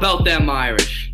about 0.00 0.24
them 0.24 0.48
Irish? 0.48 1.12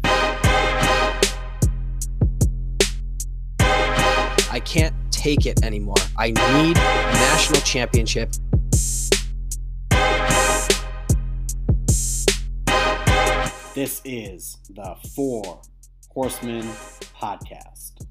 I 3.59 4.63
can't 4.65 4.95
take 5.11 5.45
it 5.45 5.65
anymore. 5.65 5.97
I 6.17 6.29
need 6.29 6.77
a 6.77 7.13
national 7.13 7.63
championship. 7.63 8.31
This 13.75 14.01
is 14.05 14.59
the 14.71 14.95
Four 15.17 15.63
Horsemen 16.11 16.63
Podcast. 17.21 18.07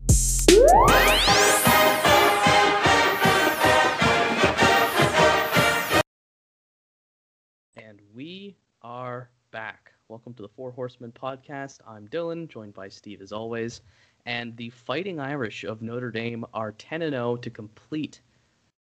And 7.77 8.01
we 8.13 8.57
are 8.81 9.29
back. 9.51 9.94
Welcome 10.07 10.35
to 10.35 10.43
the 10.43 10.49
Four 10.49 10.69
Horsemen 10.69 11.11
podcast. 11.11 11.79
I'm 11.87 12.07
Dylan, 12.09 12.47
joined 12.47 12.75
by 12.75 12.89
Steve 12.89 13.23
as 13.23 13.31
always. 13.31 13.81
And 14.27 14.55
the 14.55 14.69
Fighting 14.69 15.19
Irish 15.19 15.63
of 15.63 15.81
Notre 15.81 16.11
Dame 16.11 16.45
are 16.53 16.73
10 16.73 16.99
0 16.99 17.37
to 17.37 17.49
complete 17.49 18.21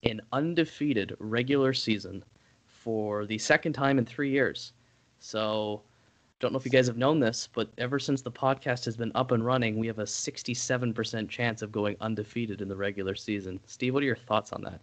an 0.04 0.20
undefeated 0.32 1.16
regular 1.18 1.72
season 1.72 2.24
for 2.66 3.26
the 3.26 3.36
second 3.36 3.72
time 3.72 3.98
in 3.98 4.06
three 4.06 4.30
years. 4.30 4.74
So, 5.18 5.82
don't 6.38 6.52
know 6.52 6.58
if 6.58 6.64
you 6.64 6.70
guys 6.70 6.86
have 6.86 6.96
known 6.96 7.18
this, 7.18 7.48
but 7.52 7.68
ever 7.78 7.98
since 7.98 8.22
the 8.22 8.30
podcast 8.30 8.84
has 8.84 8.96
been 8.96 9.10
up 9.16 9.32
and 9.32 9.44
running, 9.44 9.76
we 9.76 9.88
have 9.88 9.98
a 9.98 10.04
67% 10.04 11.28
chance 11.28 11.62
of 11.62 11.72
going 11.72 11.96
undefeated 12.00 12.62
in 12.62 12.68
the 12.68 12.76
regular 12.76 13.16
season. 13.16 13.58
Steve, 13.66 13.92
what 13.92 14.04
are 14.04 14.06
your 14.06 14.14
thoughts 14.14 14.52
on 14.52 14.62
that? 14.62 14.80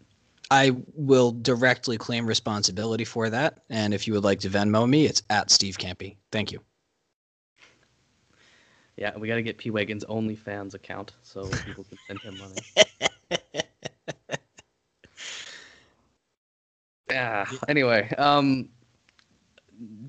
I 0.52 0.76
will 0.94 1.32
directly 1.32 1.98
claim 1.98 2.26
responsibility 2.26 3.06
for 3.06 3.30
that. 3.30 3.64
And 3.70 3.94
if 3.94 4.08
you 4.08 4.14
would 4.14 4.24
like 4.24 4.40
to 4.42 4.50
Venmo 4.50 4.88
me, 4.88 5.06
it's 5.06 5.24
at 5.30 5.50
Steve 5.50 5.78
Campy. 5.78 6.18
Thank 6.32 6.52
you. 6.52 6.62
Yeah, 8.98 9.18
we 9.18 9.28
got 9.28 9.36
to 9.36 9.42
get 9.42 9.58
P 9.58 9.72
Wagon's 9.72 10.06
OnlyFans 10.06 10.74
account 10.74 11.14
so 11.22 11.50
people 11.66 11.84
can 11.84 11.98
send 12.08 12.20
him 12.22 12.38
money. 12.38 13.40
yeah. 17.10 17.46
Anyway, 17.68 18.10
um, 18.18 18.70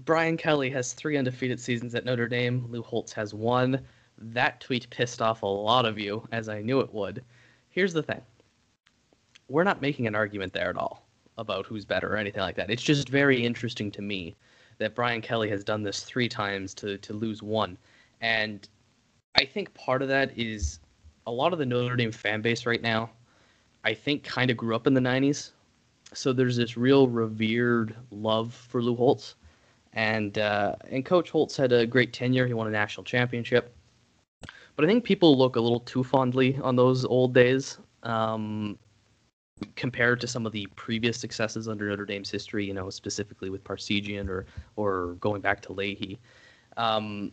Brian 0.05 0.37
Kelly 0.37 0.71
has 0.71 0.93
three 0.93 1.17
undefeated 1.17 1.59
seasons 1.59 1.95
at 1.95 2.05
Notre 2.05 2.29
Dame. 2.29 2.67
Lou 2.69 2.83
Holtz 2.83 3.13
has 3.13 3.35
one. 3.35 3.81
That 4.19 4.61
tweet 4.61 4.89
pissed 4.91 5.21
off 5.21 5.43
a 5.43 5.47
lot 5.47 5.85
of 5.85 5.99
you, 5.99 6.27
as 6.31 6.49
I 6.49 6.63
knew 6.63 6.81
it 6.81 6.93
would. 6.95 7.25
Here's 7.71 7.93
the 7.93 8.03
thing 8.03 8.23
we're 9.49 9.65
not 9.65 9.81
making 9.81 10.07
an 10.07 10.15
argument 10.15 10.53
there 10.53 10.71
at 10.71 10.77
all 10.77 11.07
about 11.39 11.67
who's 11.67 11.85
better 11.85 12.13
or 12.13 12.17
anything 12.17 12.41
like 12.41 12.57
that. 12.57 12.71
It's 12.71 12.83
just 12.83 13.09
very 13.09 13.45
interesting 13.45 13.91
to 13.93 14.03
me 14.03 14.35
that 14.79 14.95
Brian 14.95 15.21
Kelly 15.21 15.49
has 15.51 15.65
done 15.65 15.83
this 15.83 16.03
three 16.03 16.29
times 16.29 16.75
to, 16.75 16.99
to 16.99 17.13
lose 17.13 17.43
one. 17.43 17.77
And 18.21 18.69
I 19.37 19.45
think 19.45 19.73
part 19.75 20.03
of 20.03 20.09
that 20.09 20.37
is 20.37 20.81
a 21.27 21.33
lot 21.33 21.53
of 21.53 21.59
the 21.59 21.67
Notre 21.67 21.97
Dame 21.97 22.13
fan 22.13 22.41
base 22.41 22.67
right 22.67 22.81
now, 22.81 23.11
I 23.85 23.95
think, 23.95 24.25
kind 24.25 24.51
of 24.51 24.57
grew 24.57 24.75
up 24.75 24.87
in 24.87 24.95
the 24.95 25.01
90s. 25.01 25.51
So 26.15 26.33
there's 26.33 26.57
this 26.57 26.77
real 26.77 27.09
revered 27.09 27.97
love 28.11 28.55
for 28.55 28.83
Lou 28.83 28.95
Holtz. 28.95 29.35
And, 29.93 30.39
uh, 30.39 30.77
and 30.91 31.05
Coach 31.05 31.31
Holtz 31.31 31.57
had 31.57 31.73
a 31.73 31.87
great 31.87 32.13
tenure. 32.13 32.47
He 32.47 32.55
won 32.55 32.67
a 32.67 32.71
national 32.71 33.05
championship. 33.05 33.75
But 34.77 34.85
I 34.85 34.89
think 34.89 35.05
people 35.05 35.37
look 35.37 35.57
a 35.57 35.61
little 35.61 35.81
too 35.81 36.05
fondly 36.05 36.59
on 36.63 36.77
those 36.77 37.05
old 37.05 37.33
days. 37.33 37.79
Um, 38.03 38.79
compared 39.75 40.21
to 40.21 40.27
some 40.27 40.45
of 40.47 40.53
the 40.53 40.67
previous 40.77 41.19
successes 41.19 41.69
under 41.69 41.89
Notre 41.89 42.05
Dame's 42.05 42.31
history, 42.31 42.65
you 42.65 42.75
know, 42.75 42.91
specifically 42.91 43.51
with 43.51 43.65
Parseghian 43.65 44.29
or 44.29 44.47
or 44.77 45.15
going 45.21 45.41
back 45.41 45.61
to 45.63 45.73
Leahy. 45.73 46.19
Um, 46.77 47.33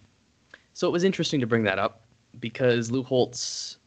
so 0.73 0.87
it 0.87 0.91
was 0.91 1.03
interesting 1.03 1.39
to 1.41 1.47
bring 1.47 1.63
that 1.63 1.79
up 1.79 2.01
because 2.39 2.91
Lou 2.91 3.03
Holtz 3.03 3.77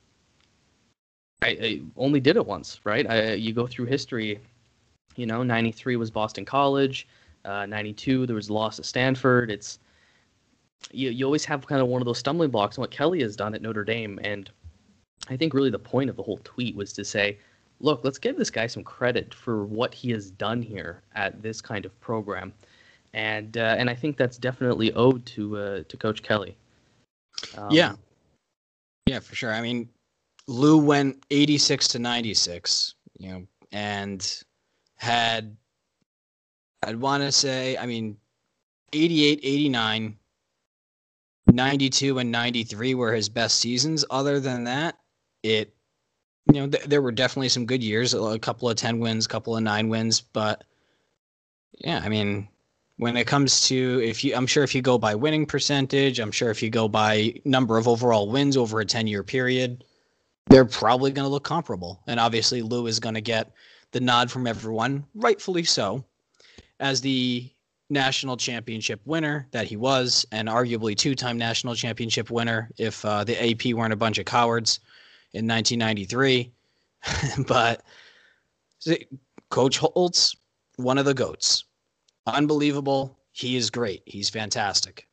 I, 1.42 1.48
I 1.48 1.80
only 1.96 2.20
did 2.20 2.36
it 2.36 2.46
once, 2.46 2.80
right? 2.84 3.08
I, 3.08 3.34
you 3.34 3.52
go 3.52 3.66
through 3.66 3.86
history, 3.86 4.40
you 5.16 5.26
know, 5.26 5.42
93 5.42 5.96
was 5.96 6.10
Boston 6.10 6.44
College, 6.44 7.06
uh, 7.44 7.66
92 7.66 8.26
there 8.26 8.36
was 8.36 8.50
loss 8.50 8.78
at 8.78 8.84
Stanford. 8.84 9.50
It's 9.50 9.78
you, 10.92 11.10
you 11.10 11.24
always 11.24 11.44
have 11.44 11.66
kind 11.66 11.80
of 11.80 11.88
one 11.88 12.02
of 12.02 12.06
those 12.06 12.18
stumbling 12.18 12.50
blocks 12.50 12.76
and 12.76 12.82
what 12.82 12.90
Kelly 12.90 13.22
has 13.22 13.34
done 13.34 13.54
at 13.54 13.62
Notre 13.62 13.84
Dame 13.84 14.20
and 14.22 14.50
I 15.28 15.36
think 15.36 15.54
really 15.54 15.70
the 15.70 15.78
point 15.78 16.10
of 16.10 16.16
the 16.16 16.22
whole 16.22 16.38
tweet 16.44 16.76
was 16.76 16.92
to 16.92 17.04
say, 17.04 17.38
look, 17.80 18.00
let's 18.04 18.18
give 18.18 18.36
this 18.36 18.50
guy 18.50 18.66
some 18.66 18.84
credit 18.84 19.34
for 19.34 19.64
what 19.64 19.94
he 19.94 20.10
has 20.12 20.30
done 20.30 20.62
here 20.62 21.02
at 21.14 21.42
this 21.42 21.60
kind 21.60 21.84
of 21.84 21.98
program, 22.00 22.52
and 23.14 23.56
uh, 23.56 23.76
and 23.78 23.88
I 23.90 23.94
think 23.94 24.16
that's 24.16 24.38
definitely 24.38 24.92
owed 24.94 25.24
to 25.26 25.56
uh, 25.56 25.82
to 25.88 25.96
Coach 25.96 26.22
Kelly. 26.22 26.56
Um, 27.56 27.70
yeah, 27.70 27.94
yeah, 29.06 29.20
for 29.20 29.34
sure. 29.34 29.52
I 29.52 29.60
mean, 29.60 29.88
Lou 30.46 30.78
went 30.78 31.24
eighty 31.30 31.58
six 31.58 31.88
to 31.88 31.98
ninety 31.98 32.34
six, 32.34 32.94
you 33.18 33.30
know, 33.30 33.46
and 33.72 34.42
had 34.96 35.56
I'd 36.82 37.00
want 37.00 37.22
to 37.22 37.32
say, 37.32 37.76
I 37.76 37.86
mean, 37.86 38.16
88, 38.92 39.40
89, 39.42 40.16
92, 41.52 42.18
and 42.18 42.30
93 42.30 42.94
were 42.94 43.12
his 43.12 43.28
best 43.28 43.58
seasons. 43.58 44.04
Other 44.10 44.40
than 44.40 44.64
that, 44.64 44.98
it 45.42 45.74
you 46.52 46.60
know, 46.60 46.68
th- 46.68 46.84
there 46.84 47.02
were 47.02 47.12
definitely 47.12 47.48
some 47.48 47.66
good 47.66 47.82
years, 47.82 48.14
a 48.14 48.38
couple 48.38 48.68
of 48.68 48.76
10 48.76 48.98
wins, 49.00 49.26
a 49.26 49.28
couple 49.28 49.56
of 49.56 49.62
nine 49.62 49.88
wins, 49.88 50.20
but 50.20 50.64
yeah, 51.78 52.00
I 52.02 52.08
mean, 52.08 52.48
when 52.98 53.16
it 53.16 53.26
comes 53.26 53.66
to 53.68 54.00
if 54.02 54.24
you 54.24 54.34
I'm 54.34 54.46
sure 54.46 54.64
if 54.64 54.74
you 54.74 54.80
go 54.80 54.96
by 54.96 55.14
winning 55.14 55.44
percentage, 55.44 56.18
I'm 56.18 56.30
sure 56.30 56.50
if 56.50 56.62
you 56.62 56.70
go 56.70 56.88
by 56.88 57.34
number 57.44 57.76
of 57.76 57.88
overall 57.88 58.30
wins 58.30 58.56
over 58.56 58.80
a 58.80 58.86
10-year 58.86 59.22
period, 59.22 59.84
they're 60.48 60.64
probably 60.64 61.10
going 61.10 61.26
to 61.26 61.30
look 61.30 61.44
comparable. 61.44 62.00
And 62.06 62.18
obviously 62.18 62.62
Lou 62.62 62.86
is 62.86 63.00
going 63.00 63.16
to 63.16 63.20
get 63.20 63.52
the 63.92 64.00
nod 64.00 64.30
from 64.30 64.46
everyone, 64.46 65.04
rightfully 65.14 65.64
so, 65.64 66.04
as 66.80 67.00
the 67.00 67.50
national 67.90 68.36
championship 68.36 69.00
winner 69.04 69.46
that 69.50 69.66
he 69.66 69.76
was, 69.76 70.26
and 70.32 70.48
arguably 70.48 70.96
two-time 70.96 71.38
national 71.38 71.74
championship 71.74 72.30
winner 72.30 72.70
if 72.78 73.04
uh, 73.04 73.24
the 73.24 73.50
AP 73.50 73.74
weren't 73.74 73.92
a 73.92 73.96
bunch 73.96 74.18
of 74.18 74.24
cowards 74.24 74.80
in 75.36 75.46
1993. 75.46 76.50
but 77.46 77.82
Coach 79.50 79.78
Holtz, 79.78 80.34
one 80.76 80.98
of 80.98 81.04
the 81.04 81.14
goats, 81.14 81.64
unbelievable. 82.26 83.16
He 83.32 83.56
is 83.56 83.70
great. 83.70 84.02
He's 84.06 84.30
fantastic. 84.30 85.06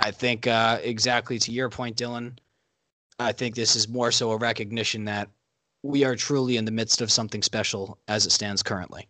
I 0.00 0.10
think 0.10 0.46
uh, 0.46 0.80
exactly 0.82 1.38
to 1.38 1.52
your 1.52 1.68
point, 1.68 1.96
Dylan. 1.96 2.36
I 3.20 3.30
think 3.30 3.54
this 3.54 3.76
is 3.76 3.88
more 3.88 4.10
so 4.10 4.32
a 4.32 4.36
recognition 4.36 5.04
that 5.04 5.28
we 5.82 6.04
are 6.04 6.16
truly 6.16 6.56
in 6.56 6.64
the 6.64 6.72
midst 6.72 7.00
of 7.00 7.10
something 7.10 7.42
special 7.42 7.98
as 8.08 8.26
it 8.26 8.30
stands 8.30 8.62
currently. 8.62 9.08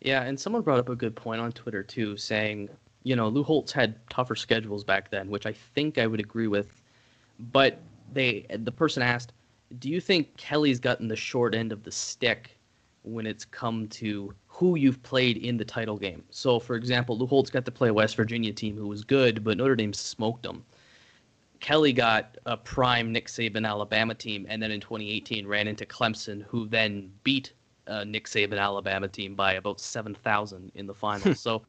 Yeah, 0.00 0.22
and 0.22 0.38
someone 0.38 0.62
brought 0.62 0.80
up 0.80 0.88
a 0.88 0.96
good 0.96 1.16
point 1.16 1.40
on 1.40 1.52
Twitter 1.52 1.82
too, 1.82 2.16
saying, 2.16 2.68
you 3.04 3.16
know, 3.16 3.28
Lou 3.28 3.42
Holtz 3.42 3.72
had 3.72 3.96
tougher 4.10 4.34
schedules 4.34 4.84
back 4.84 5.10
then, 5.10 5.30
which 5.30 5.46
I 5.46 5.52
think 5.52 5.96
I 5.96 6.06
would 6.06 6.20
agree 6.20 6.48
with. 6.48 6.80
But 7.38 7.80
they 8.12 8.46
the 8.50 8.72
person 8.72 9.02
asked, 9.02 9.32
"Do 9.78 9.88
you 9.88 10.00
think 10.00 10.36
Kelly's 10.36 10.80
gotten 10.80 11.08
the 11.08 11.16
short 11.16 11.54
end 11.54 11.72
of 11.72 11.82
the 11.82 11.92
stick 11.92 12.56
when 13.02 13.26
it's 13.26 13.44
come 13.44 13.88
to 13.88 14.34
who 14.46 14.76
you've 14.76 15.02
played 15.02 15.38
in 15.38 15.56
the 15.56 15.64
title 15.64 15.96
game?" 15.96 16.24
So, 16.30 16.58
for 16.58 16.76
example, 16.76 17.18
Lou 17.18 17.26
Holtz 17.26 17.50
got 17.50 17.64
to 17.64 17.70
play 17.70 17.88
a 17.88 17.94
West 17.94 18.16
Virginia 18.16 18.52
team 18.52 18.76
who 18.76 18.88
was 18.88 19.04
good, 19.04 19.44
but 19.44 19.56
Notre 19.56 19.76
Dame 19.76 19.92
smoked 19.92 20.42
them. 20.42 20.64
Kelly 21.60 21.92
got 21.92 22.36
a 22.44 22.56
prime 22.56 23.12
Nick 23.12 23.28
Saban 23.28 23.66
Alabama 23.66 24.14
team, 24.14 24.46
and 24.48 24.60
then 24.60 24.72
in 24.72 24.80
2018 24.80 25.46
ran 25.46 25.68
into 25.68 25.86
Clemson, 25.86 26.42
who 26.42 26.66
then 26.66 27.12
beat 27.22 27.52
uh, 27.86 28.04
Nick 28.04 28.26
Saban 28.26 28.58
Alabama 28.58 29.06
team 29.06 29.34
by 29.34 29.54
about 29.54 29.80
7,000 29.80 30.72
in 30.74 30.86
the 30.86 30.94
final. 30.94 31.34
so 31.36 31.62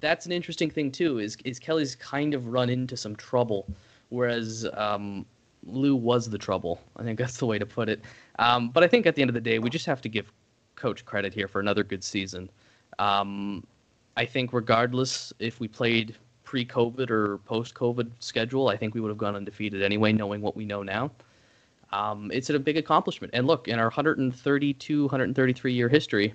that's 0.00 0.26
an 0.26 0.32
interesting 0.32 0.70
thing 0.70 0.90
too. 0.90 1.18
Is 1.18 1.36
is 1.44 1.58
Kelly's 1.58 1.94
kind 1.94 2.34
of 2.34 2.48
run 2.48 2.70
into 2.70 2.96
some 2.96 3.14
trouble, 3.16 3.66
whereas 4.08 4.66
um, 4.74 5.26
Lou 5.66 5.96
was 5.96 6.28
the 6.28 6.38
trouble. 6.38 6.80
I 6.96 7.02
think 7.02 7.18
that's 7.18 7.38
the 7.38 7.46
way 7.46 7.58
to 7.58 7.66
put 7.66 7.88
it. 7.88 8.02
Um, 8.38 8.70
but 8.70 8.82
I 8.82 8.88
think 8.88 9.06
at 9.06 9.14
the 9.14 9.22
end 9.22 9.30
of 9.30 9.34
the 9.34 9.40
day, 9.40 9.58
we 9.58 9.70
just 9.70 9.86
have 9.86 10.00
to 10.02 10.08
give 10.08 10.32
Coach 10.76 11.04
credit 11.04 11.32
here 11.32 11.48
for 11.48 11.60
another 11.60 11.84
good 11.84 12.02
season. 12.02 12.50
Um, 12.98 13.66
I 14.16 14.24
think 14.24 14.52
regardless 14.52 15.32
if 15.38 15.60
we 15.60 15.68
played 15.68 16.16
pre-COVID 16.44 17.10
or 17.10 17.38
post-COVID 17.38 18.10
schedule, 18.20 18.68
I 18.68 18.76
think 18.76 18.94
we 18.94 19.00
would 19.00 19.08
have 19.08 19.18
gone 19.18 19.34
undefeated 19.34 19.82
anyway, 19.82 20.12
knowing 20.12 20.40
what 20.40 20.56
we 20.56 20.64
know 20.64 20.82
now. 20.82 21.10
Um, 21.92 22.30
it's 22.32 22.50
a 22.50 22.58
big 22.58 22.76
accomplishment. 22.76 23.32
And 23.34 23.46
look, 23.46 23.68
in 23.68 23.78
our 23.78 23.86
132, 23.86 25.02
133 25.02 25.72
year 25.72 25.88
history, 25.88 26.34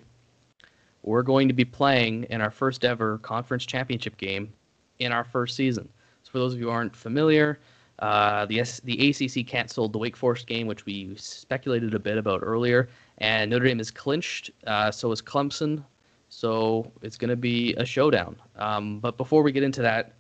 we're 1.04 1.24
going 1.24 1.48
to 1.48 1.54
be 1.54 1.66
playing 1.66 2.24
in 2.30 2.42
our 2.42 2.52
first 2.52 2.84
ever 2.84 3.18
conference 3.20 3.66
championship 3.66 4.18
game 4.18 4.52
in 5.00 5.12
our 5.12 5.24
first 5.24 5.56
season. 5.56 5.88
So 6.24 6.32
for 6.32 6.40
those 6.40 6.54
of 6.54 6.60
you 6.60 6.66
who 6.66 6.72
aren't 6.72 6.96
familiar, 6.96 7.60
uh, 8.00 8.46
the 8.46 8.60
S- 8.62 8.80
the 8.82 9.10
ACC 9.10 9.46
canceled 9.46 9.94
the 9.94 10.00
Wake 10.00 10.18
Forest 10.18 10.48
game, 10.48 10.68
which 10.68 10.86
we 10.86 11.16
speculated 11.16 11.94
a 11.94 12.00
bit 12.00 12.18
about 12.18 12.42
earlier, 12.44 12.90
and 13.20 13.52
Notre 13.52 13.66
Dame 13.66 13.80
is 13.80 13.92
clinched. 13.92 14.52
Uh, 14.66 14.92
so 14.92 15.12
is 15.12 15.22
Clemson. 15.22 15.84
So 16.30 16.92
it's 17.02 17.18
going 17.18 17.30
to 17.30 17.36
be 17.36 17.74
a 17.76 17.86
showdown. 17.86 18.36
Um, 18.56 19.00
but 19.00 19.18
before 19.18 19.42
we 19.42 19.52
get 19.52 19.64
into 19.64 19.82
that, 19.82 20.14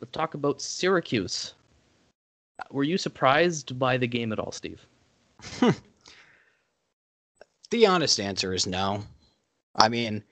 Let's 0.00 0.12
talk 0.12 0.34
about 0.34 0.60
Syracuse. 0.62 1.54
Were 2.70 2.84
you 2.84 2.98
surprised 2.98 3.78
by 3.78 3.96
the 3.96 4.06
game 4.06 4.32
at 4.32 4.38
all, 4.38 4.52
Steve? 4.52 4.86
the 7.70 7.86
honest 7.86 8.20
answer 8.20 8.52
is 8.54 8.66
no. 8.66 9.02
I 9.74 9.88
mean, 9.88 10.22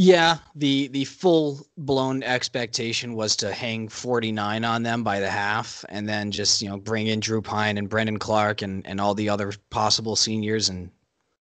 yeah, 0.00 0.38
the 0.54 0.86
the 0.88 1.04
full 1.04 1.66
blown 1.76 2.22
expectation 2.22 3.14
was 3.14 3.34
to 3.34 3.52
hang 3.52 3.88
49 3.88 4.64
on 4.64 4.84
them 4.84 5.02
by 5.02 5.18
the 5.18 5.28
half 5.28 5.84
and 5.88 6.08
then 6.08 6.30
just, 6.30 6.62
you 6.62 6.68
know, 6.68 6.76
bring 6.76 7.08
in 7.08 7.18
Drew 7.18 7.42
Pyne 7.42 7.76
and 7.76 7.88
Brendon 7.88 8.16
Clark 8.16 8.62
and, 8.62 8.86
and 8.86 9.00
all 9.00 9.12
the 9.12 9.28
other 9.28 9.52
possible 9.70 10.14
seniors 10.14 10.68
and 10.68 10.92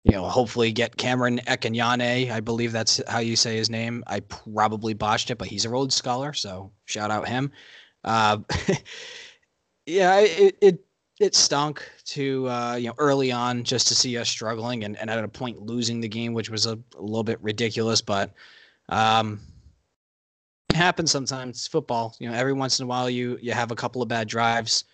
you 0.04 0.12
know, 0.12 0.28
hopefully 0.28 0.70
get 0.70 0.96
Cameron 0.96 1.40
Ekinyane. 1.48 2.30
I 2.30 2.38
believe 2.38 2.70
that's 2.70 3.02
how 3.08 3.18
you 3.18 3.34
say 3.34 3.56
his 3.56 3.68
name. 3.68 4.04
I 4.06 4.20
probably 4.20 4.94
botched 4.94 5.32
it, 5.32 5.38
but 5.38 5.48
he's 5.48 5.64
a 5.64 5.68
Rhodes 5.68 5.96
Scholar, 5.96 6.32
so 6.32 6.70
shout 6.84 7.10
out 7.10 7.26
him. 7.26 7.50
Uh, 8.04 8.38
yeah, 9.86 10.20
it, 10.20 10.56
it 10.62 10.85
it 11.18 11.34
stunk 11.34 11.88
to 12.04 12.48
uh, 12.48 12.74
you 12.74 12.88
know 12.88 12.94
early 12.98 13.32
on 13.32 13.64
just 13.64 13.88
to 13.88 13.94
see 13.94 14.16
us 14.18 14.28
struggling 14.28 14.84
and, 14.84 14.96
and 14.98 15.10
at 15.10 15.22
a 15.22 15.28
point 15.28 15.62
losing 15.62 16.00
the 16.00 16.08
game, 16.08 16.34
which 16.34 16.50
was 16.50 16.66
a, 16.66 16.78
a 16.96 17.00
little 17.00 17.24
bit 17.24 17.38
ridiculous, 17.42 18.00
but 18.00 18.32
um, 18.88 19.40
it 20.70 20.76
happens 20.76 21.10
sometimes. 21.10 21.66
Football, 21.66 22.14
you 22.18 22.28
know, 22.28 22.34
every 22.34 22.52
once 22.52 22.78
in 22.78 22.84
a 22.84 22.86
while 22.86 23.08
you 23.08 23.38
you 23.40 23.52
have 23.52 23.70
a 23.70 23.76
couple 23.76 24.02
of 24.02 24.08
bad 24.08 24.28
drives. 24.28 24.84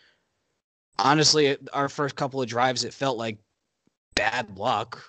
Honestly, 0.98 1.56
our 1.72 1.88
first 1.88 2.16
couple 2.16 2.40
of 2.40 2.48
drives, 2.48 2.84
it 2.84 2.94
felt 2.94 3.16
like 3.16 3.38
bad 4.14 4.56
luck. 4.56 5.02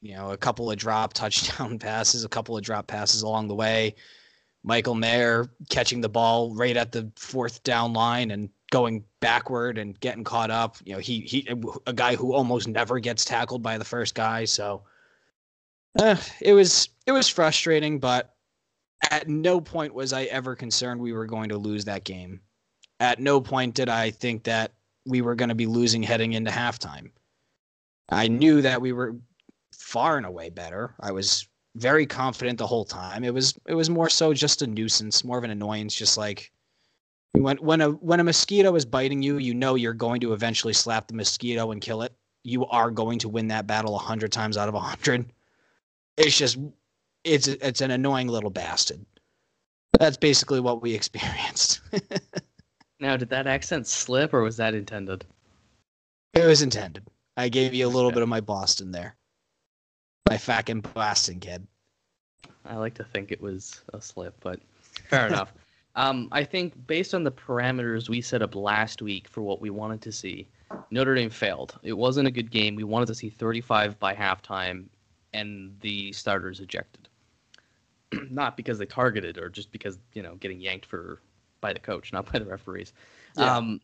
You 0.00 0.14
know, 0.14 0.30
a 0.30 0.36
couple 0.36 0.70
of 0.70 0.76
drop 0.76 1.12
touchdown 1.14 1.78
passes, 1.78 2.24
a 2.24 2.28
couple 2.28 2.56
of 2.56 2.64
drop 2.64 2.86
passes 2.86 3.22
along 3.22 3.48
the 3.48 3.54
way. 3.54 3.94
Michael 4.64 4.96
Mayer 4.96 5.48
catching 5.70 6.00
the 6.00 6.08
ball 6.08 6.52
right 6.54 6.76
at 6.76 6.90
the 6.90 7.10
fourth 7.16 7.62
down 7.62 7.92
line 7.92 8.32
and 8.32 8.50
going 8.70 9.04
backward 9.20 9.78
and 9.78 9.98
getting 10.00 10.24
caught 10.24 10.50
up. 10.50 10.76
You 10.84 10.94
know, 10.94 10.98
he 10.98 11.20
he 11.20 11.48
a 11.86 11.92
guy 11.92 12.16
who 12.16 12.32
almost 12.32 12.68
never 12.68 12.98
gets 12.98 13.24
tackled 13.24 13.62
by 13.62 13.78
the 13.78 13.84
first 13.84 14.14
guy. 14.14 14.44
So 14.44 14.82
uh, 15.98 16.16
it 16.40 16.52
was 16.52 16.88
it 17.06 17.12
was 17.12 17.28
frustrating, 17.28 17.98
but 17.98 18.34
at 19.10 19.28
no 19.28 19.60
point 19.60 19.94
was 19.94 20.12
I 20.12 20.24
ever 20.24 20.54
concerned 20.54 21.00
we 21.00 21.12
were 21.12 21.26
going 21.26 21.48
to 21.50 21.58
lose 21.58 21.84
that 21.86 22.04
game. 22.04 22.40
At 23.00 23.20
no 23.20 23.40
point 23.40 23.74
did 23.74 23.88
I 23.88 24.10
think 24.10 24.44
that 24.44 24.72
we 25.06 25.22
were 25.22 25.34
going 25.34 25.48
to 25.48 25.54
be 25.54 25.66
losing 25.66 26.02
heading 26.02 26.32
into 26.32 26.50
halftime. 26.50 27.10
I 28.10 28.28
knew 28.28 28.62
that 28.62 28.80
we 28.80 28.92
were 28.92 29.16
far 29.72 30.16
and 30.16 30.26
away 30.26 30.50
better. 30.50 30.94
I 31.00 31.12
was 31.12 31.46
very 31.76 32.06
confident 32.06 32.58
the 32.58 32.66
whole 32.66 32.84
time. 32.84 33.24
It 33.24 33.32
was 33.32 33.58
it 33.66 33.74
was 33.74 33.88
more 33.88 34.08
so 34.10 34.34
just 34.34 34.62
a 34.62 34.66
nuisance, 34.66 35.24
more 35.24 35.38
of 35.38 35.44
an 35.44 35.50
annoyance, 35.50 35.94
just 35.94 36.18
like 36.18 36.52
when 37.32 37.56
when 37.58 37.80
a 37.80 37.90
when 37.90 38.20
a 38.20 38.24
mosquito 38.24 38.74
is 38.74 38.84
biting 38.84 39.22
you, 39.22 39.38
you 39.38 39.54
know 39.54 39.74
you're 39.74 39.92
going 39.94 40.20
to 40.20 40.32
eventually 40.32 40.72
slap 40.72 41.08
the 41.08 41.14
mosquito 41.14 41.70
and 41.70 41.80
kill 41.80 42.02
it. 42.02 42.12
You 42.44 42.66
are 42.66 42.90
going 42.90 43.18
to 43.20 43.28
win 43.28 43.48
that 43.48 43.66
battle 43.66 43.94
a 43.94 43.98
hundred 43.98 44.32
times 44.32 44.56
out 44.56 44.68
of 44.68 44.74
a 44.74 44.80
hundred. 44.80 45.32
It's 46.16 46.36
just 46.36 46.58
it's 47.24 47.48
it's 47.48 47.80
an 47.80 47.90
annoying 47.90 48.28
little 48.28 48.50
bastard. 48.50 49.04
That's 49.98 50.16
basically 50.16 50.60
what 50.60 50.82
we 50.82 50.94
experienced. 50.94 51.80
now, 53.00 53.16
did 53.16 53.30
that 53.30 53.46
accent 53.46 53.86
slip 53.86 54.32
or 54.32 54.42
was 54.42 54.56
that 54.56 54.74
intended? 54.74 55.24
It 56.34 56.44
was 56.44 56.62
intended. 56.62 57.04
I 57.36 57.48
gave 57.48 57.74
you 57.74 57.86
a 57.86 57.88
little 57.88 58.10
bit 58.10 58.22
of 58.22 58.28
my 58.28 58.40
Boston 58.40 58.90
there. 58.90 59.16
My 60.28 60.36
fucking 60.36 60.80
Boston 60.80 61.40
kid. 61.40 61.66
I 62.64 62.76
like 62.76 62.94
to 62.94 63.04
think 63.04 63.32
it 63.32 63.40
was 63.40 63.80
a 63.94 64.00
slip, 64.00 64.34
but 64.40 64.60
fair 65.08 65.26
enough. 65.26 65.52
Um, 65.98 66.28
I 66.30 66.44
think 66.44 66.86
based 66.86 67.12
on 67.12 67.24
the 67.24 67.32
parameters 67.32 68.08
we 68.08 68.20
set 68.20 68.40
up 68.40 68.54
last 68.54 69.02
week 69.02 69.26
for 69.26 69.42
what 69.42 69.60
we 69.60 69.68
wanted 69.68 70.00
to 70.02 70.12
see, 70.12 70.46
Notre 70.92 71.16
Dame 71.16 71.28
failed. 71.28 71.76
It 71.82 71.92
wasn't 71.92 72.28
a 72.28 72.30
good 72.30 72.52
game. 72.52 72.76
We 72.76 72.84
wanted 72.84 73.06
to 73.06 73.16
see 73.16 73.28
35 73.28 73.98
by 73.98 74.14
halftime, 74.14 74.84
and 75.32 75.76
the 75.80 76.12
starters 76.12 76.60
ejected. 76.60 77.08
not 78.30 78.56
because 78.56 78.78
they 78.78 78.86
targeted 78.86 79.38
or 79.38 79.48
just 79.48 79.72
because 79.72 79.98
you 80.14 80.22
know 80.22 80.36
getting 80.36 80.60
yanked 80.60 80.86
for 80.86 81.20
by 81.60 81.72
the 81.72 81.80
coach, 81.80 82.12
not 82.12 82.30
by 82.32 82.38
the 82.38 82.44
referees. 82.44 82.92
Yeah. 83.36 83.56
Um, 83.56 83.80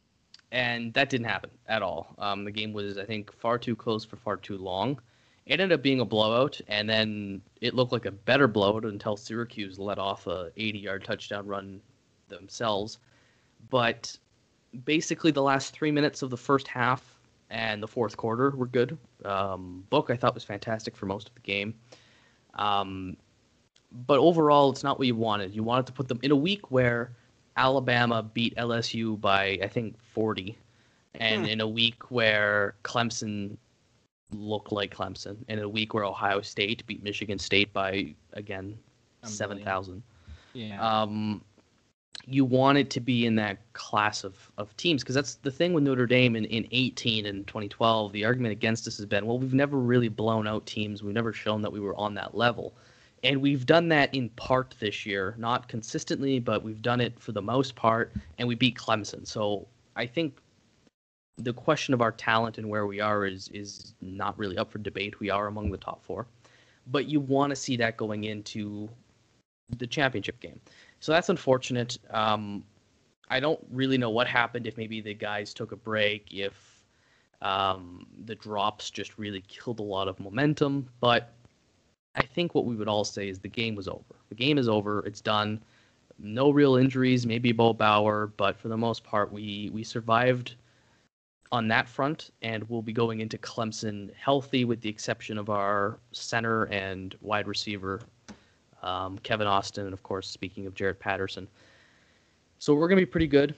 and 0.52 0.94
that 0.94 1.10
didn't 1.10 1.26
happen 1.26 1.50
at 1.66 1.82
all. 1.82 2.14
Um, 2.18 2.44
the 2.44 2.52
game 2.52 2.72
was, 2.72 2.96
I 2.96 3.04
think, 3.04 3.32
far 3.32 3.58
too 3.58 3.74
close 3.74 4.04
for 4.04 4.14
far 4.14 4.36
too 4.36 4.56
long. 4.56 5.00
It 5.46 5.58
ended 5.58 5.72
up 5.72 5.82
being 5.82 5.98
a 5.98 6.04
blowout, 6.04 6.60
and 6.68 6.88
then 6.88 7.42
it 7.60 7.74
looked 7.74 7.90
like 7.90 8.06
a 8.06 8.12
better 8.12 8.46
blowout 8.46 8.84
until 8.84 9.16
Syracuse 9.16 9.80
let 9.80 9.98
off 9.98 10.28
a 10.28 10.52
80-yard 10.56 11.02
touchdown 11.02 11.48
run 11.48 11.80
themselves. 12.28 12.98
But 13.70 14.16
basically, 14.84 15.30
the 15.30 15.42
last 15.42 15.72
three 15.72 15.90
minutes 15.90 16.22
of 16.22 16.30
the 16.30 16.36
first 16.36 16.68
half 16.68 17.14
and 17.50 17.82
the 17.82 17.88
fourth 17.88 18.16
quarter 18.16 18.50
were 18.50 18.66
good. 18.66 18.98
Um, 19.24 19.84
Book 19.90 20.10
I 20.10 20.16
thought 20.16 20.34
was 20.34 20.44
fantastic 20.44 20.96
for 20.96 21.06
most 21.06 21.28
of 21.28 21.34
the 21.34 21.40
game. 21.40 21.74
Um, 22.54 23.16
but 24.06 24.18
overall, 24.18 24.70
it's 24.70 24.82
not 24.82 24.98
what 24.98 25.06
you 25.06 25.14
wanted. 25.14 25.54
You 25.54 25.62
wanted 25.62 25.86
to 25.86 25.92
put 25.92 26.08
them 26.08 26.18
in 26.22 26.30
a 26.30 26.36
week 26.36 26.70
where 26.70 27.12
Alabama 27.56 28.22
beat 28.22 28.56
LSU 28.56 29.20
by 29.20 29.58
I 29.62 29.68
think 29.68 29.96
40, 30.12 30.58
and 31.14 31.42
hmm. 31.44 31.48
in 31.48 31.60
a 31.60 31.68
week 31.68 32.10
where 32.10 32.74
Clemson 32.82 33.56
looked 34.32 34.72
like 34.72 34.94
Clemson, 34.94 35.36
and 35.48 35.60
in 35.60 35.64
a 35.64 35.68
week 35.68 35.94
where 35.94 36.04
Ohio 36.04 36.40
State 36.40 36.84
beat 36.86 37.02
Michigan 37.02 37.38
State 37.38 37.72
by 37.72 38.14
again 38.32 38.76
seven 39.22 39.62
thousand. 39.62 40.02
Yeah. 40.52 40.80
Um, 40.80 41.42
you 42.26 42.44
want 42.44 42.78
it 42.78 42.90
to 42.90 43.00
be 43.00 43.26
in 43.26 43.34
that 43.36 43.58
class 43.72 44.24
of, 44.24 44.50
of 44.56 44.74
teams 44.76 45.02
because 45.02 45.14
that's 45.14 45.34
the 45.36 45.50
thing 45.50 45.72
with 45.72 45.84
Notre 45.84 46.06
Dame 46.06 46.36
in, 46.36 46.44
in 46.46 46.66
18 46.70 47.26
and 47.26 47.46
2012. 47.46 48.12
The 48.12 48.24
argument 48.24 48.52
against 48.52 48.86
us 48.86 48.96
has 48.96 49.06
been, 49.06 49.26
well, 49.26 49.38
we've 49.38 49.54
never 49.54 49.78
really 49.78 50.08
blown 50.08 50.46
out 50.46 50.64
teams. 50.66 51.02
We've 51.02 51.14
never 51.14 51.32
shown 51.32 51.60
that 51.62 51.72
we 51.72 51.80
were 51.80 51.96
on 51.96 52.14
that 52.14 52.34
level. 52.34 52.74
And 53.22 53.40
we've 53.40 53.64
done 53.64 53.88
that 53.88 54.14
in 54.14 54.28
part 54.30 54.74
this 54.80 55.06
year, 55.06 55.34
not 55.38 55.68
consistently, 55.68 56.38
but 56.38 56.62
we've 56.62 56.82
done 56.82 57.00
it 57.00 57.18
for 57.18 57.32
the 57.32 57.40
most 57.40 57.74
part, 57.74 58.12
and 58.38 58.46
we 58.46 58.54
beat 58.54 58.76
Clemson. 58.76 59.26
So 59.26 59.66
I 59.96 60.04
think 60.06 60.38
the 61.38 61.52
question 61.52 61.94
of 61.94 62.02
our 62.02 62.12
talent 62.12 62.58
and 62.58 62.68
where 62.68 62.86
we 62.86 63.00
are 63.00 63.24
is 63.24 63.48
is 63.48 63.94
not 64.00 64.38
really 64.38 64.58
up 64.58 64.70
for 64.70 64.78
debate. 64.78 65.20
We 65.20 65.30
are 65.30 65.46
among 65.46 65.70
the 65.70 65.78
top 65.78 66.04
four, 66.04 66.26
but 66.88 67.06
you 67.06 67.18
want 67.18 67.50
to 67.50 67.56
see 67.56 67.76
that 67.78 67.96
going 67.96 68.24
into 68.24 68.88
the 69.78 69.86
championship 69.86 70.38
game. 70.40 70.60
So 71.04 71.12
that's 71.12 71.28
unfortunate. 71.28 71.98
Um, 72.08 72.64
I 73.28 73.38
don't 73.38 73.60
really 73.70 73.98
know 73.98 74.08
what 74.08 74.26
happened. 74.26 74.66
If 74.66 74.78
maybe 74.78 75.02
the 75.02 75.12
guys 75.12 75.52
took 75.52 75.72
a 75.72 75.76
break, 75.76 76.32
if 76.32 76.54
um, 77.42 78.06
the 78.24 78.34
drops 78.34 78.88
just 78.88 79.18
really 79.18 79.42
killed 79.46 79.80
a 79.80 79.82
lot 79.82 80.08
of 80.08 80.18
momentum. 80.18 80.88
But 81.00 81.34
I 82.14 82.22
think 82.22 82.54
what 82.54 82.64
we 82.64 82.74
would 82.74 82.88
all 82.88 83.04
say 83.04 83.28
is 83.28 83.38
the 83.38 83.50
game 83.50 83.74
was 83.74 83.86
over. 83.86 84.14
The 84.30 84.34
game 84.34 84.56
is 84.56 84.66
over. 84.66 85.04
It's 85.04 85.20
done. 85.20 85.62
No 86.18 86.48
real 86.48 86.76
injuries. 86.76 87.26
Maybe 87.26 87.52
Bo 87.52 87.74
Bauer, 87.74 88.32
but 88.38 88.56
for 88.56 88.68
the 88.68 88.78
most 88.78 89.04
part, 89.04 89.30
we 89.30 89.68
we 89.74 89.84
survived 89.84 90.54
on 91.52 91.68
that 91.68 91.86
front, 91.86 92.30
and 92.40 92.66
we'll 92.70 92.80
be 92.80 92.94
going 92.94 93.20
into 93.20 93.36
Clemson 93.36 94.08
healthy, 94.14 94.64
with 94.64 94.80
the 94.80 94.88
exception 94.88 95.36
of 95.36 95.50
our 95.50 95.98
center 96.12 96.64
and 96.68 97.14
wide 97.20 97.46
receiver 97.46 98.00
um, 98.84 99.18
Kevin 99.18 99.46
Austin, 99.46 99.84
and 99.86 99.92
of 99.92 100.02
course, 100.02 100.28
speaking 100.28 100.66
of 100.66 100.74
Jarrett 100.74 101.00
Patterson. 101.00 101.48
So 102.58 102.74
we're 102.74 102.88
gonna 102.88 103.00
be 103.00 103.06
pretty 103.06 103.26
good. 103.26 103.54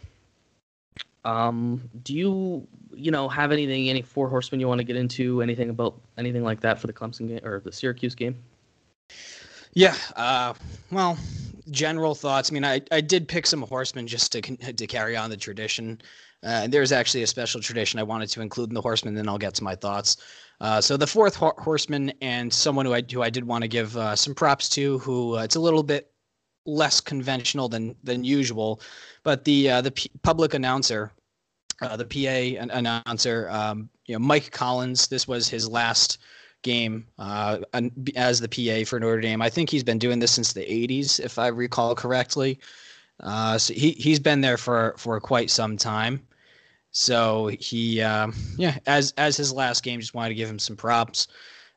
Um, 1.25 1.83
do 2.05 2.15
you, 2.15 2.67
you 2.95 3.11
know, 3.11 3.29
have 3.29 3.51
anything, 3.51 3.91
any 3.91 4.01
four 4.01 4.29
horsemen 4.29 4.61
you 4.61 4.69
want 4.69 4.79
to 4.79 4.85
get 4.85 4.95
into? 4.95 5.43
Anything 5.43 5.71
about 5.71 6.01
anything 6.17 6.45
like 6.45 6.61
that 6.61 6.79
for 6.79 6.87
the 6.87 6.93
Clemson 6.93 7.27
game 7.27 7.41
or 7.43 7.61
the 7.61 7.73
Syracuse 7.73 8.15
game? 8.15 8.37
Yeah. 9.75 9.97
Uh, 10.15 10.55
well, 10.93 11.19
general 11.73 12.15
thoughts. 12.15 12.51
I 12.51 12.55
mean, 12.55 12.65
I, 12.65 12.81
I 12.93 13.01
did 13.01 13.27
pick 13.27 13.47
some 13.47 13.63
horsemen 13.63 14.07
just 14.07 14.33
to 14.33 14.41
to 14.41 14.87
carry 14.87 15.17
on 15.17 15.31
the 15.31 15.37
tradition. 15.37 16.01
Uh, 16.47 16.69
there's 16.69 16.93
actually 16.93 17.25
a 17.25 17.27
special 17.27 17.61
tradition 17.61 17.99
I 17.99 18.05
wanted 18.05 18.29
to 18.29 18.41
include 18.41 18.71
in 18.71 18.75
the 18.75 18.81
horsemen. 18.81 19.15
Then 19.15 19.29
I'll 19.29 19.37
get 19.37 19.55
to 19.55 19.65
my 19.65 19.75
thoughts. 19.75 20.19
Uh, 20.61 20.81
so 20.81 20.97
the 20.97 21.07
fourth 21.07 21.35
ho- 21.35 21.55
horseman 21.59 22.13
and 22.23 22.53
someone 22.53 22.87
who 22.87 22.95
I 22.95 23.03
who 23.11 23.23
I 23.23 23.31
did 23.31 23.45
want 23.45 23.63
to 23.63 23.69
give 23.69 23.97
uh, 23.97 24.15
some 24.15 24.35
props 24.35 24.69
to, 24.71 24.99
who 25.01 25.37
uh, 25.37 25.43
it's 25.43 25.57
a 25.57 25.61
little 25.61 25.83
bit 25.83 26.13
less 26.65 27.01
conventional 27.01 27.69
than 27.69 27.97
than 28.05 28.23
usual, 28.23 28.81
but 29.25 29.45
the 29.45 29.71
uh, 29.71 29.81
the 29.81 29.91
P- 29.91 30.11
public 30.23 30.55
announcer, 30.55 31.11
uh, 31.83 31.97
the 31.97 32.05
PA 32.07 32.63
an- 32.63 32.71
announcer, 32.71 33.49
um, 33.51 33.91
you 34.07 34.15
know 34.15 34.21
Mike 34.21 34.53
Collins. 34.53 35.09
This 35.09 35.27
was 35.27 35.49
his 35.49 35.69
last 35.69 36.19
game 36.63 37.07
as 37.19 38.41
the 38.41 38.49
PA 38.49 38.89
for 38.89 38.99
Notre 38.99 39.21
Dame. 39.21 39.43
I 39.43 39.51
think 39.51 39.69
he's 39.69 39.85
been 39.85 39.99
doing 39.99 40.21
this 40.21 40.33
since 40.33 40.53
the 40.53 40.63
'80s, 40.63 41.21
if 41.21 41.39
I 41.41 41.49
recall 41.49 41.95
correctly. 41.97 42.61
so 43.21 43.75
he 43.75 43.91
he's 43.93 44.21
been 44.21 44.41
there 44.41 44.57
for 44.57 44.95
for 44.97 45.21
quite 45.21 45.51
some 45.51 45.77
time. 45.77 46.27
So 46.99 47.49
he, 47.61 48.01
uh, 48.01 48.33
yeah, 48.57 48.79
as 48.87 49.13
as 49.19 49.37
his 49.37 49.53
last 49.53 49.83
game, 49.83 50.01
just 50.01 50.15
wanted 50.15 50.31
to 50.31 50.35
give 50.35 50.49
him 50.49 50.59
some 50.59 50.77
props. 50.77 51.29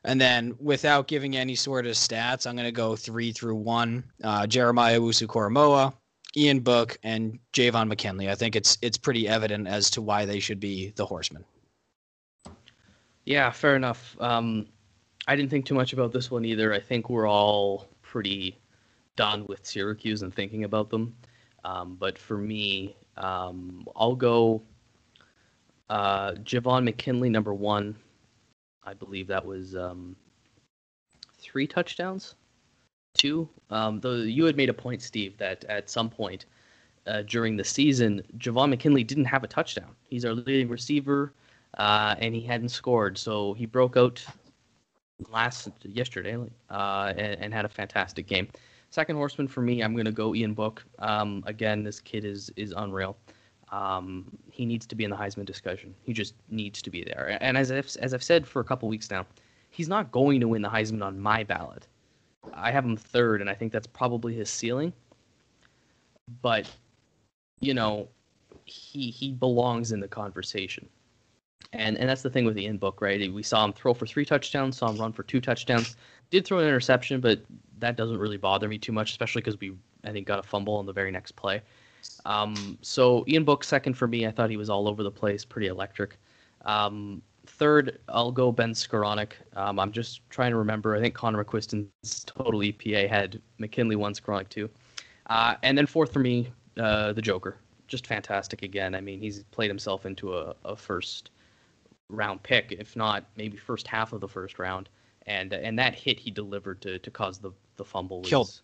And 0.04 0.18
then, 0.18 0.56
without 0.58 1.08
giving 1.08 1.36
any 1.36 1.54
sort 1.54 1.84
of 1.84 1.92
stats, 1.92 2.46
I'm 2.46 2.56
going 2.56 2.64
to 2.64 2.72
go 2.72 2.96
three 2.96 3.30
through 3.30 3.56
one. 3.56 4.02
Uh, 4.24 4.46
Jeremiah 4.46 4.98
Owusu-Koramoah, 4.98 5.92
Ian 6.38 6.60
Book 6.60 6.96
and 7.02 7.38
Javon 7.52 7.86
McKinley. 7.86 8.30
I 8.30 8.34
think 8.34 8.56
it's 8.56 8.78
it's 8.80 8.96
pretty 8.96 9.28
evident 9.28 9.68
as 9.68 9.90
to 9.90 10.00
why 10.00 10.24
they 10.24 10.40
should 10.40 10.58
be 10.58 10.94
the 10.96 11.04
horsemen. 11.04 11.44
Yeah, 13.26 13.50
fair 13.50 13.76
enough. 13.76 14.16
Um, 14.20 14.68
I 15.28 15.36
didn't 15.36 15.50
think 15.50 15.66
too 15.66 15.74
much 15.74 15.92
about 15.92 16.12
this 16.12 16.30
one 16.30 16.46
either. 16.46 16.72
I 16.72 16.80
think 16.80 17.10
we're 17.10 17.28
all 17.28 17.88
pretty 18.00 18.58
done 19.16 19.44
with 19.48 19.66
Syracuse 19.66 20.22
and 20.22 20.34
thinking 20.34 20.64
about 20.64 20.88
them. 20.88 21.14
Um, 21.62 21.96
but 22.00 22.16
for 22.16 22.38
me, 22.38 22.96
um, 23.18 23.86
I'll 23.94 24.16
go 24.16 24.62
uh, 25.90 26.34
Javon 26.44 26.84
McKinley, 26.84 27.28
number 27.28 27.52
one. 27.52 27.96
I 28.84 28.94
believe 28.94 29.26
that 29.26 29.44
was 29.44 29.76
um, 29.76 30.16
three 31.38 31.66
touchdowns. 31.66 32.36
Two. 33.14 33.48
Um, 33.70 33.98
though 34.00 34.14
you 34.14 34.44
had 34.44 34.56
made 34.56 34.68
a 34.68 34.74
point, 34.74 35.02
Steve, 35.02 35.36
that 35.38 35.64
at 35.64 35.90
some 35.90 36.08
point 36.08 36.46
uh, 37.08 37.22
during 37.22 37.56
the 37.56 37.64
season, 37.64 38.22
Javon 38.38 38.70
McKinley 38.70 39.02
didn't 39.02 39.24
have 39.24 39.42
a 39.42 39.48
touchdown. 39.48 39.96
He's 40.08 40.24
our 40.24 40.32
leading 40.32 40.68
receiver, 40.68 41.32
uh, 41.76 42.14
and 42.20 42.34
he 42.34 42.40
hadn't 42.40 42.68
scored. 42.68 43.18
So 43.18 43.52
he 43.54 43.66
broke 43.66 43.96
out 43.96 44.24
last 45.28 45.70
yesterday 45.82 46.36
uh, 46.70 47.12
and, 47.16 47.40
and, 47.40 47.52
had 47.52 47.64
a 47.64 47.68
fantastic 47.68 48.26
game. 48.26 48.48
Second 48.90 49.16
horseman 49.16 49.48
for 49.48 49.60
me, 49.60 49.82
I'm 49.82 49.92
going 49.92 50.06
to 50.06 50.12
go 50.12 50.34
Ian 50.34 50.54
Book. 50.54 50.84
Um, 51.00 51.42
again, 51.46 51.82
this 51.82 52.00
kid 52.00 52.24
is 52.24 52.50
is 52.56 52.72
unreal. 52.76 53.16
Um, 53.70 54.26
he 54.50 54.66
needs 54.66 54.86
to 54.86 54.94
be 54.94 55.04
in 55.04 55.10
the 55.10 55.16
Heisman 55.16 55.44
discussion. 55.44 55.94
He 56.02 56.12
just 56.12 56.34
needs 56.50 56.82
to 56.82 56.90
be 56.90 57.04
there. 57.04 57.38
And 57.40 57.56
as 57.56 57.70
I've, 57.70 57.96
as 58.00 58.12
I've 58.14 58.22
said 58.22 58.46
for 58.46 58.60
a 58.60 58.64
couple 58.64 58.88
weeks 58.88 59.10
now, 59.10 59.26
he's 59.70 59.88
not 59.88 60.10
going 60.10 60.40
to 60.40 60.48
win 60.48 60.62
the 60.62 60.68
Heisman 60.68 61.04
on 61.04 61.20
my 61.20 61.44
ballot. 61.44 61.86
I 62.52 62.70
have 62.72 62.84
him 62.84 62.96
third, 62.96 63.40
and 63.40 63.48
I 63.48 63.54
think 63.54 63.72
that's 63.72 63.86
probably 63.86 64.34
his 64.34 64.50
ceiling. 64.50 64.92
But, 66.42 66.68
you 67.60 67.74
know, 67.74 68.08
he 68.64 69.10
he 69.10 69.32
belongs 69.32 69.92
in 69.92 70.00
the 70.00 70.08
conversation. 70.08 70.88
And 71.72 71.96
and 71.98 72.08
that's 72.08 72.22
the 72.22 72.30
thing 72.30 72.44
with 72.44 72.56
the 72.56 72.64
Ian 72.64 72.78
Book, 72.78 73.00
right? 73.00 73.32
We 73.32 73.42
saw 73.42 73.64
him 73.64 73.72
throw 73.72 73.94
for 73.94 74.06
three 74.06 74.24
touchdowns, 74.24 74.78
saw 74.78 74.90
him 74.90 74.96
run 74.96 75.12
for 75.12 75.22
two 75.22 75.40
touchdowns. 75.40 75.96
Did 76.30 76.44
throw 76.44 76.58
an 76.58 76.66
interception, 76.66 77.20
but 77.20 77.40
that 77.78 77.96
doesn't 77.96 78.18
really 78.18 78.36
bother 78.36 78.68
me 78.68 78.78
too 78.78 78.92
much, 78.92 79.10
especially 79.10 79.42
because 79.42 79.60
we 79.60 79.76
I 80.04 80.10
think 80.10 80.26
got 80.26 80.38
a 80.38 80.42
fumble 80.42 80.74
on 80.76 80.86
the 80.86 80.92
very 80.92 81.10
next 81.10 81.32
play. 81.32 81.62
Um, 82.24 82.78
so 82.82 83.24
Ian 83.28 83.44
Book 83.44 83.64
second 83.64 83.94
for 83.94 84.06
me. 84.06 84.26
I 84.26 84.30
thought 84.30 84.50
he 84.50 84.56
was 84.56 84.70
all 84.70 84.88
over 84.88 85.02
the 85.02 85.10
place, 85.10 85.44
pretty 85.44 85.68
electric. 85.68 86.18
Um, 86.64 87.22
third, 87.46 87.98
I'll 88.08 88.32
go 88.32 88.52
Ben 88.52 88.72
Skowronek. 88.72 89.32
Um, 89.56 89.78
I'm 89.78 89.92
just 89.92 90.28
trying 90.30 90.50
to 90.50 90.56
remember. 90.58 90.94
I 90.94 91.00
think 91.00 91.14
Connor 91.14 91.42
McQuiston's 91.42 92.24
total 92.24 92.60
EPA 92.60 93.08
had 93.08 93.40
McKinley 93.58 93.96
one, 93.96 94.12
Skowronek 94.12 94.48
two. 94.48 94.68
Uh, 95.28 95.54
and 95.62 95.76
then 95.78 95.86
fourth 95.86 96.12
for 96.12 96.18
me, 96.18 96.52
uh, 96.78 97.12
the 97.12 97.22
Joker. 97.22 97.56
Just 97.86 98.06
fantastic 98.06 98.62
again. 98.62 98.94
I 98.94 99.00
mean, 99.00 99.20
he's 99.20 99.42
played 99.44 99.68
himself 99.68 100.06
into 100.06 100.36
a, 100.36 100.54
a 100.64 100.76
first 100.76 101.30
round 102.08 102.42
pick, 102.42 102.72
if 102.72 102.96
not 102.96 103.24
maybe 103.36 103.56
first 103.56 103.86
half 103.86 104.12
of 104.12 104.20
the 104.20 104.28
first 104.28 104.58
round. 104.58 104.88
And 105.26 105.52
and 105.52 105.78
that 105.78 105.94
hit 105.94 106.18
he 106.18 106.30
delivered 106.30 106.80
to, 106.82 106.98
to 106.98 107.10
cause 107.10 107.38
the, 107.38 107.52
the 107.76 107.84
fumble 107.84 108.20
was 108.20 108.28
Killed. 108.28 108.60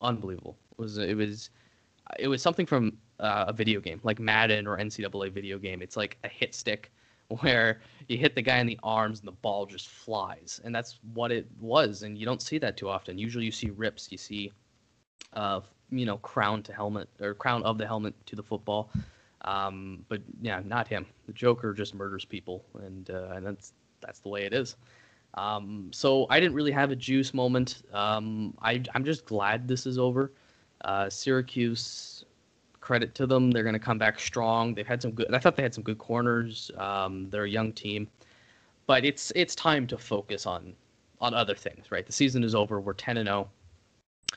unbelievable. 0.00 0.56
It 0.72 0.78
was 0.80 0.98
it 0.98 1.16
was 1.16 1.50
it 2.18 2.28
was 2.28 2.42
something 2.42 2.66
from 2.66 2.96
uh, 3.20 3.46
a 3.48 3.52
video 3.52 3.80
game 3.80 4.00
like 4.02 4.18
Madden 4.18 4.66
or 4.66 4.78
NCAA 4.78 5.32
video 5.32 5.58
game. 5.58 5.82
It's 5.82 5.96
like 5.96 6.18
a 6.24 6.28
hit 6.28 6.54
stick 6.54 6.90
where 7.40 7.80
you 8.08 8.16
hit 8.16 8.34
the 8.34 8.42
guy 8.42 8.58
in 8.58 8.66
the 8.66 8.78
arms 8.82 9.20
and 9.20 9.28
the 9.28 9.32
ball 9.32 9.66
just 9.66 9.88
flies, 9.88 10.60
and 10.64 10.74
that's 10.74 10.98
what 11.12 11.30
it 11.30 11.46
was. 11.60 12.02
And 12.02 12.16
you 12.16 12.24
don't 12.24 12.42
see 12.42 12.58
that 12.58 12.76
too 12.76 12.88
often. 12.88 13.18
Usually, 13.18 13.44
you 13.44 13.52
see 13.52 13.70
rips. 13.70 14.10
You 14.10 14.18
see, 14.18 14.52
uh, 15.34 15.60
you 15.90 16.06
know, 16.06 16.18
crown 16.18 16.62
to 16.64 16.72
helmet 16.72 17.08
or 17.20 17.34
crown 17.34 17.62
of 17.64 17.78
the 17.78 17.86
helmet 17.86 18.14
to 18.26 18.36
the 18.36 18.42
football. 18.42 18.90
Um, 19.42 20.04
but 20.08 20.22
yeah, 20.40 20.60
not 20.64 20.88
him. 20.88 21.06
The 21.26 21.32
Joker 21.32 21.72
just 21.72 21.94
murders 21.94 22.24
people, 22.24 22.64
and 22.82 23.10
uh, 23.10 23.32
and 23.34 23.46
that's 23.46 23.72
that's 24.00 24.20
the 24.20 24.28
way 24.28 24.44
it 24.44 24.54
is. 24.54 24.76
Um, 25.34 25.90
so 25.92 26.26
I 26.30 26.40
didn't 26.40 26.54
really 26.54 26.72
have 26.72 26.90
a 26.90 26.96
juice 26.96 27.34
moment. 27.34 27.82
Um, 27.92 28.54
I 28.62 28.82
I'm 28.94 29.04
just 29.04 29.26
glad 29.26 29.68
this 29.68 29.86
is 29.86 29.98
over. 29.98 30.32
Uh, 30.82 31.10
Syracuse, 31.10 32.24
credit 32.80 33.14
to 33.16 33.26
them, 33.26 33.50
they're 33.50 33.62
going 33.62 33.74
to 33.74 33.78
come 33.78 33.98
back 33.98 34.18
strong. 34.18 34.74
They've 34.74 34.86
had 34.86 35.02
some 35.02 35.12
good. 35.12 35.32
I 35.34 35.38
thought 35.38 35.56
they 35.56 35.62
had 35.62 35.74
some 35.74 35.84
good 35.84 35.98
corners. 35.98 36.70
Um, 36.78 37.28
they're 37.30 37.44
a 37.44 37.50
young 37.50 37.72
team, 37.72 38.08
but 38.86 39.04
it's 39.04 39.32
it's 39.34 39.54
time 39.54 39.86
to 39.88 39.98
focus 39.98 40.46
on 40.46 40.74
on 41.20 41.34
other 41.34 41.54
things. 41.54 41.90
Right, 41.90 42.06
the 42.06 42.12
season 42.12 42.44
is 42.44 42.54
over. 42.54 42.80
We're 42.80 42.94
ten 42.94 43.18
and 43.18 43.26
zero, 43.26 43.48
oh, 44.32 44.36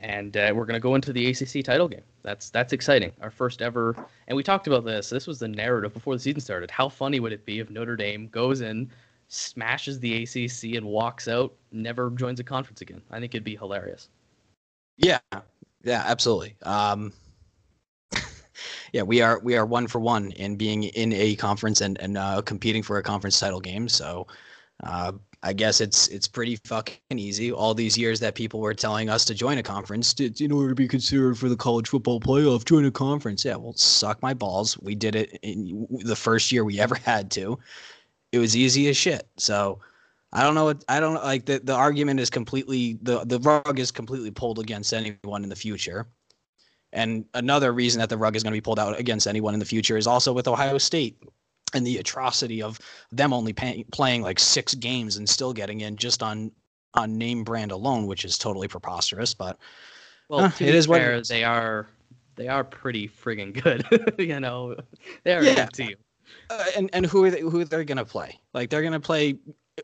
and 0.00 0.36
uh, 0.36 0.52
we're 0.54 0.66
going 0.66 0.74
to 0.74 0.80
go 0.80 0.94
into 0.94 1.12
the 1.12 1.28
ACC 1.28 1.64
title 1.64 1.88
game. 1.88 2.02
That's 2.22 2.50
that's 2.50 2.72
exciting. 2.72 3.12
Our 3.22 3.30
first 3.30 3.62
ever. 3.62 3.96
And 4.28 4.36
we 4.36 4.42
talked 4.42 4.66
about 4.66 4.84
this. 4.84 5.08
This 5.08 5.26
was 5.26 5.38
the 5.38 5.48
narrative 5.48 5.94
before 5.94 6.14
the 6.14 6.20
season 6.20 6.40
started. 6.40 6.70
How 6.70 6.88
funny 6.88 7.20
would 7.20 7.32
it 7.32 7.46
be 7.46 7.60
if 7.60 7.70
Notre 7.70 7.96
Dame 7.96 8.28
goes 8.28 8.60
in, 8.60 8.90
smashes 9.28 10.00
the 10.00 10.22
ACC, 10.24 10.76
and 10.76 10.84
walks 10.84 11.28
out, 11.28 11.54
never 11.72 12.10
joins 12.10 12.40
a 12.40 12.44
conference 12.44 12.82
again? 12.82 13.00
I 13.10 13.20
think 13.20 13.34
it'd 13.34 13.44
be 13.44 13.56
hilarious. 13.56 14.08
Yeah, 14.98 15.18
yeah, 15.86 16.02
absolutely. 16.04 16.56
Um, 16.64 17.12
yeah, 18.92 19.02
we 19.02 19.22
are 19.22 19.38
we 19.38 19.56
are 19.56 19.64
one 19.64 19.86
for 19.86 20.00
one 20.00 20.32
in 20.32 20.56
being 20.56 20.82
in 20.82 21.12
a 21.12 21.36
conference 21.36 21.80
and 21.80 21.98
and 22.00 22.18
uh, 22.18 22.42
competing 22.42 22.82
for 22.82 22.98
a 22.98 23.02
conference 23.02 23.38
title 23.38 23.60
game. 23.60 23.88
So 23.88 24.26
uh, 24.82 25.12
I 25.44 25.52
guess 25.52 25.80
it's 25.80 26.08
it's 26.08 26.26
pretty 26.26 26.56
fucking 26.64 26.98
easy. 27.18 27.52
All 27.52 27.72
these 27.72 27.96
years 27.96 28.18
that 28.18 28.34
people 28.34 28.58
were 28.58 28.74
telling 28.74 29.08
us 29.08 29.24
to 29.26 29.34
join 29.34 29.58
a 29.58 29.62
conference 29.62 30.12
to, 30.14 30.44
in 30.44 30.50
order 30.50 30.70
to 30.70 30.74
be 30.74 30.88
considered 30.88 31.38
for 31.38 31.48
the 31.48 31.56
college 31.56 31.88
football 31.88 32.18
playoff, 32.18 32.64
join 32.64 32.84
a 32.84 32.90
conference. 32.90 33.44
Yeah, 33.44 33.54
well, 33.54 33.74
suck 33.74 34.20
my 34.22 34.34
balls. 34.34 34.76
We 34.80 34.96
did 34.96 35.14
it 35.14 35.38
in 35.42 35.86
the 36.00 36.16
first 36.16 36.50
year 36.50 36.64
we 36.64 36.80
ever 36.86 36.96
had 36.96 37.30
to. 37.32 37.60
It 38.32 38.40
was 38.40 38.56
easy 38.56 38.88
as 38.88 38.96
shit. 38.96 39.28
So 39.36 39.78
I 40.32 40.42
don't 40.42 40.54
know 40.54 40.64
what 40.64 40.84
I 40.88 41.00
don't 41.00 41.14
like 41.14 41.46
the, 41.46 41.60
the 41.60 41.74
argument 41.74 42.20
is 42.20 42.30
completely 42.30 42.98
the 43.02 43.24
the 43.24 43.38
rug 43.40 43.78
is 43.78 43.90
completely 43.90 44.30
pulled 44.30 44.58
against 44.58 44.92
anyone 44.92 45.42
in 45.42 45.48
the 45.48 45.56
future. 45.56 46.06
And 46.92 47.24
another 47.34 47.72
reason 47.72 48.00
that 48.00 48.08
the 48.08 48.16
rug 48.16 48.36
is 48.36 48.42
going 48.42 48.52
to 48.52 48.56
be 48.56 48.60
pulled 48.60 48.78
out 48.78 48.98
against 48.98 49.26
anyone 49.26 49.54
in 49.54 49.60
the 49.60 49.66
future 49.66 49.96
is 49.96 50.06
also 50.06 50.32
with 50.32 50.48
Ohio 50.48 50.78
State 50.78 51.18
and 51.74 51.86
the 51.86 51.98
atrocity 51.98 52.62
of 52.62 52.78
them 53.12 53.32
only 53.32 53.52
pay, 53.52 53.84
playing 53.92 54.22
like 54.22 54.38
six 54.38 54.74
games 54.74 55.16
and 55.16 55.28
still 55.28 55.52
getting 55.52 55.80
in 55.82 55.96
just 55.96 56.22
on 56.22 56.50
on 56.94 57.18
name 57.18 57.44
brand 57.44 57.72
alone, 57.72 58.06
which 58.06 58.24
is 58.24 58.38
totally 58.38 58.68
preposterous. 58.68 59.34
But 59.34 59.58
well, 60.28 60.46
uh, 60.46 60.50
it 60.58 60.74
is 60.74 60.86
fair, 60.86 61.16
what 61.16 61.28
they 61.28 61.44
are. 61.44 61.86
They 62.36 62.48
are 62.48 62.64
pretty 62.64 63.08
friggin' 63.08 63.62
good. 63.62 63.86
you 64.18 64.40
know, 64.40 64.76
they 65.24 65.34
are 65.34 65.42
yeah. 65.42 65.52
a 65.52 65.54
good 65.56 65.72
team. 65.72 65.94
Uh, 66.50 66.64
and 66.76 66.90
and 66.92 67.06
who 67.06 67.24
are 67.24 67.30
they, 67.30 67.40
who 67.40 67.64
they're 67.64 67.84
going 67.84 67.96
to 67.98 68.04
play? 68.04 68.38
Like 68.52 68.70
they're 68.70 68.82
going 68.82 68.92
to 68.92 69.00
play 69.00 69.38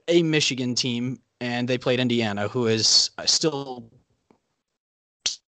a 0.09 0.23
Michigan 0.23 0.75
team, 0.75 1.19
and 1.41 1.69
they 1.69 1.79
played 1.79 2.01
Indiana, 2.01 2.49
who 2.49 2.67
is 2.67 3.11
still 3.27 3.91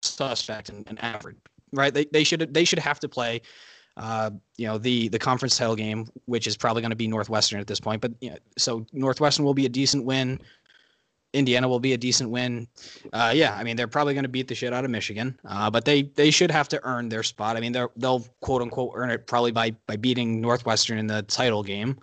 suspect 0.01 0.69
and, 0.69 0.87
and 0.87 1.01
average. 1.03 1.37
Right? 1.71 1.93
They 1.93 2.05
they 2.05 2.23
should 2.23 2.53
they 2.53 2.65
should 2.65 2.79
have 2.79 2.99
to 2.99 3.09
play. 3.09 3.41
Uh, 3.95 4.31
you 4.57 4.65
know 4.65 4.79
the 4.79 5.07
the 5.09 5.19
conference 5.19 5.55
title 5.55 5.75
game, 5.75 6.07
which 6.25 6.47
is 6.47 6.57
probably 6.57 6.81
going 6.81 6.91
to 6.91 6.95
be 6.95 7.07
Northwestern 7.07 7.59
at 7.59 7.67
this 7.67 7.79
point. 7.79 8.01
But 8.01 8.13
you 8.21 8.31
know, 8.31 8.37
so 8.57 8.85
Northwestern 8.91 9.45
will 9.45 9.53
be 9.53 9.65
a 9.65 9.69
decent 9.69 10.03
win. 10.03 10.39
Indiana 11.33 11.67
will 11.67 11.79
be 11.79 11.93
a 11.93 11.97
decent 11.97 12.29
win. 12.29 12.67
Uh, 13.11 13.31
yeah, 13.35 13.55
I 13.55 13.63
mean 13.63 13.75
they're 13.75 13.87
probably 13.87 14.13
going 14.13 14.23
to 14.23 14.29
beat 14.29 14.47
the 14.47 14.55
shit 14.55 14.73
out 14.73 14.85
of 14.85 14.91
Michigan, 14.91 15.37
uh, 15.45 15.69
but 15.69 15.85
they 15.85 16.03
they 16.03 16.31
should 16.31 16.51
have 16.51 16.67
to 16.69 16.79
earn 16.83 17.09
their 17.09 17.23
spot. 17.23 17.57
I 17.57 17.59
mean 17.59 17.71
they 17.71 17.85
they'll 17.97 18.25
quote 18.41 18.61
unquote 18.61 18.93
earn 18.95 19.09
it 19.09 19.27
probably 19.27 19.51
by 19.51 19.71
by 19.87 19.95
beating 19.95 20.41
Northwestern 20.41 20.97
in 20.97 21.07
the 21.07 21.23
title 21.23 21.63
game. 21.63 21.97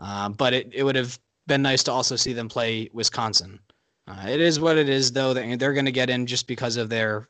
Uh, 0.00 0.28
but 0.28 0.54
it, 0.54 0.70
it 0.72 0.84
would 0.84 0.94
have 0.94 1.18
been 1.48 1.62
nice 1.62 1.82
to 1.84 1.92
also 1.92 2.14
see 2.14 2.32
them 2.32 2.48
play 2.48 2.88
Wisconsin. 2.92 3.58
Uh, 4.06 4.26
it 4.28 4.40
is 4.40 4.60
what 4.60 4.78
it 4.78 4.88
is, 4.88 5.10
though. 5.10 5.34
They're, 5.34 5.72
going 5.72 5.84
to 5.84 5.92
get 5.92 6.08
in 6.08 6.26
just 6.26 6.46
because 6.46 6.76
of 6.76 6.88
their 6.88 7.28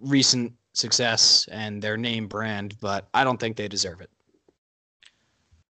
recent 0.00 0.52
success 0.74 1.48
and 1.50 1.80
their 1.82 1.96
name 1.96 2.28
brand, 2.28 2.76
but 2.80 3.08
I 3.14 3.24
don't 3.24 3.40
think 3.40 3.56
they 3.56 3.66
deserve 3.66 4.00
it. 4.00 4.10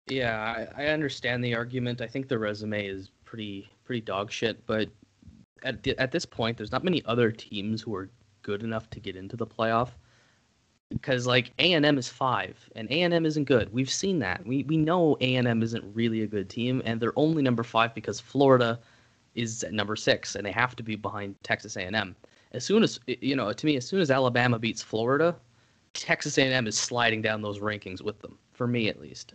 Yeah, 0.09 0.67
I, 0.77 0.85
I 0.85 0.87
understand 0.89 1.45
the 1.45 1.55
argument. 1.55 2.01
I 2.01 2.09
think 2.09 2.29
the 2.29 2.39
resume 2.39 2.85
is 2.85 3.11
pretty 3.25 3.71
pretty 3.85 4.01
dog 4.01 4.31
shit, 4.31 4.67
but 4.67 4.89
at 5.63 5.83
the, 5.83 5.97
at 5.99 6.11
this 6.11 6.27
point, 6.27 6.57
there's 6.57 6.73
not 6.73 6.83
many 6.83 7.03
other 7.05 7.31
teams 7.31 7.81
who 7.81 7.95
are 7.95 8.11
good 8.43 8.63
enough 8.63 8.91
to 8.91 9.01
get 9.01 9.15
into 9.17 9.37
the 9.37 9.47
playoff 9.47 9.91
because 10.91 11.27
like 11.27 11.53
A&M 11.59 11.99
is 11.99 12.09
5 12.09 12.71
and 12.77 12.89
A&M 12.91 13.25
isn't 13.25 13.45
good. 13.45 13.73
We've 13.73 13.91
seen 13.91 14.19
that. 14.19 14.45
We 14.45 14.65
we 14.65 14.77
know 14.77 15.17
A&M 15.21 15.63
isn't 15.63 15.95
really 15.95 16.23
a 16.23 16.27
good 16.27 16.51
team 16.51 16.83
and 16.85 17.01
they're 17.01 17.19
only 17.19 17.43
number 17.43 17.63
5 17.63 17.95
because 17.95 18.21
Florida 18.21 18.79
is 19.35 19.63
at 19.65 19.73
number 19.73 19.97
6 19.97 20.35
and 20.35 20.45
they 20.45 20.53
have 20.53 20.77
to 20.77 20.83
be 20.83 20.97
behind 20.97 21.37
Texas 21.43 21.77
A&M. 21.77 22.17
As 22.53 22.65
soon 22.65 22.83
as 22.83 22.99
you 23.07 23.37
know, 23.37 23.53
to 23.53 23.67
me 23.67 23.77
as 23.77 23.87
soon 23.87 24.01
as 24.01 24.11
Alabama 24.11 24.59
beats 24.59 24.83
Florida, 24.83 25.37
Texas 25.95 26.39
A&M 26.39 26.67
is 26.67 26.77
sliding 26.77 27.23
down 27.23 27.41
those 27.41 27.61
rankings 27.61 28.03
with 28.03 28.21
them 28.21 28.39
for 28.53 28.67
me 28.67 28.89
at 28.89 29.01
least. 29.01 29.35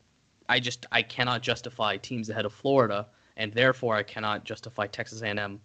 I 0.50 0.60
just 0.60 0.86
I 0.92 1.02
cannot 1.02 1.42
justify 1.42 1.98
teams 1.98 2.30
ahead 2.30 2.46
of 2.46 2.54
Florida 2.54 3.08
and 3.38 3.54
therefore 3.54 3.96
I 3.96 4.04
cannot 4.04 4.44
justify 4.44 4.88
Texas 4.88 5.22
A&M 5.22 5.62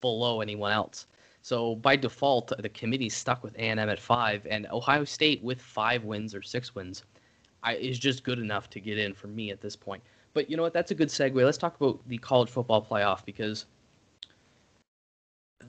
below 0.00 0.40
anyone 0.40 0.72
else. 0.72 1.06
So 1.46 1.76
by 1.76 1.94
default, 1.94 2.52
the 2.58 2.68
committee's 2.68 3.14
stuck 3.14 3.44
with 3.44 3.54
A&M 3.54 3.78
at 3.78 4.00
five, 4.00 4.44
and 4.50 4.66
Ohio 4.72 5.04
State 5.04 5.40
with 5.44 5.62
five 5.62 6.02
wins 6.02 6.34
or 6.34 6.42
six 6.42 6.74
wins 6.74 7.04
I, 7.62 7.76
is 7.76 8.00
just 8.00 8.24
good 8.24 8.40
enough 8.40 8.68
to 8.70 8.80
get 8.80 8.98
in 8.98 9.14
for 9.14 9.28
me 9.28 9.52
at 9.52 9.60
this 9.60 9.76
point. 9.76 10.02
But 10.34 10.50
you 10.50 10.56
know 10.56 10.64
what? 10.64 10.72
That's 10.72 10.90
a 10.90 10.94
good 10.96 11.06
segue. 11.06 11.36
Let's 11.36 11.56
talk 11.56 11.76
about 11.80 12.00
the 12.08 12.18
college 12.18 12.50
football 12.50 12.84
playoff 12.84 13.24
because 13.24 13.66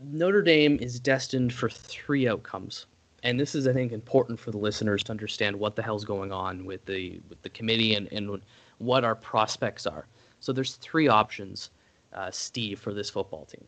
Notre 0.01 0.41
Dame 0.41 0.79
is 0.81 1.00
destined 1.00 1.53
for 1.53 1.69
three 1.69 2.27
outcomes. 2.27 2.88
And 3.22 3.39
this 3.39 3.53
is, 3.53 3.67
I 3.67 3.74
think, 3.74 3.91
important 3.91 4.39
for 4.39 4.50
the 4.50 4.57
listeners 4.57 5.03
to 5.03 5.12
understand 5.12 5.55
what 5.55 5.75
the 5.75 5.84
hell's 5.84 6.05
going 6.05 6.31
on 6.31 6.65
with 6.65 6.84
the 6.86 7.22
with 7.29 7.39
the 7.43 7.50
committee 7.50 7.93
and, 7.93 8.12
and 8.12 8.41
what 8.79 9.03
our 9.03 9.15
prospects 9.15 9.86
are. 9.86 10.07
So 10.39 10.51
there's 10.51 10.77
three 10.77 11.07
options, 11.07 11.69
uh, 12.13 12.31
Steve, 12.31 12.79
for 12.79 12.96
this 12.96 13.12
football 13.12 13.46
team 13.46 13.67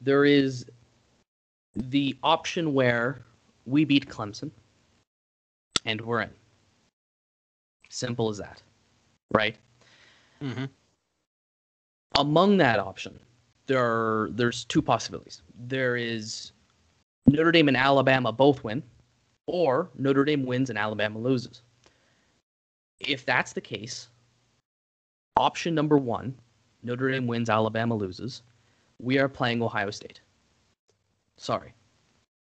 there 0.00 0.24
is 0.24 0.66
the 1.74 2.16
option 2.22 2.74
where 2.74 3.22
we 3.66 3.84
beat 3.84 4.08
Clemson 4.08 4.50
and 5.84 6.00
we're 6.00 6.22
in. 6.22 6.30
Simple 7.88 8.28
as 8.28 8.38
that, 8.38 8.62
right? 9.32 9.56
Mm-hmm. 10.42 10.64
Among 12.16 12.56
that 12.58 12.78
option, 12.78 13.18
there 13.66 13.82
are 13.82 14.30
there's 14.32 14.64
two 14.64 14.82
possibilities. 14.82 15.42
There 15.66 15.96
is 15.96 16.52
Notre 17.26 17.52
Dame 17.52 17.68
and 17.68 17.76
Alabama 17.76 18.32
both 18.32 18.64
win, 18.64 18.82
or 19.46 19.88
Notre 19.96 20.24
Dame 20.24 20.44
wins 20.44 20.70
and 20.70 20.78
Alabama 20.78 21.18
loses. 21.18 21.62
If 23.00 23.24
that's 23.24 23.52
the 23.52 23.60
case, 23.60 24.08
option 25.36 25.74
number 25.74 25.98
one, 25.98 26.34
Notre 26.82 27.10
Dame 27.10 27.26
wins, 27.26 27.50
Alabama 27.50 27.94
loses, 27.94 28.42
we 28.98 29.18
are 29.18 29.28
playing 29.28 29.62
Ohio 29.62 29.90
State. 29.90 30.20
Sorry. 31.36 31.72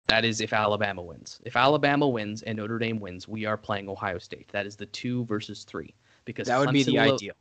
That 0.08 0.24
is 0.24 0.39
if 0.39 0.53
Alabama 0.53 1.01
wins. 1.01 1.39
If 1.44 1.56
Alabama 1.56 2.08
wins 2.08 2.41
and 2.44 2.58
Notre 2.58 2.79
Dame 2.79 3.00
wins, 3.00 3.27
we 3.27 3.46
are 3.46 3.58
playing 3.58 3.89
Ohio 3.89 4.20
State. 4.20 4.48
That 4.51 4.65
is 4.65 4.75
the 4.75 4.86
two 4.86 5.25
versus 5.25 5.63
three. 5.63 5.94
Because 6.24 6.48
that 6.48 6.60
would 6.60 6.70
Clemson 6.70 6.74
be 6.74 6.84
the 6.84 6.94
will, 6.94 7.15
ideal. 7.15 7.34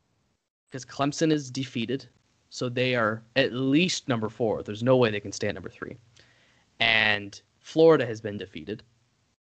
Because 0.69 0.85
Clemson 0.85 1.31
is 1.31 1.51
defeated, 1.51 2.07
so 2.51 2.69
they 2.69 2.97
are 2.97 3.23
at 3.37 3.53
least 3.53 4.09
number 4.09 4.29
four. 4.29 4.63
There's 4.63 4.83
no 4.83 4.97
way 4.97 5.11
they 5.11 5.21
can 5.21 5.33
stay 5.33 5.49
at 5.49 5.55
number 5.55 5.69
three. 5.69 5.97
And 6.81 7.41
Florida 7.61 8.05
has 8.05 8.21
been 8.21 8.37
defeated. 8.37 8.83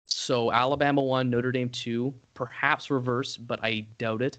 So 0.05 0.51
Alabama 0.51 1.01
one, 1.01 1.29
Notre 1.29 1.51
Dame 1.51 1.69
two, 1.69 2.13
perhaps 2.33 2.89
reverse, 2.89 3.37
but 3.37 3.59
I 3.63 3.87
doubt 3.97 4.21
it 4.21 4.37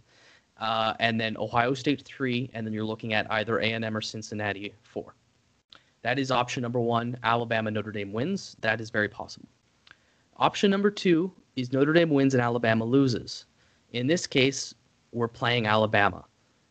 uh, 0.58 0.94
and 1.00 1.20
then 1.20 1.36
Ohio 1.36 1.74
State 1.74 2.02
three, 2.02 2.50
and 2.54 2.66
then 2.66 2.72
you're 2.72 2.84
looking 2.84 3.12
at 3.12 3.30
either 3.30 3.58
A 3.58 3.72
and 3.72 3.84
M 3.84 3.96
or 3.96 4.00
Cincinnati 4.00 4.72
four. 4.82 5.14
That 6.02 6.18
is 6.18 6.30
option 6.30 6.62
number 6.62 6.80
one. 6.80 7.16
Alabama 7.22 7.70
Notre 7.70 7.90
Dame 7.90 8.12
wins. 8.12 8.56
That 8.60 8.80
is 8.80 8.90
very 8.90 9.08
possible. 9.08 9.48
Option 10.36 10.70
number 10.70 10.90
two 10.90 11.32
is 11.56 11.72
Notre 11.72 11.92
Dame 11.92 12.10
wins 12.10 12.34
and 12.34 12.42
Alabama 12.42 12.84
loses. 12.84 13.46
In 13.92 14.06
this 14.06 14.26
case, 14.26 14.74
we're 15.12 15.28
playing 15.28 15.66
Alabama. 15.66 16.24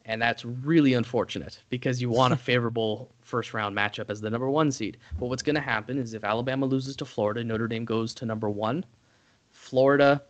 And 0.05 0.21
that's 0.21 0.43
really 0.43 0.93
unfortunate 0.93 1.63
because 1.69 2.01
you 2.01 2.09
want 2.09 2.33
a 2.33 2.37
favorable 2.51 3.09
first 3.21 3.53
round 3.53 3.75
matchup 3.75 4.09
as 4.09 4.21
the 4.21 4.29
number 4.29 4.49
one 4.49 4.71
seed. 4.71 4.97
But 5.17 5.27
what's 5.27 5.43
going 5.43 5.55
to 5.55 5.61
happen 5.61 5.97
is 5.97 6.13
if 6.13 6.23
Alabama 6.23 6.65
loses 6.65 6.95
to 6.97 7.05
Florida, 7.05 7.43
Notre 7.43 7.67
Dame 7.67 7.85
goes 7.85 8.13
to 8.15 8.25
number 8.25 8.49
one. 8.49 8.85
Florida 9.49 10.21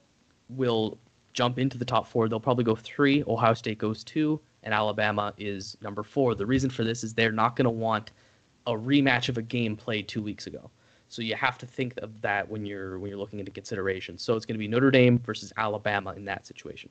will 0.50 1.00
jump 1.34 1.60
into 1.60 1.78
the 1.78 1.86
top 1.86 2.08
four. 2.08 2.30
They'll 2.30 2.40
probably 2.40 2.64
go 2.64 2.76
three. 2.76 3.24
Ohio 3.28 3.54
State 3.54 3.78
goes 3.78 4.04
two, 4.04 4.40
and 4.64 4.74
Alabama 4.74 5.34
is 5.38 5.78
number 5.82 6.04
four. 6.04 6.36
The 6.36 6.46
reason 6.46 6.70
for 6.70 6.84
this 6.84 7.04
is 7.04 7.14
they're 7.14 7.32
not 7.32 7.56
going 7.56 7.66
to 7.66 7.72
want 7.72 8.12
a 8.68 8.72
rematch 8.72 9.30
of 9.30 9.38
a 9.38 9.42
game 9.42 9.76
played 9.76 10.08
two 10.08 10.22
weeks 10.22 10.48
ago. 10.48 10.70
So 11.10 11.22
you 11.22 11.36
have 11.36 11.58
to 11.60 11.66
think 11.66 11.94
of 11.98 12.22
that 12.22 12.50
when 12.50 12.66
you're 12.66 12.98
when 12.98 13.10
you're 13.10 13.20
looking 13.20 13.40
into 13.40 13.52
consideration. 13.52 14.18
So 14.18 14.36
it's 14.36 14.46
going 14.46 14.56
to 14.56 14.60
be 14.60 14.68
Notre 14.68 14.90
Dame 14.90 15.20
versus 15.20 15.54
Alabama 15.58 16.14
in 16.14 16.26
that 16.26 16.48
situation. 16.48 16.90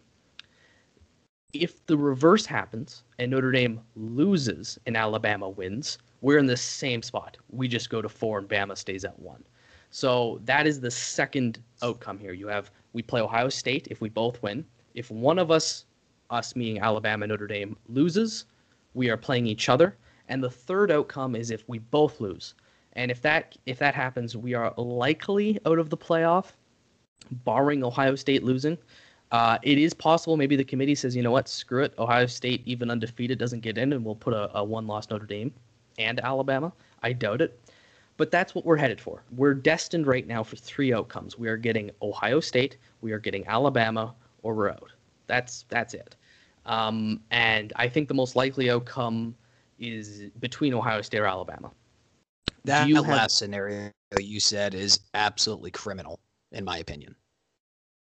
If 1.53 1.85
the 1.87 1.99
reverse 1.99 2.47
happens 2.47 3.03
and 3.19 3.31
Notre 3.31 3.51
Dame 3.51 3.81
loses 3.97 4.79
and 4.87 4.97
Alabama 4.97 5.49
wins, 5.49 5.99
we're 6.21 6.39
in 6.39 6.47
the 6.47 6.57
same 6.57 7.03
spot. 7.03 7.37
We 7.51 7.69
just 7.69 7.91
go 7.91 8.01
to 8.01 8.09
four 8.09 8.39
and 8.39 8.49
Bama 8.49 8.77
stays 8.77 9.05
at 9.05 9.19
one. 9.19 9.43
So 9.93 10.41
that 10.47 10.67
is 10.67 10.81
the 10.81 10.91
second 10.91 11.61
outcome 11.83 12.19
here. 12.19 12.33
You 12.33 12.49
have 12.49 12.71
we 12.95 13.03
play 13.03 13.21
Ohio 13.21 13.51
State 13.51 13.89
if 13.91 14.01
we 14.01 14.09
both 14.09 14.43
win. 14.43 14.65
If 14.95 15.11
one 15.11 15.39
of 15.39 15.51
us, 15.51 15.85
us 16.31 16.57
meaning 16.57 16.81
Alabama, 16.81 17.27
Notre 17.27 17.47
Dame, 17.47 17.77
loses, 17.89 18.47
we 18.95 19.11
are 19.11 19.19
playing 19.19 19.47
each 19.47 19.69
other. 19.69 19.95
And 20.29 20.43
the 20.43 20.49
third 20.49 20.91
outcome 20.91 21.37
is 21.37 21.51
if 21.51 21.69
we 21.69 21.79
both 21.79 22.23
lose. 22.23 22.55
And 22.95 23.11
if 23.11 23.21
that 23.21 23.55
if 23.67 23.79
that 23.81 23.95
happens, 23.95 24.35
we 24.35 24.55
are 24.55 24.73
likely 24.79 25.59
out 25.67 25.79
of 25.79 25.91
the 25.91 25.97
playoff, 25.99 26.53
barring 27.45 27.85
Ohio 27.85 28.15
State 28.15 28.43
losing. 28.43 28.79
Uh, 29.31 29.59
it 29.63 29.77
is 29.77 29.93
possible 29.93 30.39
maybe 30.39 30.57
the 30.57 30.65
committee 30.65 30.95
says, 30.95 31.15
you 31.15 31.23
know 31.23 31.31
what, 31.31 31.49
screw 31.49 31.83
it. 31.83 31.93
Ohio 31.99 32.25
State, 32.25 32.63
even 32.65 32.91
undefeated, 32.91 33.39
doesn't 33.39 33.61
get 33.61 33.77
in, 33.77 33.93
and 33.93 34.03
we'll 34.03 34.15
put 34.15 34.33
a, 34.33 34.57
a 34.57 34.65
one 34.65 34.87
loss 34.87 35.11
Notre 35.11 35.27
Dame 35.27 35.53
and 35.99 36.19
Alabama. 36.21 36.73
I 37.03 37.13
doubt 37.13 37.43
it. 37.43 37.59
But 38.23 38.31
that's 38.31 38.55
what 38.55 38.65
we're 38.65 38.77
headed 38.77 39.01
for. 39.01 39.25
We're 39.35 39.53
destined 39.53 40.07
right 40.07 40.25
now 40.25 40.45
for 40.45 40.55
three 40.55 40.93
outcomes. 40.93 41.37
We 41.37 41.49
are 41.49 41.57
getting 41.57 41.91
Ohio 42.03 42.39
State, 42.39 42.77
we 43.01 43.11
are 43.11 43.19
getting 43.19 43.45
Alabama, 43.49 44.15
or 44.45 44.55
we're 44.55 44.71
out. 44.71 44.93
That's 45.27 45.65
that's 45.69 45.93
it. 45.93 46.15
Um, 46.65 47.21
and 47.33 47.73
I 47.75 47.89
think 47.89 48.07
the 48.07 48.15
most 48.15 48.37
likely 48.37 48.71
outcome 48.71 49.35
is 49.81 50.27
between 50.39 50.73
Ohio 50.73 51.03
State 51.03 51.19
or 51.19 51.27
Alabama. 51.27 51.73
That 52.65 52.89
last 52.89 53.09
have, 53.09 53.31
scenario 53.33 53.91
you 54.21 54.39
said 54.39 54.73
is 54.73 55.01
absolutely 55.15 55.73
criminal, 55.73 56.21
in 56.53 56.65
my 56.65 56.79
opinion. 56.79 57.17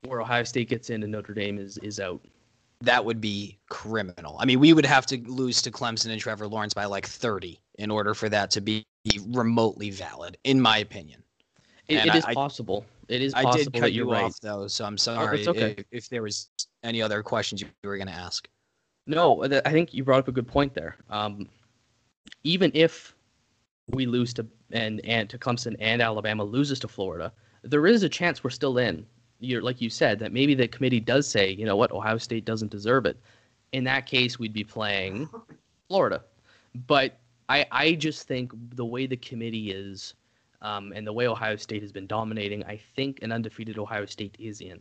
Where 0.05 0.21
Ohio 0.21 0.43
State 0.43 0.69
gets 0.69 0.91
in 0.91 1.01
and 1.01 1.11
Notre 1.11 1.33
Dame 1.33 1.57
is 1.57 1.79
is 1.79 1.99
out. 1.99 2.23
That 2.81 3.03
would 3.03 3.21
be 3.21 3.57
criminal. 3.69 4.37
I 4.39 4.45
mean, 4.45 4.59
we 4.59 4.73
would 4.73 4.85
have 4.85 5.07
to 5.07 5.17
lose 5.21 5.63
to 5.63 5.71
Clemson 5.71 6.11
and 6.11 6.21
Trevor 6.21 6.47
Lawrence 6.47 6.75
by 6.75 6.85
like 6.85 7.07
30 7.07 7.59
in 7.79 7.89
order 7.89 8.13
for 8.13 8.29
that 8.29 8.51
to 8.51 8.61
be 8.61 8.85
remotely 9.29 9.89
valid, 9.89 10.37
in 10.43 10.59
my 10.61 10.77
opinion. 10.79 11.23
it, 11.87 12.05
it 12.05 12.15
is 12.15 12.25
I, 12.25 12.33
possible. 12.33 12.85
It 13.07 13.21
is 13.21 13.33
possible 13.33 13.53
I 13.53 13.57
did 13.57 13.73
cut 13.73 13.93
you 13.93 14.11
right. 14.11 14.25
off 14.25 14.39
though, 14.39 14.67
so 14.67 14.85
I'm 14.85 14.97
sorry 14.97 15.45
oh, 15.45 15.49
okay. 15.51 15.75
if, 15.77 15.85
if, 15.91 16.09
there 16.09 16.21
was 16.21 16.49
any 16.83 17.01
other 17.01 17.21
questions 17.21 17.61
you 17.61 17.67
were 17.83 17.97
going 17.97 18.07
to 18.07 18.13
ask. 18.13 18.47
No, 19.07 19.43
I 19.43 19.71
think 19.71 19.93
you 19.93 20.03
brought 20.03 20.19
up 20.19 20.27
a 20.27 20.31
good 20.31 20.47
point 20.47 20.73
there. 20.73 20.95
Um, 21.09 21.49
even 22.43 22.71
if 22.73 23.15
we 23.89 24.05
lose 24.05 24.33
to 24.35 24.45
and 24.71 25.01
and 25.03 25.29
to 25.29 25.37
Clemson 25.37 25.75
and 25.79 26.01
Alabama 26.01 26.43
loses 26.43 26.79
to 26.79 26.87
Florida, 26.87 27.33
there 27.63 27.87
is 27.87 28.03
a 28.03 28.09
chance 28.09 28.43
we're 28.43 28.51
still 28.51 28.77
in. 28.77 29.05
You're 29.39 29.61
like 29.61 29.81
you 29.81 29.89
said 29.89 30.19
that 30.19 30.31
maybe 30.31 30.53
the 30.53 30.67
committee 30.67 30.99
does 30.99 31.27
say, 31.27 31.51
you 31.51 31.65
know 31.65 31.75
what, 31.75 31.91
Ohio 31.91 32.17
State 32.17 32.45
doesn't 32.45 32.71
deserve 32.71 33.05
it. 33.05 33.17
In 33.73 33.83
that 33.85 34.05
case, 34.05 34.37
we'd 34.37 34.53
be 34.53 34.63
playing 34.63 35.27
Florida. 35.89 36.23
But 36.87 37.17
I, 37.51 37.65
I 37.69 37.93
just 37.95 38.29
think 38.29 38.53
the 38.75 38.85
way 38.85 39.07
the 39.07 39.17
committee 39.17 39.71
is 39.71 40.13
um, 40.61 40.93
and 40.95 41.05
the 41.05 41.11
way 41.11 41.27
Ohio 41.27 41.57
State 41.57 41.81
has 41.81 41.91
been 41.91 42.07
dominating, 42.07 42.63
I 42.63 42.79
think 42.95 43.21
an 43.23 43.33
undefeated 43.33 43.77
Ohio 43.77 44.05
State 44.05 44.37
is 44.39 44.61
in 44.61 44.79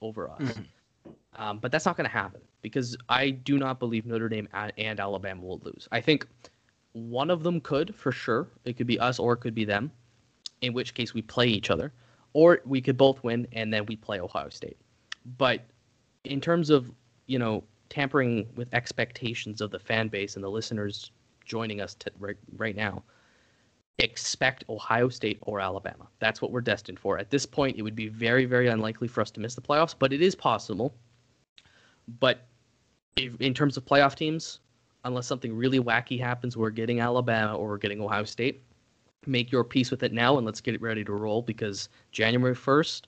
over 0.00 0.30
us. 0.30 0.40
Mm-hmm. 0.40 1.10
Um, 1.34 1.58
but 1.58 1.72
that's 1.72 1.84
not 1.84 1.96
going 1.96 2.08
to 2.08 2.12
happen 2.12 2.40
because 2.60 2.96
I 3.08 3.30
do 3.30 3.58
not 3.58 3.80
believe 3.80 4.06
Notre 4.06 4.28
Dame 4.28 4.48
and 4.78 5.00
Alabama 5.00 5.42
will 5.42 5.60
lose. 5.64 5.88
I 5.90 6.00
think 6.00 6.28
one 6.92 7.28
of 7.28 7.42
them 7.42 7.60
could 7.60 7.92
for 7.92 8.12
sure. 8.12 8.46
It 8.64 8.76
could 8.76 8.86
be 8.86 9.00
us 9.00 9.18
or 9.18 9.32
it 9.32 9.38
could 9.38 9.54
be 9.54 9.64
them, 9.64 9.90
in 10.60 10.72
which 10.72 10.94
case 10.94 11.14
we 11.14 11.22
play 11.22 11.48
each 11.48 11.70
other, 11.70 11.92
or 12.34 12.60
we 12.64 12.80
could 12.80 12.96
both 12.96 13.24
win 13.24 13.48
and 13.50 13.74
then 13.74 13.84
we 13.86 13.96
play 13.96 14.20
Ohio 14.20 14.48
State. 14.48 14.76
But 15.38 15.64
in 16.22 16.40
terms 16.40 16.70
of 16.70 16.92
you 17.26 17.40
know 17.40 17.64
tampering 17.88 18.46
with 18.54 18.72
expectations 18.72 19.60
of 19.60 19.72
the 19.72 19.78
fan 19.80 20.06
base 20.06 20.36
and 20.36 20.44
the 20.44 20.50
listeners 20.50 21.10
joining 21.52 21.82
us 21.82 21.94
to, 21.96 22.10
right, 22.18 22.38
right 22.56 22.74
now 22.74 23.02
expect 23.98 24.64
Ohio 24.70 25.10
State 25.10 25.38
or 25.42 25.60
Alabama. 25.60 26.08
That's 26.18 26.40
what 26.40 26.50
we're 26.50 26.62
destined 26.62 26.98
for. 26.98 27.18
At 27.18 27.28
this 27.28 27.44
point, 27.44 27.76
it 27.76 27.82
would 27.82 27.94
be 27.94 28.08
very, 28.08 28.46
very 28.46 28.68
unlikely 28.68 29.06
for 29.06 29.20
us 29.20 29.30
to 29.32 29.40
miss 29.40 29.54
the 29.54 29.60
playoffs, 29.60 29.94
but 29.96 30.14
it 30.14 30.22
is 30.22 30.34
possible. 30.34 30.94
But 32.18 32.46
if, 33.16 33.38
in 33.38 33.52
terms 33.52 33.76
of 33.76 33.84
playoff 33.84 34.14
teams, 34.14 34.60
unless 35.04 35.26
something 35.26 35.54
really 35.54 35.78
wacky 35.78 36.18
happens, 36.18 36.56
we're 36.56 36.70
getting 36.70 37.00
Alabama 37.00 37.54
or 37.54 37.68
we're 37.68 37.76
getting 37.76 38.00
Ohio 38.00 38.24
State. 38.24 38.62
Make 39.26 39.52
your 39.52 39.62
peace 39.62 39.90
with 39.90 40.02
it 40.02 40.12
now 40.14 40.38
and 40.38 40.46
let's 40.46 40.62
get 40.62 40.74
it 40.74 40.80
ready 40.80 41.04
to 41.04 41.12
roll 41.12 41.42
because 41.42 41.90
January 42.12 42.56
1st, 42.56 43.02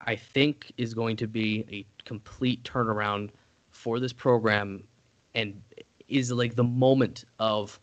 I 0.00 0.16
think, 0.16 0.72
is 0.78 0.94
going 0.94 1.16
to 1.18 1.26
be 1.26 1.66
a 1.70 1.84
complete 2.08 2.64
turnaround 2.64 3.28
for 3.70 4.00
this 4.00 4.14
program 4.14 4.84
and 5.34 5.60
is 6.08 6.30
like 6.32 6.54
the 6.54 6.64
moment 6.64 7.24
of 7.38 7.78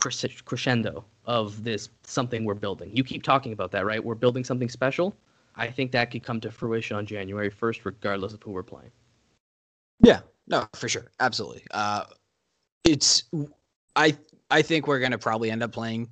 crescendo 0.00 1.04
of 1.24 1.64
this 1.64 1.88
something 2.02 2.44
we're 2.44 2.54
building. 2.54 2.94
You 2.94 3.02
keep 3.02 3.22
talking 3.22 3.52
about 3.52 3.70
that, 3.72 3.84
right? 3.84 4.04
We're 4.04 4.14
building 4.14 4.44
something 4.44 4.68
special. 4.68 5.14
I 5.56 5.68
think 5.68 5.90
that 5.92 6.10
could 6.10 6.22
come 6.22 6.40
to 6.40 6.50
fruition 6.50 6.96
on 6.96 7.06
January 7.06 7.50
1st, 7.50 7.80
regardless 7.84 8.34
of 8.34 8.42
who 8.42 8.50
we're 8.50 8.62
playing. 8.62 8.90
Yeah, 10.00 10.20
no, 10.46 10.68
for 10.74 10.88
sure, 10.88 11.10
absolutely. 11.18 11.64
Uh, 11.70 12.04
it's 12.84 13.24
I 13.96 14.16
I 14.50 14.62
think 14.62 14.86
we're 14.86 15.00
gonna 15.00 15.18
probably 15.18 15.50
end 15.50 15.62
up 15.62 15.72
playing 15.72 16.10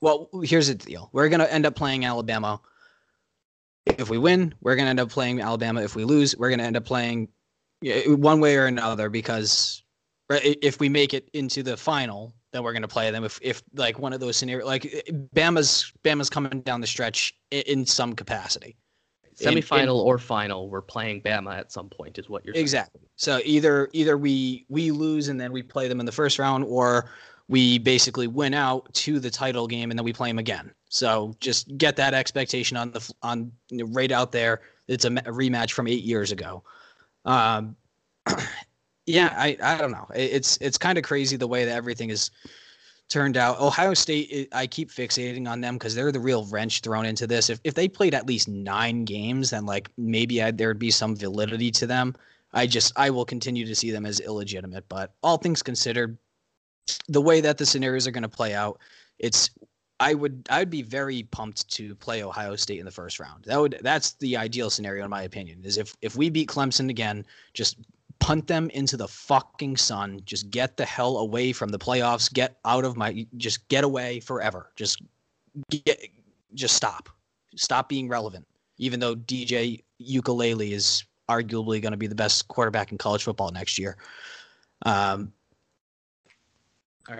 well, 0.00 0.28
here's 0.42 0.68
the 0.68 0.74
deal. 0.74 1.10
We're 1.12 1.28
going 1.28 1.40
to 1.40 1.52
end 1.52 1.66
up 1.66 1.74
playing 1.74 2.04
Alabama. 2.04 2.60
If 3.86 4.08
we 4.08 4.18
win, 4.18 4.54
we're 4.60 4.76
going 4.76 4.86
to 4.86 4.90
end 4.90 5.00
up 5.00 5.10
playing 5.10 5.40
Alabama. 5.40 5.82
If 5.82 5.94
we 5.94 6.04
lose, 6.04 6.36
we're 6.36 6.48
going 6.48 6.58
to 6.58 6.64
end 6.64 6.76
up 6.76 6.84
playing 6.84 7.28
one 7.82 8.40
way 8.40 8.56
or 8.56 8.66
another 8.66 9.08
because 9.08 9.82
if 10.30 10.80
we 10.80 10.88
make 10.88 11.14
it 11.14 11.28
into 11.32 11.62
the 11.62 11.76
final, 11.76 12.34
then 12.52 12.62
we're 12.62 12.72
going 12.72 12.82
to 12.82 12.88
play 12.88 13.10
them. 13.10 13.24
If, 13.24 13.38
if 13.42 13.62
like 13.74 13.98
one 13.98 14.12
of 14.12 14.20
those 14.20 14.36
scenarios, 14.36 14.66
like 14.66 14.82
Bama's 15.34 15.92
Bama's 16.04 16.30
coming 16.30 16.60
down 16.62 16.80
the 16.80 16.86
stretch 16.86 17.34
in, 17.50 17.62
in 17.62 17.86
some 17.86 18.14
capacity. 18.14 18.76
Semifinal 19.36 19.78
in, 19.78 19.82
in, 19.84 19.88
or 19.88 20.18
final, 20.18 20.68
we're 20.68 20.82
playing 20.82 21.22
Bama 21.22 21.56
at 21.56 21.72
some 21.72 21.88
point, 21.88 22.18
is 22.18 22.28
what 22.28 22.44
you're 22.44 22.54
saying. 22.54 22.62
Exactly. 22.62 23.00
So 23.16 23.40
either 23.44 23.88
either 23.92 24.18
we 24.18 24.66
we 24.68 24.90
lose 24.90 25.28
and 25.28 25.40
then 25.40 25.52
we 25.52 25.62
play 25.62 25.88
them 25.88 26.00
in 26.00 26.06
the 26.06 26.12
first 26.12 26.38
round, 26.38 26.64
or 26.64 27.10
we 27.48 27.78
basically 27.78 28.28
win 28.28 28.54
out 28.54 28.92
to 28.94 29.18
the 29.18 29.30
title 29.30 29.66
game 29.66 29.90
and 29.90 29.98
then 29.98 30.04
we 30.04 30.12
play 30.12 30.28
them 30.28 30.38
again. 30.38 30.70
So 30.88 31.34
just 31.40 31.76
get 31.78 31.96
that 31.96 32.14
expectation 32.14 32.76
on 32.76 32.92
the 32.92 33.12
on 33.22 33.50
you 33.70 33.78
know, 33.78 33.86
right 33.86 34.12
out 34.12 34.30
there. 34.30 34.60
It's 34.88 35.04
a, 35.04 35.08
a 35.08 35.32
rematch 35.32 35.72
from 35.72 35.88
eight 35.88 36.04
years 36.04 36.32
ago. 36.32 36.62
Um, 37.24 37.76
yeah, 39.06 39.34
I 39.36 39.56
I 39.62 39.78
don't 39.78 39.92
know. 39.92 40.06
It's 40.14 40.56
it's 40.58 40.78
kind 40.78 40.98
of 40.98 41.04
crazy 41.04 41.36
the 41.36 41.46
way 41.46 41.64
that 41.64 41.74
everything 41.74 42.10
is 42.10 42.30
turned 43.08 43.36
out. 43.36 43.60
Ohio 43.60 43.92
State, 43.92 44.48
I 44.52 44.66
keep 44.66 44.90
fixating 44.90 45.48
on 45.48 45.60
them 45.60 45.74
because 45.74 45.94
they're 45.94 46.12
the 46.12 46.20
real 46.20 46.46
wrench 46.46 46.80
thrown 46.80 47.04
into 47.04 47.26
this. 47.26 47.50
If 47.50 47.60
if 47.64 47.74
they 47.74 47.88
played 47.88 48.14
at 48.14 48.26
least 48.26 48.48
nine 48.48 49.04
games, 49.04 49.50
then 49.50 49.66
like 49.66 49.90
maybe 49.98 50.42
I'd, 50.42 50.56
there'd 50.56 50.78
be 50.78 50.90
some 50.90 51.16
validity 51.16 51.70
to 51.72 51.86
them. 51.86 52.14
I 52.52 52.66
just 52.66 52.92
I 52.96 53.10
will 53.10 53.24
continue 53.24 53.66
to 53.66 53.74
see 53.74 53.90
them 53.90 54.06
as 54.06 54.20
illegitimate. 54.20 54.88
But 54.88 55.12
all 55.22 55.36
things 55.36 55.62
considered, 55.62 56.16
the 57.08 57.20
way 57.20 57.40
that 57.40 57.58
the 57.58 57.66
scenarios 57.66 58.06
are 58.06 58.12
going 58.12 58.22
to 58.22 58.28
play 58.28 58.54
out, 58.54 58.78
it's 59.18 59.50
I 59.98 60.14
would 60.14 60.46
I 60.50 60.60
would 60.60 60.70
be 60.70 60.82
very 60.82 61.24
pumped 61.24 61.68
to 61.70 61.94
play 61.96 62.22
Ohio 62.22 62.56
State 62.56 62.78
in 62.78 62.86
the 62.86 62.90
first 62.90 63.20
round. 63.20 63.44
That 63.44 63.60
would 63.60 63.78
that's 63.82 64.12
the 64.14 64.36
ideal 64.36 64.70
scenario 64.70 65.04
in 65.04 65.10
my 65.10 65.22
opinion. 65.22 65.60
Is 65.64 65.76
if 65.76 65.96
if 66.00 66.16
we 66.16 66.30
beat 66.30 66.48
Clemson 66.48 66.90
again, 66.90 67.26
just 67.54 67.76
punt 68.20 68.46
them 68.46 68.70
into 68.70 68.96
the 68.96 69.08
fucking 69.08 69.76
sun. 69.76 70.20
Just 70.24 70.50
get 70.50 70.76
the 70.76 70.84
hell 70.84 71.18
away 71.18 71.52
from 71.52 71.70
the 71.70 71.78
playoffs. 71.78 72.32
Get 72.32 72.56
out 72.64 72.84
of 72.84 72.96
my 72.96 73.26
just 73.36 73.66
get 73.68 73.82
away 73.82 74.20
forever. 74.20 74.70
Just 74.76 75.02
get 75.70 76.00
just 76.54 76.76
stop. 76.76 77.08
Stop 77.56 77.88
being 77.88 78.08
relevant. 78.08 78.46
Even 78.78 79.00
though 79.00 79.16
DJ 79.16 79.82
Uiagalelei 80.00 80.70
is 80.70 81.04
arguably 81.28 81.80
going 81.80 81.92
to 81.92 81.98
be 81.98 82.06
the 82.06 82.14
best 82.14 82.48
quarterback 82.48 82.92
in 82.92 82.98
college 82.98 83.24
football 83.24 83.50
next 83.50 83.78
year. 83.78 83.96
Um, 84.86 85.32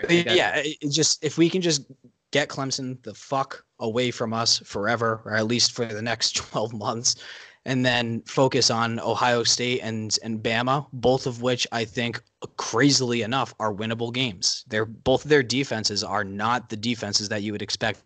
yeah, 0.09 0.63
it 0.65 0.91
just 0.91 1.25
if 1.25 1.37
we 1.37 1.51
can 1.51 1.61
just 1.61 1.83
get 2.31 2.49
Clemson 2.49 3.03
the 3.03 3.15
fuck 3.15 3.65
away 3.81 4.11
from 4.11 4.33
us 4.33 4.59
forever, 4.59 5.21
or 5.25 5.35
at 5.35 5.47
least 5.47 5.73
for 5.73 5.85
the 5.85 6.03
next 6.03 6.37
12 6.37 6.73
months, 6.73 7.17
and 7.66 7.85
then 7.85 8.23
focus 8.23 8.70
on 8.70 9.01
Ohio 9.01 9.42
State 9.42 9.81
and 9.83 10.16
and 10.23 10.42
Bama, 10.42 10.87
both 10.92 11.27
of 11.27 11.42
which 11.42 11.66
I 11.73 11.85
think 11.85 12.23
crazily 12.57 13.23
enough 13.23 13.55
are 13.61 13.75
winnable 13.75 14.12
games. 14.12 14.64
They're 14.68 14.87
both 14.87 15.25
their 15.25 15.42
defenses 15.42 16.03
are 16.03 16.25
not 16.25 16.68
the 16.70 16.77
defenses 16.77 17.29
that 17.29 17.42
you 17.42 17.53
would 17.53 17.62
expect 17.62 18.03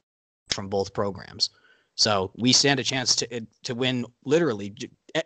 from 0.48 0.68
both 0.68 0.92
programs. 0.92 1.50
So 1.94 2.32
we 2.34 2.52
stand 2.52 2.80
a 2.80 2.84
chance 2.84 3.14
to 3.16 3.46
to 3.62 3.74
win 3.74 4.06
literally 4.24 4.74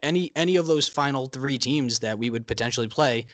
any 0.03 0.31
any 0.37 0.57
of 0.57 0.67
those 0.67 0.89
final 0.89 1.27
three 1.27 1.59
teams 1.59 1.99
that 2.01 2.19
we 2.19 2.31
would 2.31 2.47
potentially 2.47 2.89
play. 2.89 3.27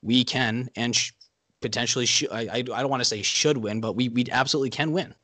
We 0.00 0.24
can 0.24 0.70
and 0.76 0.94
sh- 0.94 1.12
potentially 1.60 2.06
should. 2.06 2.30
I, 2.30 2.48
I 2.58 2.62
don't 2.62 2.88
want 2.88 3.00
to 3.00 3.08
say 3.08 3.20
should 3.20 3.58
win, 3.58 3.80
but 3.80 3.94
we 3.94 4.08
we 4.08 4.24
absolutely 4.30 4.70
can 4.70 4.92
win. 4.92 5.14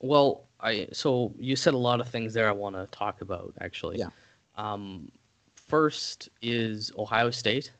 Well, 0.00 0.47
I 0.60 0.88
so 0.92 1.32
you 1.38 1.56
said 1.56 1.74
a 1.74 1.78
lot 1.78 2.00
of 2.00 2.08
things 2.08 2.34
there 2.34 2.48
I 2.48 2.52
want 2.52 2.76
to 2.76 2.86
talk 2.90 3.20
about 3.20 3.52
actually. 3.60 3.98
Yeah. 3.98 4.08
Um, 4.56 5.10
first 5.54 6.28
is 6.42 6.92
Ohio 6.98 7.30
State. 7.30 7.72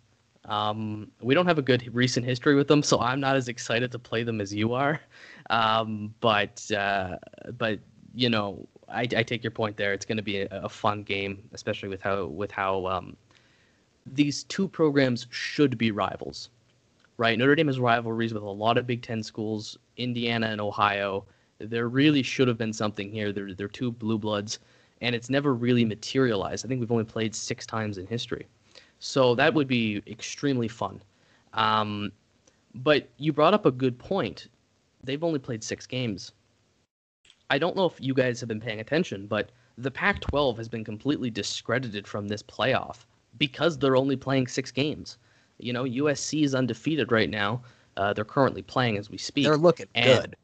Um, 0.44 1.10
we 1.20 1.34
don't 1.34 1.46
have 1.46 1.58
a 1.58 1.62
good 1.62 1.92
recent 1.92 2.24
history 2.24 2.54
with 2.54 2.68
them, 2.68 2.82
so 2.82 3.00
I'm 3.00 3.20
not 3.20 3.36
as 3.36 3.48
excited 3.48 3.92
to 3.92 3.98
play 3.98 4.22
them 4.22 4.40
as 4.40 4.54
you 4.54 4.72
are. 4.72 5.00
Um, 5.50 6.14
but 6.20 6.70
uh, 6.72 7.16
but 7.56 7.80
you 8.14 8.30
know, 8.30 8.66
I, 8.88 9.02
I 9.02 9.22
take 9.22 9.42
your 9.42 9.50
point 9.50 9.76
there. 9.76 9.92
It's 9.92 10.06
going 10.06 10.16
to 10.16 10.22
be 10.22 10.40
a, 10.42 10.48
a, 10.50 10.68
fun 10.68 11.02
game, 11.02 11.42
especially 11.52 11.88
with 11.88 12.00
how 12.00 12.26
with 12.26 12.50
how 12.50 12.86
um, 12.86 13.16
these 14.06 14.44
two 14.44 14.68
programs 14.68 15.26
should 15.30 15.76
be 15.78 15.90
rivals 15.90 16.50
right? 17.18 17.38
Notre 17.38 17.54
Dame 17.54 17.66
has 17.66 17.78
rivalries 17.78 18.32
with 18.32 18.42
a 18.42 18.48
lot 18.48 18.78
of 18.78 18.86
Big 18.86 19.02
Ten 19.02 19.22
schools, 19.22 19.76
Indiana 19.96 20.46
and 20.46 20.60
Ohio. 20.60 21.26
There 21.58 21.88
really 21.88 22.22
should 22.22 22.48
have 22.48 22.58
been 22.58 22.72
something 22.72 23.10
here. 23.10 23.32
They're, 23.32 23.54
they're 23.54 23.68
two 23.68 23.90
blue 23.90 24.18
bloods, 24.18 24.58
and 25.00 25.14
it's 25.14 25.30
never 25.30 25.54
really 25.54 25.84
materialized. 25.84 26.64
I 26.64 26.68
think 26.68 26.80
we've 26.80 26.92
only 26.92 27.04
played 27.04 27.34
six 27.34 27.66
times 27.66 27.98
in 27.98 28.06
history. 28.06 28.46
So 29.00 29.34
that 29.34 29.54
would 29.54 29.68
be 29.68 30.02
extremely 30.06 30.68
fun. 30.68 31.02
Um, 31.54 32.12
but 32.74 33.08
you 33.16 33.32
brought 33.32 33.54
up 33.54 33.66
a 33.66 33.70
good 33.70 33.98
point. 33.98 34.48
They've 35.02 35.22
only 35.24 35.38
played 35.38 35.64
six 35.64 35.86
games. 35.86 36.32
I 37.50 37.58
don't 37.58 37.76
know 37.76 37.86
if 37.86 38.00
you 38.00 38.14
guys 38.14 38.40
have 38.40 38.48
been 38.48 38.60
paying 38.60 38.80
attention, 38.80 39.26
but 39.26 39.50
the 39.78 39.90
Pac 39.90 40.20
12 40.20 40.56
has 40.58 40.68
been 40.68 40.84
completely 40.84 41.30
discredited 41.30 42.06
from 42.06 42.28
this 42.28 42.42
playoff 42.42 43.06
because 43.38 43.78
they're 43.78 43.96
only 43.96 44.16
playing 44.16 44.48
six 44.48 44.70
games. 44.70 45.18
You 45.58 45.72
know, 45.72 45.84
USC 45.84 46.44
is 46.44 46.54
undefeated 46.54 47.10
right 47.10 47.30
now. 47.30 47.62
Uh, 47.96 48.12
they're 48.12 48.24
currently 48.24 48.62
playing 48.62 48.96
as 48.98 49.10
we 49.10 49.18
speak. 49.18 49.44
They're 49.44 49.56
looking 49.56 49.86
and, 49.94 50.20
good. 50.20 50.36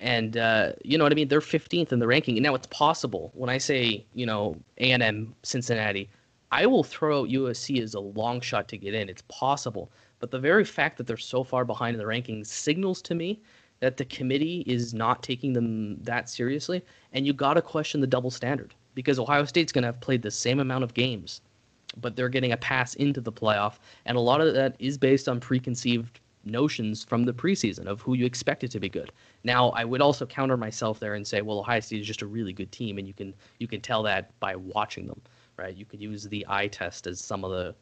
And 0.00 0.36
uh, 0.36 0.72
you 0.84 0.98
know 0.98 1.04
what 1.04 1.12
I 1.12 1.16
mean? 1.16 1.28
They're 1.28 1.40
15th 1.40 1.92
in 1.92 1.98
the 1.98 2.06
ranking. 2.06 2.36
And 2.36 2.44
now 2.44 2.54
it's 2.54 2.66
possible. 2.68 3.30
When 3.34 3.50
I 3.50 3.58
say, 3.58 4.04
you 4.14 4.26
know, 4.26 4.56
A&M, 4.78 5.34
Cincinnati, 5.42 6.08
I 6.52 6.66
will 6.66 6.84
throw 6.84 7.22
out 7.22 7.28
USC 7.28 7.82
as 7.82 7.94
a 7.94 8.00
long 8.00 8.40
shot 8.40 8.68
to 8.68 8.78
get 8.78 8.94
in. 8.94 9.08
It's 9.08 9.22
possible. 9.28 9.90
But 10.20 10.30
the 10.30 10.38
very 10.38 10.64
fact 10.64 10.96
that 10.98 11.06
they're 11.06 11.16
so 11.16 11.44
far 11.44 11.64
behind 11.64 11.94
in 11.94 11.98
the 11.98 12.06
rankings 12.06 12.46
signals 12.46 13.02
to 13.02 13.14
me 13.14 13.40
that 13.80 13.96
the 13.96 14.04
committee 14.06 14.64
is 14.66 14.94
not 14.94 15.22
taking 15.22 15.52
them 15.52 16.02
that 16.02 16.28
seriously. 16.28 16.82
And 17.12 17.26
you 17.26 17.32
got 17.32 17.54
to 17.54 17.62
question 17.62 18.00
the 18.00 18.06
double 18.06 18.30
standard 18.30 18.74
because 18.94 19.18
Ohio 19.18 19.44
State's 19.44 19.72
going 19.72 19.82
to 19.82 19.88
have 19.88 20.00
played 20.00 20.22
the 20.22 20.30
same 20.30 20.60
amount 20.60 20.84
of 20.84 20.94
games 20.94 21.40
but 22.00 22.16
they're 22.16 22.28
getting 22.28 22.52
a 22.52 22.56
pass 22.56 22.94
into 22.94 23.20
the 23.20 23.32
playoff. 23.32 23.78
And 24.04 24.16
a 24.16 24.20
lot 24.20 24.40
of 24.40 24.54
that 24.54 24.76
is 24.78 24.98
based 24.98 25.28
on 25.28 25.40
preconceived 25.40 26.20
notions 26.46 27.04
from 27.04 27.24
the 27.24 27.32
preseason 27.32 27.86
of 27.86 28.00
who 28.00 28.14
you 28.14 28.24
expected 28.24 28.70
to 28.70 28.80
be 28.80 28.88
good. 28.88 29.12
Now, 29.44 29.70
I 29.70 29.84
would 29.84 30.00
also 30.00 30.26
counter 30.26 30.56
myself 30.56 31.00
there 31.00 31.14
and 31.14 31.26
say, 31.26 31.42
well, 31.42 31.58
Ohio 31.58 31.80
State 31.80 32.00
is 32.00 32.06
just 32.06 32.22
a 32.22 32.26
really 32.26 32.52
good 32.52 32.72
team, 32.72 32.98
and 32.98 33.06
you 33.06 33.14
can 33.14 33.34
you 33.58 33.68
can 33.68 33.80
tell 33.80 34.02
that 34.04 34.38
by 34.40 34.56
watching 34.56 35.06
them, 35.06 35.20
right? 35.56 35.74
You 35.74 35.84
could 35.84 36.00
use 36.00 36.24
the 36.24 36.44
eye 36.48 36.68
test 36.68 37.06
as 37.06 37.20
some 37.20 37.44
of 37.44 37.50
the 37.50 37.74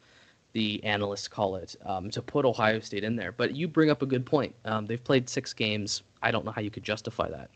the 0.53 0.83
analysts 0.83 1.27
call 1.27 1.57
it 1.57 1.75
um, 1.85 2.09
to 2.09 2.21
put 2.21 2.45
Ohio 2.45 2.79
State 2.79 3.03
in 3.03 3.15
there. 3.15 3.31
But 3.31 3.55
you 3.55 3.67
bring 3.67 3.89
up 3.89 4.01
a 4.01 4.05
good 4.05 4.25
point. 4.25 4.55
Um, 4.63 4.85
they've 4.85 5.03
played 5.03 5.29
six 5.29 5.53
games. 5.53 6.03
I 6.21 6.31
don't 6.31 6.45
know 6.45 6.51
how 6.51 6.61
you 6.61 6.71
could 6.71 6.83
justify 6.83 7.29
that. 7.29 7.49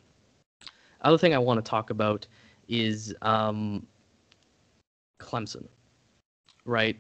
Other 1.02 1.18
thing 1.18 1.34
I 1.34 1.38
want 1.38 1.64
to 1.64 1.70
talk 1.70 1.92
about 1.92 2.28
is 2.68 3.16
um, 3.22 3.88
Clemson 5.22 5.66
right? 6.70 6.98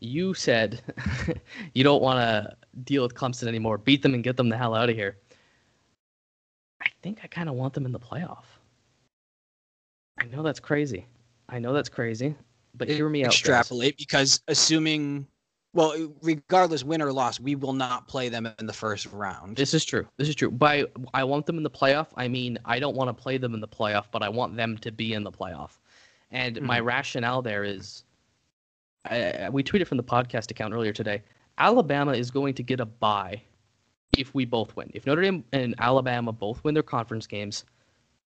You 0.00 0.34
said 0.34 0.80
you 1.74 1.84
don't 1.84 2.02
want 2.02 2.20
to 2.20 2.56
deal 2.84 3.02
with 3.02 3.14
Clemson 3.14 3.48
anymore. 3.48 3.78
Beat 3.78 4.02
them 4.02 4.14
and 4.14 4.22
get 4.22 4.36
them 4.36 4.48
the 4.48 4.56
hell 4.56 4.74
out 4.74 4.88
of 4.88 4.96
here. 4.96 5.18
I 6.80 6.88
think 7.02 7.20
I 7.24 7.26
kind 7.26 7.48
of 7.48 7.54
want 7.54 7.74
them 7.74 7.86
in 7.86 7.92
the 7.92 7.98
playoff. 7.98 8.44
I 10.18 10.24
know 10.26 10.42
that's 10.42 10.60
crazy. 10.60 11.06
I 11.48 11.58
know 11.58 11.72
that's 11.72 11.88
crazy, 11.88 12.34
but 12.74 12.88
hear 12.88 13.08
me 13.08 13.24
out. 13.24 13.32
Extrapolate 13.32 13.96
because 13.96 14.42
assuming, 14.48 15.26
well, 15.72 16.12
regardless 16.22 16.84
win 16.84 17.00
or 17.00 17.12
loss, 17.12 17.40
we 17.40 17.54
will 17.54 17.72
not 17.72 18.06
play 18.08 18.28
them 18.28 18.48
in 18.58 18.66
the 18.66 18.72
first 18.72 19.06
round. 19.06 19.56
This 19.56 19.74
is 19.74 19.84
true. 19.84 20.06
This 20.18 20.28
is 20.28 20.34
true. 20.34 20.50
By 20.50 20.86
I 21.14 21.24
want 21.24 21.46
them 21.46 21.56
in 21.56 21.62
the 21.62 21.70
playoff, 21.70 22.08
I 22.16 22.28
mean 22.28 22.58
I 22.64 22.78
don't 22.78 22.96
want 22.96 23.08
to 23.08 23.14
play 23.14 23.38
them 23.38 23.54
in 23.54 23.60
the 23.60 23.68
playoff, 23.68 24.06
but 24.12 24.22
I 24.22 24.28
want 24.28 24.56
them 24.56 24.76
to 24.78 24.92
be 24.92 25.14
in 25.14 25.24
the 25.24 25.32
playoff. 25.32 25.78
And 26.30 26.56
mm-hmm. 26.56 26.66
my 26.66 26.80
rationale 26.80 27.42
there 27.42 27.64
is 27.64 28.04
I, 29.10 29.48
we 29.50 29.62
tweeted 29.62 29.86
from 29.86 29.96
the 29.96 30.04
podcast 30.04 30.50
account 30.50 30.74
earlier 30.74 30.92
today. 30.92 31.22
Alabama 31.58 32.12
is 32.12 32.30
going 32.30 32.54
to 32.54 32.62
get 32.62 32.80
a 32.80 32.86
bye 32.86 33.42
if 34.16 34.34
we 34.34 34.44
both 34.44 34.74
win. 34.76 34.90
If 34.94 35.06
Notre 35.06 35.22
Dame 35.22 35.44
and 35.52 35.74
Alabama 35.78 36.32
both 36.32 36.62
win 36.64 36.74
their 36.74 36.82
conference 36.82 37.26
games, 37.26 37.64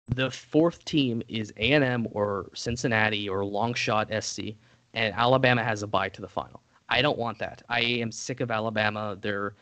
the 0.09 0.31
fourth 0.31 0.85
team 0.85 1.23
is 1.29 1.53
A&M 1.57 2.09
or 2.13 2.51
Cincinnati 2.55 3.29
or 3.29 3.45
long 3.45 3.75
shot 3.75 4.11
SC, 4.23 4.55
and 4.95 5.15
Alabama 5.15 5.63
has 5.63 5.83
a 5.83 5.87
bye 5.87 6.09
to 6.09 6.21
the 6.21 6.29
final. 6.29 6.61
I 6.89 7.03
don't 7.03 7.19
want 7.19 7.39
that. 7.39 7.63
I 7.69 7.81
am 7.81 8.11
sick 8.11 8.41
of 8.41 8.51
Alabama. 8.51 9.17
They're 9.21 9.55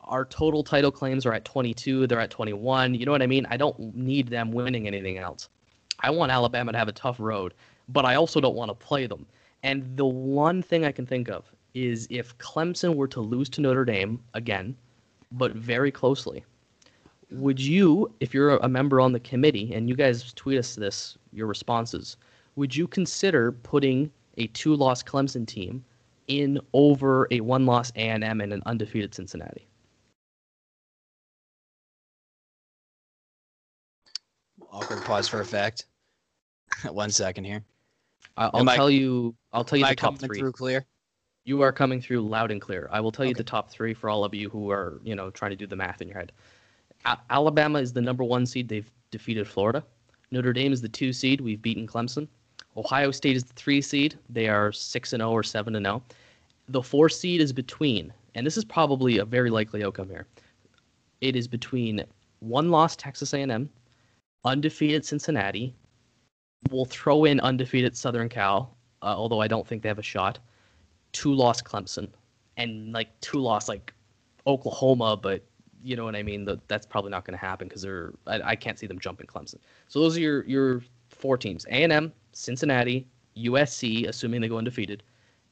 our 0.00 0.24
total 0.24 0.64
title 0.64 0.90
claims 0.90 1.24
are 1.24 1.32
at 1.32 1.44
22. 1.44 2.08
They're 2.08 2.18
at 2.18 2.30
21. 2.30 2.94
You 2.94 3.06
know 3.06 3.12
what 3.12 3.22
I 3.22 3.28
mean? 3.28 3.46
I 3.48 3.56
don't 3.56 3.94
need 3.94 4.26
them 4.26 4.50
winning 4.50 4.88
anything 4.88 5.18
else. 5.18 5.48
I 6.00 6.10
want 6.10 6.32
Alabama 6.32 6.72
to 6.72 6.78
have 6.78 6.88
a 6.88 6.92
tough 6.92 7.20
road, 7.20 7.54
but 7.88 8.04
I 8.04 8.16
also 8.16 8.40
don't 8.40 8.56
want 8.56 8.70
to 8.70 8.74
play 8.74 9.06
them. 9.06 9.26
And 9.62 9.96
the 9.96 10.06
one 10.06 10.62
thing 10.62 10.84
I 10.84 10.92
can 10.92 11.06
think 11.06 11.28
of 11.28 11.44
is 11.74 12.06
if 12.10 12.36
Clemson 12.38 12.96
were 12.96 13.08
to 13.08 13.20
lose 13.20 13.48
to 13.50 13.60
Notre 13.60 13.84
Dame 13.84 14.20
again, 14.34 14.76
but 15.30 15.52
very 15.52 15.90
closely, 15.90 16.44
would 17.30 17.60
you, 17.60 18.12
if 18.20 18.34
you're 18.34 18.56
a 18.58 18.68
member 18.68 19.00
on 19.00 19.12
the 19.12 19.20
committee, 19.20 19.72
and 19.72 19.88
you 19.88 19.94
guys 19.94 20.32
tweet 20.34 20.58
us 20.58 20.74
this, 20.74 21.16
your 21.32 21.46
responses, 21.46 22.16
would 22.56 22.74
you 22.76 22.86
consider 22.86 23.52
putting 23.52 24.10
a 24.36 24.46
two-loss 24.48 25.02
Clemson 25.02 25.46
team 25.46 25.84
in 26.28 26.60
over 26.72 27.26
a 27.30 27.40
one-loss 27.40 27.90
A&M 27.96 28.40
and 28.40 28.52
an 28.52 28.62
undefeated 28.66 29.14
Cincinnati? 29.14 29.66
Awkward 34.70 35.02
pause 35.04 35.28
for 35.28 35.40
effect. 35.40 35.86
One 36.90 37.10
second 37.10 37.44
here. 37.44 37.62
I'll 38.36 38.64
tell 38.64 38.90
you. 38.90 39.34
I'll 39.52 39.64
tell 39.64 39.78
you 39.78 39.86
the 39.86 39.94
top 39.94 40.18
three. 40.18 40.38
Through 40.38 40.52
clear. 40.52 40.86
You 41.44 41.60
are 41.62 41.72
coming 41.72 42.00
through 42.00 42.20
loud 42.20 42.50
and 42.50 42.60
clear. 42.60 42.88
I 42.92 43.00
will 43.00 43.10
tell 43.10 43.24
okay. 43.24 43.30
you 43.30 43.34
the 43.34 43.42
top 43.42 43.70
three 43.70 43.94
for 43.94 44.08
all 44.08 44.24
of 44.24 44.32
you 44.32 44.48
who 44.48 44.70
are, 44.70 45.00
you 45.02 45.16
know, 45.16 45.30
trying 45.30 45.50
to 45.50 45.56
do 45.56 45.66
the 45.66 45.76
math 45.76 46.00
in 46.00 46.08
your 46.08 46.18
head. 46.18 46.32
A- 47.04 47.18
Alabama 47.30 47.80
is 47.80 47.92
the 47.92 48.00
number 48.00 48.22
one 48.22 48.46
seed. 48.46 48.68
They've 48.68 48.90
defeated 49.10 49.48
Florida. 49.48 49.84
Notre 50.30 50.52
Dame 50.52 50.72
is 50.72 50.80
the 50.80 50.88
two 50.88 51.12
seed. 51.12 51.40
We've 51.40 51.60
beaten 51.60 51.86
Clemson. 51.86 52.28
Ohio 52.76 53.10
State 53.10 53.36
is 53.36 53.44
the 53.44 53.52
three 53.54 53.82
seed. 53.82 54.18
They 54.30 54.48
are 54.48 54.72
six 54.72 55.12
and 55.12 55.20
zero 55.20 55.30
oh 55.30 55.34
or 55.34 55.42
seven 55.42 55.74
and 55.74 55.84
zero. 55.84 56.02
Oh. 56.08 56.14
The 56.68 56.82
four 56.82 57.08
seed 57.08 57.40
is 57.40 57.52
between, 57.52 58.12
and 58.34 58.46
this 58.46 58.56
is 58.56 58.64
probably 58.64 59.18
a 59.18 59.24
very 59.24 59.50
likely 59.50 59.84
outcome 59.84 60.08
here. 60.08 60.26
It 61.20 61.36
is 61.36 61.48
between 61.48 62.04
one 62.38 62.70
loss 62.70 62.96
Texas 62.96 63.34
A&M, 63.34 63.68
undefeated 64.44 65.04
Cincinnati. 65.04 65.74
We'll 66.70 66.84
throw 66.84 67.24
in 67.24 67.40
undefeated 67.40 67.96
Southern 67.96 68.28
Cal, 68.28 68.76
uh, 69.02 69.14
although 69.16 69.40
I 69.40 69.48
don't 69.48 69.66
think 69.66 69.82
they 69.82 69.88
have 69.88 69.98
a 69.98 70.02
shot. 70.02 70.38
Two 71.12 71.34
loss 71.34 71.60
Clemson, 71.60 72.08
and 72.56 72.92
like 72.92 73.08
two 73.20 73.38
loss 73.38 73.68
like 73.68 73.92
Oklahoma, 74.46 75.16
but 75.16 75.44
you 75.82 75.96
know 75.96 76.04
what 76.04 76.16
I 76.16 76.22
mean. 76.22 76.44
The, 76.44 76.60
that's 76.68 76.86
probably 76.86 77.10
not 77.10 77.24
going 77.24 77.38
to 77.38 77.44
happen 77.44 77.68
because 77.68 77.82
they're 77.82 78.14
I, 78.26 78.40
I, 78.42 78.56
can't 78.56 78.78
see 78.78 78.86
them 78.86 78.98
jumping 78.98 79.26
Clemson. 79.26 79.56
So 79.88 80.00
those 80.00 80.16
are 80.16 80.20
your 80.20 80.44
your 80.46 80.82
four 81.10 81.36
teams: 81.36 81.66
A 81.66 81.82
and 81.82 81.92
M, 81.92 82.12
Cincinnati, 82.32 83.06
USC, 83.36 84.08
assuming 84.08 84.40
they 84.40 84.48
go 84.48 84.58
undefeated, 84.58 85.02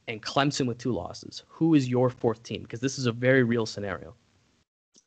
and 0.07 0.21
Clemson 0.21 0.65
with 0.65 0.77
two 0.77 0.93
losses. 0.93 1.43
Who 1.47 1.75
is 1.75 1.89
your 1.89 2.09
fourth 2.09 2.41
team? 2.43 2.63
Because 2.63 2.79
this 2.79 2.97
is 2.97 3.05
a 3.05 3.11
very 3.11 3.43
real 3.43 3.65
scenario. 3.65 4.15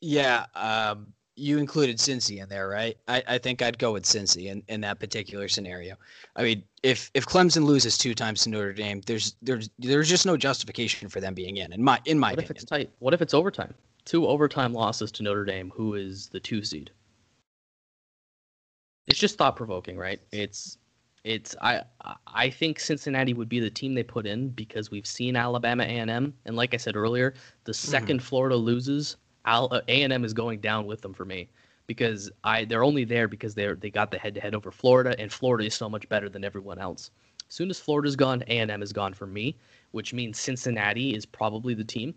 Yeah, 0.01 0.45
um, 0.55 1.07
you 1.35 1.57
included 1.57 1.97
Cincy 1.97 2.41
in 2.41 2.47
there, 2.47 2.67
right? 2.69 2.97
I, 3.07 3.23
I 3.27 3.37
think 3.37 3.61
I'd 3.61 3.77
go 3.77 3.93
with 3.93 4.03
Cincy 4.03 4.45
in, 4.45 4.63
in 4.67 4.81
that 4.81 4.99
particular 4.99 5.47
scenario. 5.47 5.95
I 6.35 6.43
mean, 6.43 6.63
if 6.81 7.11
if 7.13 7.25
Clemson 7.25 7.65
loses 7.65 7.97
two 7.97 8.13
times 8.13 8.43
to 8.43 8.49
Notre 8.49 8.73
Dame, 8.73 9.01
there's 9.05 9.35
there's 9.41 9.69
there's 9.77 10.09
just 10.09 10.25
no 10.25 10.37
justification 10.37 11.09
for 11.09 11.19
them 11.19 11.33
being 11.33 11.57
in. 11.57 11.73
In 11.73 11.83
my 11.83 11.99
in 12.05 12.17
my 12.17 12.29
what 12.29 12.39
opinion. 12.39 12.51
if 12.51 12.55
it's 12.55 12.65
tight? 12.65 12.89
What 12.99 13.13
if 13.13 13.21
it's 13.21 13.33
overtime? 13.33 13.73
Two 14.05 14.27
overtime 14.27 14.73
losses 14.73 15.11
to 15.13 15.23
Notre 15.23 15.45
Dame, 15.45 15.71
who 15.75 15.95
is 15.95 16.29
the 16.29 16.39
two 16.39 16.63
seed. 16.63 16.91
It's 19.07 19.19
just 19.19 19.37
thought 19.37 19.55
provoking, 19.55 19.97
right? 19.97 20.21
It's 20.31 20.77
it's 21.25 21.55
I 21.61 21.81
I 22.27 22.49
think 22.49 22.79
Cincinnati 22.79 23.33
would 23.33 23.49
be 23.49 23.59
the 23.59 23.69
team 23.69 23.93
they 23.93 24.03
put 24.03 24.25
in 24.25 24.49
because 24.49 24.89
we've 24.89 25.07
seen 25.07 25.35
Alabama 25.35 25.83
A&M, 25.83 26.33
and 26.45 26.55
like 26.55 26.73
I 26.73 26.77
said 26.77 26.95
earlier, 26.95 27.33
the 27.65 27.71
2nd 27.71 28.17
mm. 28.17 28.21
Florida 28.21 28.55
loses, 28.55 29.17
uh, 29.45 29.81
A&M 29.87 30.25
is 30.25 30.33
going 30.33 30.59
down 30.59 30.85
with 30.85 31.01
them 31.01 31.13
for 31.13 31.25
me 31.25 31.49
because 31.87 32.31
I 32.43 32.65
they're 32.65 32.83
only 32.83 33.05
there 33.05 33.27
because 33.27 33.53
they're 33.53 33.75
they 33.75 33.89
got 33.89 34.11
the 34.11 34.17
head 34.17 34.35
to 34.35 34.41
head 34.41 34.55
over 34.55 34.71
Florida 34.71 35.15
and 35.19 35.31
Florida 35.31 35.65
is 35.65 35.75
so 35.75 35.89
much 35.89 36.07
better 36.09 36.29
than 36.29 36.43
everyone 36.43 36.79
else. 36.79 37.11
As 37.47 37.55
soon 37.55 37.69
as 37.69 37.79
Florida's 37.79 38.15
gone, 38.15 38.43
A&M 38.47 38.81
is 38.81 38.91
gone 38.91 39.13
for 39.13 39.27
me, 39.27 39.55
which 39.91 40.13
means 40.13 40.39
Cincinnati 40.39 41.15
is 41.15 41.25
probably 41.25 41.75
the 41.75 41.83
team. 41.83 42.15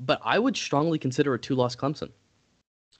But 0.00 0.20
I 0.24 0.38
would 0.38 0.56
strongly 0.56 0.98
consider 0.98 1.34
a 1.34 1.38
two-loss 1.38 1.74
Clemson 1.74 2.10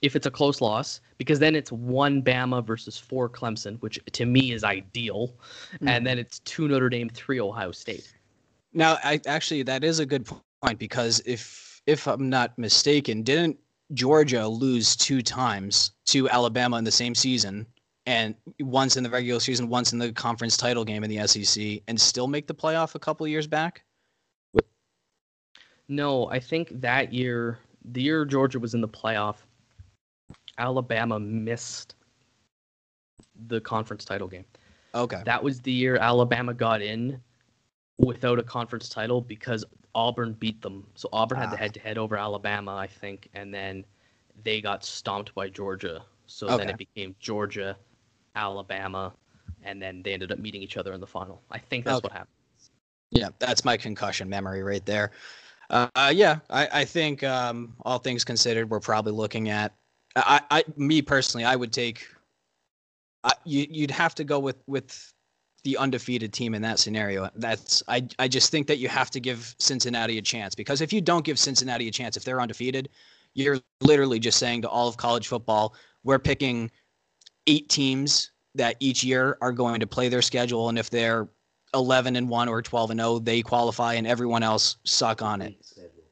if 0.01 0.17
it's 0.17 0.27
a 0.27 0.31
close 0.31 0.59
loss 0.59 0.99
because 1.17 1.39
then 1.39 1.55
it's 1.55 1.71
one 1.71 2.21
Bama 2.21 2.63
versus 2.63 2.97
four 2.97 3.29
Clemson, 3.29 3.81
which 3.81 3.97
to 4.11 4.25
me 4.25 4.51
is 4.51 4.63
ideal, 4.63 5.29
mm-hmm. 5.75 5.87
and 5.87 6.05
then 6.05 6.19
it's 6.19 6.39
two 6.39 6.67
Notre 6.67 6.89
Dame, 6.89 7.09
three 7.09 7.39
Ohio 7.39 7.71
State. 7.71 8.13
Now, 8.73 8.97
I 9.03 9.21
actually 9.25 9.63
that 9.63 9.83
is 9.83 9.99
a 9.99 10.05
good 10.05 10.27
point 10.61 10.77
because 10.77 11.21
if 11.25 11.72
if 11.87 12.07
I'm 12.07 12.29
not 12.29 12.57
mistaken, 12.57 13.23
didn't 13.23 13.57
Georgia 13.93 14.47
lose 14.47 14.95
two 14.95 15.21
times 15.21 15.91
to 16.05 16.29
Alabama 16.29 16.77
in 16.77 16.83
the 16.83 16.91
same 16.91 17.13
season, 17.13 17.65
and 18.05 18.35
once 18.59 18.97
in 18.97 19.03
the 19.03 19.09
regular 19.09 19.39
season, 19.39 19.69
once 19.69 19.93
in 19.93 19.99
the 19.99 20.11
conference 20.11 20.57
title 20.57 20.83
game 20.83 21.03
in 21.03 21.09
the 21.09 21.25
SEC, 21.27 21.81
and 21.87 21.99
still 21.99 22.27
make 22.27 22.47
the 22.47 22.55
playoff 22.55 22.95
a 22.95 22.99
couple 22.99 23.27
years 23.27 23.47
back? 23.47 23.83
No, 25.87 26.29
I 26.29 26.39
think 26.39 26.81
that 26.81 27.13
year, 27.13 27.59
the 27.91 28.01
year 28.01 28.25
Georgia 28.25 28.59
was 28.59 28.73
in 28.73 28.81
the 28.81 28.87
playoff, 28.87 29.37
Alabama 30.57 31.19
missed 31.19 31.95
the 33.47 33.59
conference 33.61 34.05
title 34.05 34.27
game. 34.27 34.45
Okay. 34.95 35.21
That 35.25 35.43
was 35.43 35.59
the 35.59 35.71
year 35.71 35.97
Alabama 35.97 36.53
got 36.53 36.81
in 36.81 37.19
without 37.97 38.39
a 38.39 38.43
conference 38.43 38.89
title 38.89 39.21
because 39.21 39.65
Auburn 39.95 40.33
beat 40.33 40.61
them. 40.61 40.85
So 40.95 41.09
Auburn 41.13 41.37
had 41.37 41.51
the 41.51 41.57
head 41.57 41.73
to 41.75 41.79
head 41.79 41.97
over 41.97 42.17
Alabama, 42.17 42.75
I 42.75 42.87
think, 42.87 43.29
and 43.33 43.53
then 43.53 43.85
they 44.43 44.61
got 44.61 44.83
stomped 44.83 45.33
by 45.35 45.49
Georgia. 45.49 46.03
So 46.27 46.47
okay. 46.47 46.57
then 46.57 46.69
it 46.69 46.77
became 46.77 47.15
Georgia, 47.19 47.77
Alabama, 48.35 49.13
and 49.63 49.81
then 49.81 50.01
they 50.03 50.13
ended 50.13 50.31
up 50.31 50.39
meeting 50.39 50.61
each 50.61 50.77
other 50.77 50.93
in 50.93 50.99
the 50.99 51.07
final. 51.07 51.41
I 51.51 51.59
think 51.59 51.85
that's 51.85 51.97
okay. 51.97 52.05
what 52.05 52.11
happened. 52.11 52.29
Yeah, 53.11 53.29
that's 53.39 53.63
my 53.63 53.77
concussion 53.77 54.27
memory 54.27 54.63
right 54.63 54.85
there. 54.85 55.11
Uh, 55.69 55.87
uh, 55.95 56.11
yeah, 56.13 56.39
I, 56.49 56.67
I 56.73 56.85
think 56.85 57.23
um, 57.23 57.75
all 57.85 57.99
things 57.99 58.23
considered, 58.23 58.69
we're 58.69 58.79
probably 58.79 59.13
looking 59.13 59.49
at. 59.49 59.73
I, 60.15 60.41
I, 60.51 60.63
me 60.77 61.01
personally, 61.01 61.45
I 61.45 61.55
would 61.55 61.71
take. 61.71 62.07
I, 63.23 63.33
you, 63.45 63.67
you'd 63.69 63.91
have 63.91 64.15
to 64.15 64.23
go 64.23 64.39
with 64.39 64.57
with 64.67 65.13
the 65.63 65.77
undefeated 65.77 66.33
team 66.33 66.53
in 66.53 66.61
that 66.61 66.79
scenario. 66.79 67.29
That's 67.35 67.81
I 67.87 68.07
I 68.19 68.27
just 68.27 68.51
think 68.51 68.67
that 68.67 68.77
you 68.77 68.89
have 68.89 69.09
to 69.11 69.19
give 69.19 69.55
Cincinnati 69.59 70.17
a 70.17 70.21
chance 70.21 70.55
because 70.55 70.81
if 70.81 70.91
you 70.91 71.01
don't 71.01 71.25
give 71.25 71.39
Cincinnati 71.39 71.87
a 71.87 71.91
chance, 71.91 72.17
if 72.17 72.23
they're 72.23 72.41
undefeated, 72.41 72.89
you're 73.33 73.59
literally 73.81 74.19
just 74.19 74.37
saying 74.37 74.61
to 74.63 74.69
all 74.69 74.87
of 74.87 74.97
college 74.97 75.27
football, 75.27 75.75
we're 76.03 76.19
picking 76.19 76.69
eight 77.47 77.69
teams 77.69 78.31
that 78.55 78.75
each 78.79 79.03
year 79.03 79.37
are 79.41 79.51
going 79.51 79.79
to 79.79 79.87
play 79.87 80.09
their 80.09 80.21
schedule, 80.21 80.69
and 80.69 80.77
if 80.77 80.89
they're 80.89 81.27
11 81.73 82.15
and 82.15 82.29
one 82.29 82.47
or 82.47 82.61
12 82.61 82.91
and 82.91 82.99
0, 82.99 83.19
they 83.19 83.41
qualify, 83.41 83.93
and 83.95 84.05
everyone 84.05 84.43
else 84.43 84.77
suck 84.83 85.21
on 85.21 85.41
it. 85.41 85.55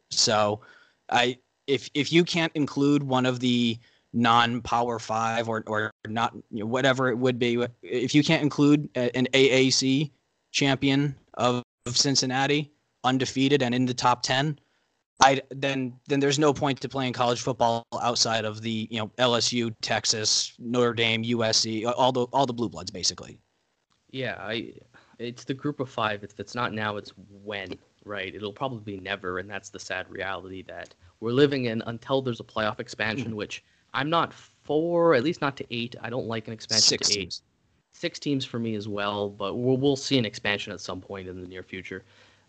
So, 0.10 0.62
I 1.10 1.38
if 1.68 1.90
if 1.94 2.12
you 2.12 2.24
can't 2.24 2.52
include 2.56 3.04
one 3.04 3.26
of 3.26 3.40
the 3.40 3.78
non-power 4.14 5.00
five 5.00 5.48
or 5.48 5.64
or 5.68 5.92
not 6.08 6.34
you 6.52 6.60
know, 6.60 6.66
whatever 6.66 7.10
it 7.10 7.18
would 7.18 7.40
be 7.40 7.66
if 7.82 8.14
you 8.14 8.24
can't 8.24 8.44
include 8.44 8.90
an 8.96 9.28
AAC 9.34 10.12
champion 10.52 11.16
of, 11.36 11.64
of 11.86 11.98
Cincinnati 11.98 12.72
undefeated 13.04 13.64
and 13.64 13.74
in 13.74 13.86
the 13.86 13.94
top 13.94 14.22
10 14.22 14.60
I 15.22 15.42
then 15.52 15.94
then 16.08 16.20
there's 16.20 16.40
no 16.40 16.54
point 16.54 16.82
to 16.82 16.90
playing 16.90 17.14
college 17.14 17.42
football 17.42 17.86
outside 18.02 18.44
of 18.44 18.62
the 18.62 18.88
you 18.90 19.00
know 19.00 19.08
LSU, 19.20 19.74
Texas, 19.82 20.54
Notre 20.58 20.94
Dame, 20.94 21.24
USC, 21.24 21.92
all 21.96 22.12
the 22.12 22.22
all 22.34 22.46
the 22.46 22.54
blue 22.54 22.70
bloods 22.70 22.90
basically. 22.90 23.40
Yeah, 24.10 24.38
I 24.40 24.74
it's 25.20 25.44
the 25.44 25.54
group 25.54 25.80
of 25.80 25.90
5 25.90 26.24
if 26.24 26.40
it's 26.40 26.56
not 26.56 26.74
now 26.74 26.98
it's 26.98 27.14
when, 27.44 27.78
right? 28.04 28.34
It'll 28.34 28.52
probably 28.52 28.98
be 28.98 29.00
never 29.00 29.38
and 29.38 29.50
that's 29.50 29.70
the 29.70 29.80
sad 29.80 30.10
reality 30.10 30.64
that 30.64 30.96
we're 31.20 31.32
living 31.32 31.66
in 31.66 31.84
until 31.86 32.24
there's 32.24 32.40
a 32.40 32.44
playoff 32.44 32.80
expansion 32.80 33.28
mm-hmm. 33.28 33.36
which 33.36 33.64
I'm 33.94 34.10
not 34.10 34.34
four, 34.34 35.14
at 35.16 35.24
least 35.24 35.42
not 35.42 35.58
to 35.58 35.66
eight. 35.74 35.96
I 36.02 36.10
don't 36.10 36.28
like 36.28 36.48
an 36.48 36.54
expansion 36.54 36.84
Six 36.84 37.10
to 37.10 37.14
eight. 37.14 37.22
Teams. 37.22 37.42
Six 37.94 38.20
teams 38.20 38.46
for 38.46 38.58
me 38.58 38.76
as 38.76 38.88
well, 38.88 39.30
but 39.30 39.56
we'll, 39.56 39.78
we'll 39.78 39.96
see 39.96 40.18
an 40.18 40.26
expansion 40.26 40.72
at 40.72 40.80
some 40.80 41.02
point 41.02 41.28
in 41.28 41.42
the 41.42 41.48
near 41.48 41.64
future. 41.64 42.04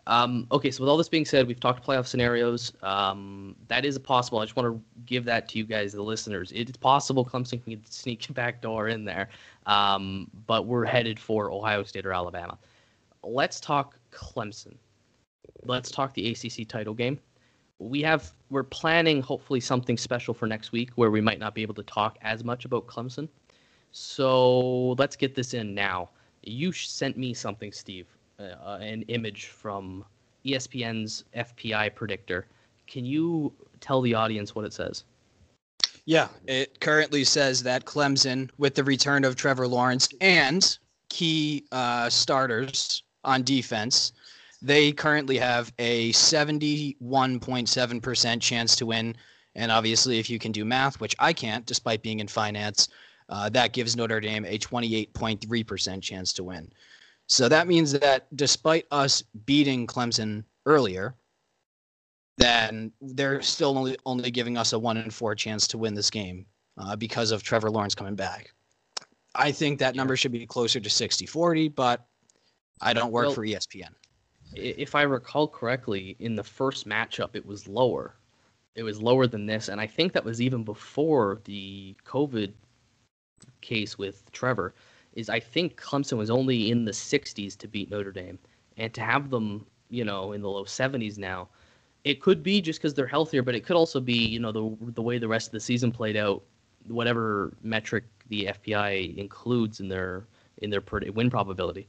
Um, 0.06 0.46
okay, 0.50 0.70
so 0.70 0.82
with 0.82 0.90
all 0.90 0.96
this 0.96 1.08
being 1.08 1.24
said, 1.24 1.46
we've 1.46 1.60
talked 1.60 1.86
playoff 1.86 2.06
scenarios. 2.06 2.72
Um, 2.82 3.54
that 3.68 3.84
is 3.84 3.98
possible. 3.98 4.40
I 4.40 4.44
just 4.44 4.56
want 4.56 4.74
to 4.74 4.82
give 5.04 5.24
that 5.26 5.48
to 5.50 5.58
you 5.58 5.64
guys, 5.64 5.92
the 5.92 6.02
listeners. 6.02 6.50
It's 6.52 6.76
possible 6.76 7.24
Clemson 7.24 7.62
can 7.62 7.84
sneak 7.88 8.28
a 8.28 8.32
back 8.32 8.60
door 8.60 8.88
in 8.88 9.04
there, 9.04 9.28
um, 9.66 10.28
but 10.46 10.66
we're 10.66 10.84
headed 10.84 11.20
for 11.20 11.52
Ohio 11.52 11.84
State 11.84 12.04
or 12.04 12.12
Alabama. 12.12 12.58
Let's 13.22 13.60
talk 13.60 13.96
Clemson. 14.10 14.74
Let's 15.64 15.90
talk 15.90 16.14
the 16.14 16.30
ACC 16.30 16.66
title 16.66 16.94
game 16.94 17.20
we 17.82 18.02
have 18.02 18.32
we're 18.50 18.62
planning 18.62 19.20
hopefully 19.22 19.60
something 19.60 19.96
special 19.96 20.34
for 20.34 20.46
next 20.46 20.72
week 20.72 20.90
where 20.94 21.10
we 21.10 21.20
might 21.20 21.38
not 21.38 21.54
be 21.54 21.62
able 21.62 21.74
to 21.74 21.82
talk 21.82 22.18
as 22.22 22.44
much 22.44 22.64
about 22.64 22.86
Clemson. 22.86 23.28
So 23.90 24.92
let's 24.92 25.16
get 25.16 25.34
this 25.34 25.54
in 25.54 25.74
now. 25.74 26.10
You 26.42 26.72
sent 26.72 27.16
me 27.16 27.34
something, 27.34 27.72
Steve, 27.72 28.06
uh, 28.38 28.54
uh 28.64 28.78
an 28.80 29.02
image 29.02 29.46
from 29.46 30.04
ESPN's 30.44 31.24
FPI 31.36 31.94
predictor. 31.94 32.46
Can 32.86 33.04
you 33.04 33.52
tell 33.80 34.00
the 34.00 34.14
audience 34.14 34.54
what 34.54 34.64
it 34.64 34.72
says? 34.72 35.04
Yeah, 36.04 36.28
it 36.46 36.80
currently 36.80 37.24
says 37.24 37.62
that 37.62 37.84
Clemson, 37.84 38.50
with 38.58 38.74
the 38.74 38.82
return 38.82 39.24
of 39.24 39.36
Trevor 39.36 39.68
Lawrence 39.68 40.08
and 40.20 40.78
key 41.08 41.64
uh, 41.70 42.10
starters 42.10 43.04
on 43.22 43.44
defense, 43.44 44.12
they 44.62 44.92
currently 44.92 45.36
have 45.38 45.72
a 45.78 46.12
71.7% 46.12 48.40
chance 48.40 48.76
to 48.76 48.86
win 48.86 49.16
And 49.54 49.70
obviously, 49.70 50.18
if 50.18 50.30
you 50.30 50.38
can 50.38 50.50
do 50.50 50.64
math, 50.64 50.98
which 50.98 51.14
I 51.18 51.34
can't, 51.34 51.66
despite 51.66 52.02
being 52.02 52.20
in 52.20 52.28
finance, 52.28 52.88
uh, 53.28 53.50
that 53.50 53.74
gives 53.74 53.96
Notre 53.96 54.20
Dame 54.20 54.46
a 54.46 54.58
28.3% 54.58 56.00
chance 56.00 56.32
to 56.32 56.44
win. 56.44 56.72
So 57.26 57.50
that 57.50 57.68
means 57.68 57.92
that 57.92 58.34
despite 58.34 58.86
us 58.90 59.22
beating 59.44 59.86
Clemson 59.86 60.44
earlier, 60.64 61.14
then 62.38 62.92
they're 63.00 63.42
still 63.42 63.76
only 63.76 63.96
only 64.06 64.30
giving 64.30 64.56
us 64.56 64.72
a 64.72 64.78
one 64.78 64.96
in 64.96 65.10
four 65.10 65.34
chance 65.34 65.66
to 65.68 65.78
win 65.78 65.94
this 65.94 66.10
game 66.10 66.46
uh, 66.78 66.96
because 66.96 67.30
of 67.30 67.42
Trevor 67.42 67.70
Lawrence 67.70 67.94
coming 67.94 68.14
back. 68.14 68.52
I 69.34 69.52
think 69.52 69.78
that 69.78 69.94
number 69.94 70.16
should 70.16 70.32
be 70.32 70.46
closer 70.46 70.80
to 70.80 70.90
60 70.90 71.26
40, 71.26 71.68
but 71.68 72.06
I 72.80 72.92
don't 72.92 73.12
work 73.12 73.26
well, 73.26 73.34
for 73.34 73.42
ESPN. 73.42 73.90
If 74.54 74.94
I 74.94 75.02
recall 75.02 75.48
correctly, 75.48 76.16
in 76.18 76.34
the 76.34 76.44
first 76.44 76.86
matchup, 76.86 77.30
it 77.34 77.46
was 77.46 77.66
lower. 77.66 78.14
It 78.74 78.82
was 78.82 79.02
lower 79.02 79.26
than 79.26 79.46
this, 79.46 79.68
and 79.68 79.80
I 79.80 79.86
think 79.86 80.12
that 80.12 80.24
was 80.24 80.40
even 80.40 80.64
before 80.64 81.40
the 81.44 81.94
COVID 82.06 82.52
case 83.60 83.98
with 83.98 84.30
Trevor. 84.32 84.74
Is 85.14 85.28
I 85.28 85.40
think 85.40 85.80
Clemson 85.80 86.16
was 86.16 86.30
only 86.30 86.70
in 86.70 86.84
the 86.84 86.92
60s 86.92 87.56
to 87.58 87.68
beat 87.68 87.90
Notre 87.90 88.12
Dame, 88.12 88.38
and 88.78 88.92
to 88.94 89.02
have 89.02 89.28
them, 89.28 89.66
you 89.90 90.04
know, 90.04 90.32
in 90.32 90.40
the 90.40 90.48
low 90.48 90.64
70s 90.64 91.18
now 91.18 91.48
it 92.04 92.20
could 92.20 92.42
be 92.42 92.60
just 92.60 92.80
because 92.80 92.94
they're 92.94 93.06
healthier, 93.06 93.42
but 93.42 93.54
it 93.54 93.64
could 93.64 93.76
also 93.76 94.00
be 94.00 94.14
you 94.14 94.40
know 94.40 94.52
the 94.52 94.76
the 94.92 95.02
way 95.02 95.18
the 95.18 95.28
rest 95.28 95.48
of 95.48 95.52
the 95.52 95.60
season 95.60 95.92
played 95.92 96.16
out, 96.16 96.42
whatever 96.88 97.52
metric 97.62 98.04
the 98.28 98.46
FPI 98.46 99.16
includes 99.16 99.80
in 99.80 99.88
their 99.88 100.24
in 100.58 100.70
their 100.70 100.82
win 101.14 101.30
probability, 101.30 101.86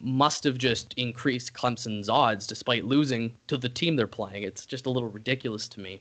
must 0.00 0.44
have 0.44 0.58
just 0.58 0.94
increased 0.94 1.54
Clemson's 1.54 2.08
odds 2.08 2.46
despite 2.46 2.84
losing 2.84 3.32
to 3.46 3.56
the 3.56 3.68
team 3.68 3.96
they're 3.96 4.06
playing. 4.06 4.42
It's 4.42 4.66
just 4.66 4.86
a 4.86 4.90
little 4.90 5.08
ridiculous 5.08 5.68
to 5.68 5.80
me. 5.80 6.00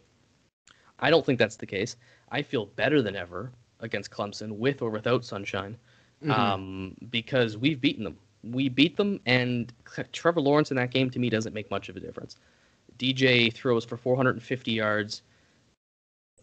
I 0.99 1.10
don't 1.10 1.25
think 1.25 1.39
that's 1.39 1.56
the 1.56 1.65
case. 1.65 1.95
I 2.32 2.41
feel 2.41 2.65
better 2.65 3.01
than 3.01 3.15
ever 3.15 3.51
against 3.79 4.12
Clemson 4.12 4.58
with 4.58 4.82
or 4.82 4.89
without 4.89 5.25
Sunshine, 5.25 5.77
mm-hmm. 6.23 6.32
um, 6.32 6.95
because 7.10 7.58
we've 7.58 7.79
beaten 7.79 8.03
them. 8.03 8.17
We 8.43 8.69
beat 8.69 8.97
them, 8.97 9.19
and 9.25 9.71
Trevor 10.12 10.41
Lawrence 10.41 10.71
in 10.71 10.77
that 10.77 10.91
game 10.91 11.10
to 11.12 11.19
me 11.19 11.29
doesn't 11.29 11.53
make 11.53 11.69
much 11.71 11.89
of 11.89 11.95
a 11.95 11.99
difference. 11.99 12.38
DJ 12.97 13.53
throws 13.53 13.86
for 13.86 13.97
450 13.97 14.71
yards. 14.71 15.21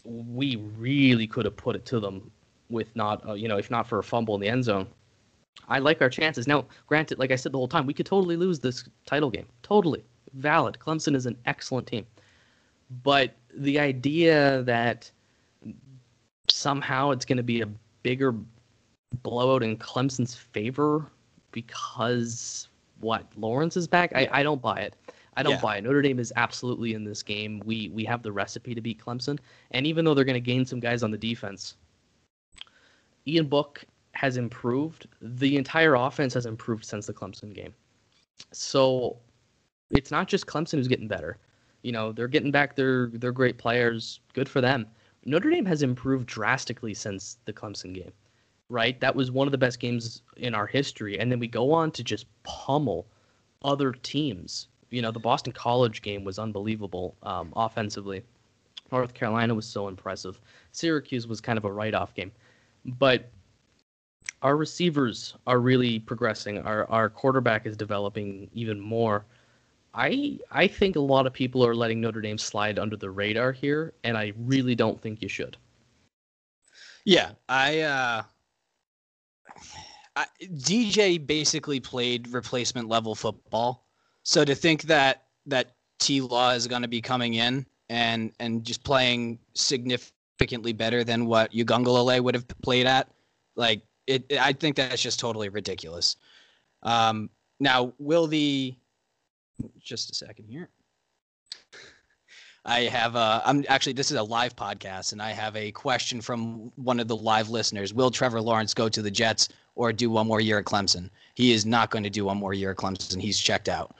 We 0.05 0.57
really 0.57 1.27
could 1.27 1.45
have 1.45 1.57
put 1.57 1.77
it 1.77 1.85
to 1.87 2.01
them 2.01 2.31
with 2.71 2.95
not, 2.97 3.27
uh, 3.29 3.35
you 3.35 3.49
know, 3.49 3.59
if 3.59 3.71
not 3.71 3.87
for 3.87 3.99
a 3.99 4.03
fumble 4.03 4.35
in 4.35 4.41
the 4.41 4.49
end 4.49 4.65
zone. 4.65 4.87
I 5.69 5.79
like 5.79 6.03
our 6.03 6.11
chances. 6.11 6.47
Now, 6.47 6.67
granted, 6.87 7.19
like 7.19 7.31
I 7.31 7.37
said 7.37 7.53
the 7.53 7.59
whole 7.59 7.69
time, 7.69 7.87
we 7.87 7.95
could 7.95 8.07
totally 8.07 8.37
lose 8.37 8.59
this 8.59 8.85
title 9.07 9.31
game. 9.31 9.47
Totally 9.63 10.05
valid. 10.35 10.79
Clemson 10.81 11.15
is 11.15 11.27
an 11.27 11.37
excellent 11.47 11.87
team. 11.87 12.07
But 13.03 13.35
the 13.55 13.79
idea 13.79 14.63
that 14.65 15.11
somehow 16.49 17.11
it's 17.11 17.25
going 17.25 17.37
to 17.37 17.43
be 17.43 17.61
a 17.61 17.69
bigger 18.03 18.35
blowout 19.23 19.63
in 19.63 19.77
Clemson's 19.77 20.35
favor 20.35 21.07
because 21.53 22.69
what 23.01 23.25
Lawrence 23.37 23.77
is 23.77 23.87
back, 23.87 24.13
I, 24.15 24.29
I 24.33 24.43
don't 24.43 24.61
buy 24.61 24.81
it. 24.81 24.97
I 25.37 25.43
don't 25.43 25.53
yeah. 25.53 25.61
buy 25.61 25.77
it. 25.77 25.85
Notre 25.85 26.03
Dame 26.03 26.19
is 26.19 26.33
absolutely 26.37 26.95
in 26.95 27.05
this 27.05 27.23
game. 27.23 27.63
We 27.65 27.89
we 27.91 28.05
have 28.05 28.23
the 28.23 28.33
recipe 28.33 28.75
to 28.75 28.81
beat 28.81 29.03
Clemson, 29.03 29.39
and 29.71 29.87
even 29.87 30.05
though 30.05 30.13
they're 30.13 30.25
going 30.25 30.35
to 30.35 30.41
gain 30.41 30.67
some 30.67 30.81
guys 30.81 31.03
on 31.03 31.13
the 31.13 31.17
defense, 31.17 31.77
Ian 33.27 33.47
Book 33.47 33.85
has 34.21 34.37
improved. 34.37 35.07
The 35.23 35.57
entire 35.57 35.95
offense 35.95 36.35
has 36.35 36.47
improved 36.47 36.85
since 36.85 37.07
the 37.07 37.15
Clemson 37.15 37.55
game. 37.55 37.75
So 38.53 39.19
it's 39.91 40.11
not 40.11 40.29
just 40.29 40.47
Clemson 40.47 40.73
who's 40.73 40.89
getting 40.89 41.09
better. 41.09 41.39
You 41.83 41.93
know, 41.93 42.13
they're 42.13 42.29
getting 42.29 42.51
back 42.51 42.77
their 42.77 43.07
their 43.09 43.33
great 43.33 43.57
players. 43.59 44.21
Good 44.35 44.49
for 44.49 44.61
them. 44.61 44.87
Notre 45.25 45.51
Dame 45.51 45.67
has 45.67 45.83
improved 45.83 46.27
drastically 46.27 46.95
since 46.95 47.39
the 47.45 47.53
Clemson 47.53 47.95
game. 47.95 48.13
Right? 48.69 49.01
That 49.01 49.17
was 49.17 49.31
one 49.31 49.49
of 49.49 49.53
the 49.53 49.59
best 49.59 49.81
games 49.81 50.23
in 50.37 50.55
our 50.55 50.67
history. 50.67 51.19
And 51.19 51.33
then 51.33 51.41
we 51.41 51.49
go 51.49 51.73
on 51.73 51.91
to 51.93 52.05
just 52.05 52.27
pummel 52.45 53.07
other 53.63 53.93
teams 53.93 54.69
you 54.91 55.03
know, 55.03 55.11
the 55.11 55.21
Boston 55.21 55.53
College 55.53 56.03
game 56.03 56.25
was 56.25 56.39
unbelievable 56.39 57.17
um, 57.23 57.53
offensively. 57.57 58.23
North 58.93 59.15
Carolina 59.15 59.55
was 59.55 59.67
so 59.67 59.89
impressive. 59.89 60.41
Syracuse 60.73 61.27
was 61.27 61.41
kind 61.41 61.57
of 61.57 61.65
a 61.65 61.73
write-off 61.73 62.13
game, 62.15 62.33
but 62.85 63.31
our 64.43 64.57
receivers 64.57 65.35
are 65.47 65.61
really 65.61 65.99
progressing. 65.99 66.59
Our 66.59 66.89
our 66.91 67.09
quarterback 67.09 67.67
is 67.67 67.77
developing 67.77 68.51
even 68.55 68.81
more. 68.81 69.25
I 69.95 70.39
I 70.51 70.67
think 70.67 70.97
a 70.97 71.01
lot 71.01 71.27
of 71.27 71.33
people 71.33 71.65
are 71.67 71.75
letting 71.75 72.01
Notre 72.01 72.21
Dame 72.21 72.39
slide 72.39 72.79
under 72.79 72.97
the 72.97 73.11
radar 73.11 73.53
here, 73.53 73.93
and 74.05 74.17
I 74.17 74.33
really 74.39 74.75
don't 74.75 75.01
think 75.01 75.23
you 75.23 75.29
should. 75.29 75.57
Yeah, 77.05 77.33
I 77.49 77.81
uh 77.81 78.23
DJ 80.43 81.25
basically 81.25 81.81
played 81.81 82.29
replacement 82.29 82.89
level 82.89 83.15
football 83.15 83.87
so 84.23 84.45
to 84.45 84.55
think 84.55 84.83
that 84.83 85.25
that 85.47 85.75
T 85.99 86.21
Law 86.21 86.51
is 86.51 86.67
going 86.67 86.83
to 86.83 86.89
be 86.89 87.01
coming 87.01 87.35
in 87.35 87.67
and 87.89 88.33
and 88.39 88.65
just 88.65 88.85
playing 88.85 89.39
significantly 89.55 90.73
better 90.73 91.05
than 91.05 91.27
what 91.27 91.53
Uiagalelei 91.53 92.21
would 92.21 92.35
have 92.35 92.47
played 92.63 92.87
at, 92.87 93.09
like 93.57 93.83
it, 94.11 94.25
it, 94.29 94.41
I 94.41 94.53
think 94.53 94.77
that's 94.77 95.03
just 95.03 95.21
totally 95.21 95.49
ridiculous. 95.49 96.17
Um, 96.83 97.31
now, 97.59 97.93
will 97.99 98.27
the 98.27 98.75
just 99.81 100.11
a 100.11 100.15
second 100.15 100.47
here? 100.47 100.69
I 102.65 102.81
have. 102.81 103.17
I'm 103.17 103.65
actually 103.69 103.95
this 103.95 104.11
is 104.11 104.17
a 104.17 104.23
live 104.23 104.55
podcast, 104.55 105.13
and 105.13 105.23
I 105.23 105.31
have 105.31 105.57
a 105.57 105.73
question 105.73 106.21
from 106.21 106.71
one 106.77 107.01
of 107.01 107.09
the 107.09 107.17
live 107.17 107.49
listeners. 107.49 107.95
Will 107.95 108.11
Trevor 108.11 108.41
Lawrence 108.41 108.75
go 108.75 108.89
to 108.89 109.01
the 109.01 109.11
Jets 109.11 109.49
or 109.77 109.93
do 109.93 110.11
one 110.11 110.27
more 110.27 110.41
year 110.41 110.59
at 110.59 110.67
Clemson? 110.67 111.09
He 111.35 111.53
is 111.53 111.65
not 111.65 111.91
going 111.91 112.05
to 112.05 112.11
do 112.11 112.27
one 112.27 112.37
more 112.37 112.53
year 112.53 112.73
at 112.73 112.77
Clemson. 112.77 113.21
He's 113.21 113.39
checked 113.39 113.69
out 113.69 113.95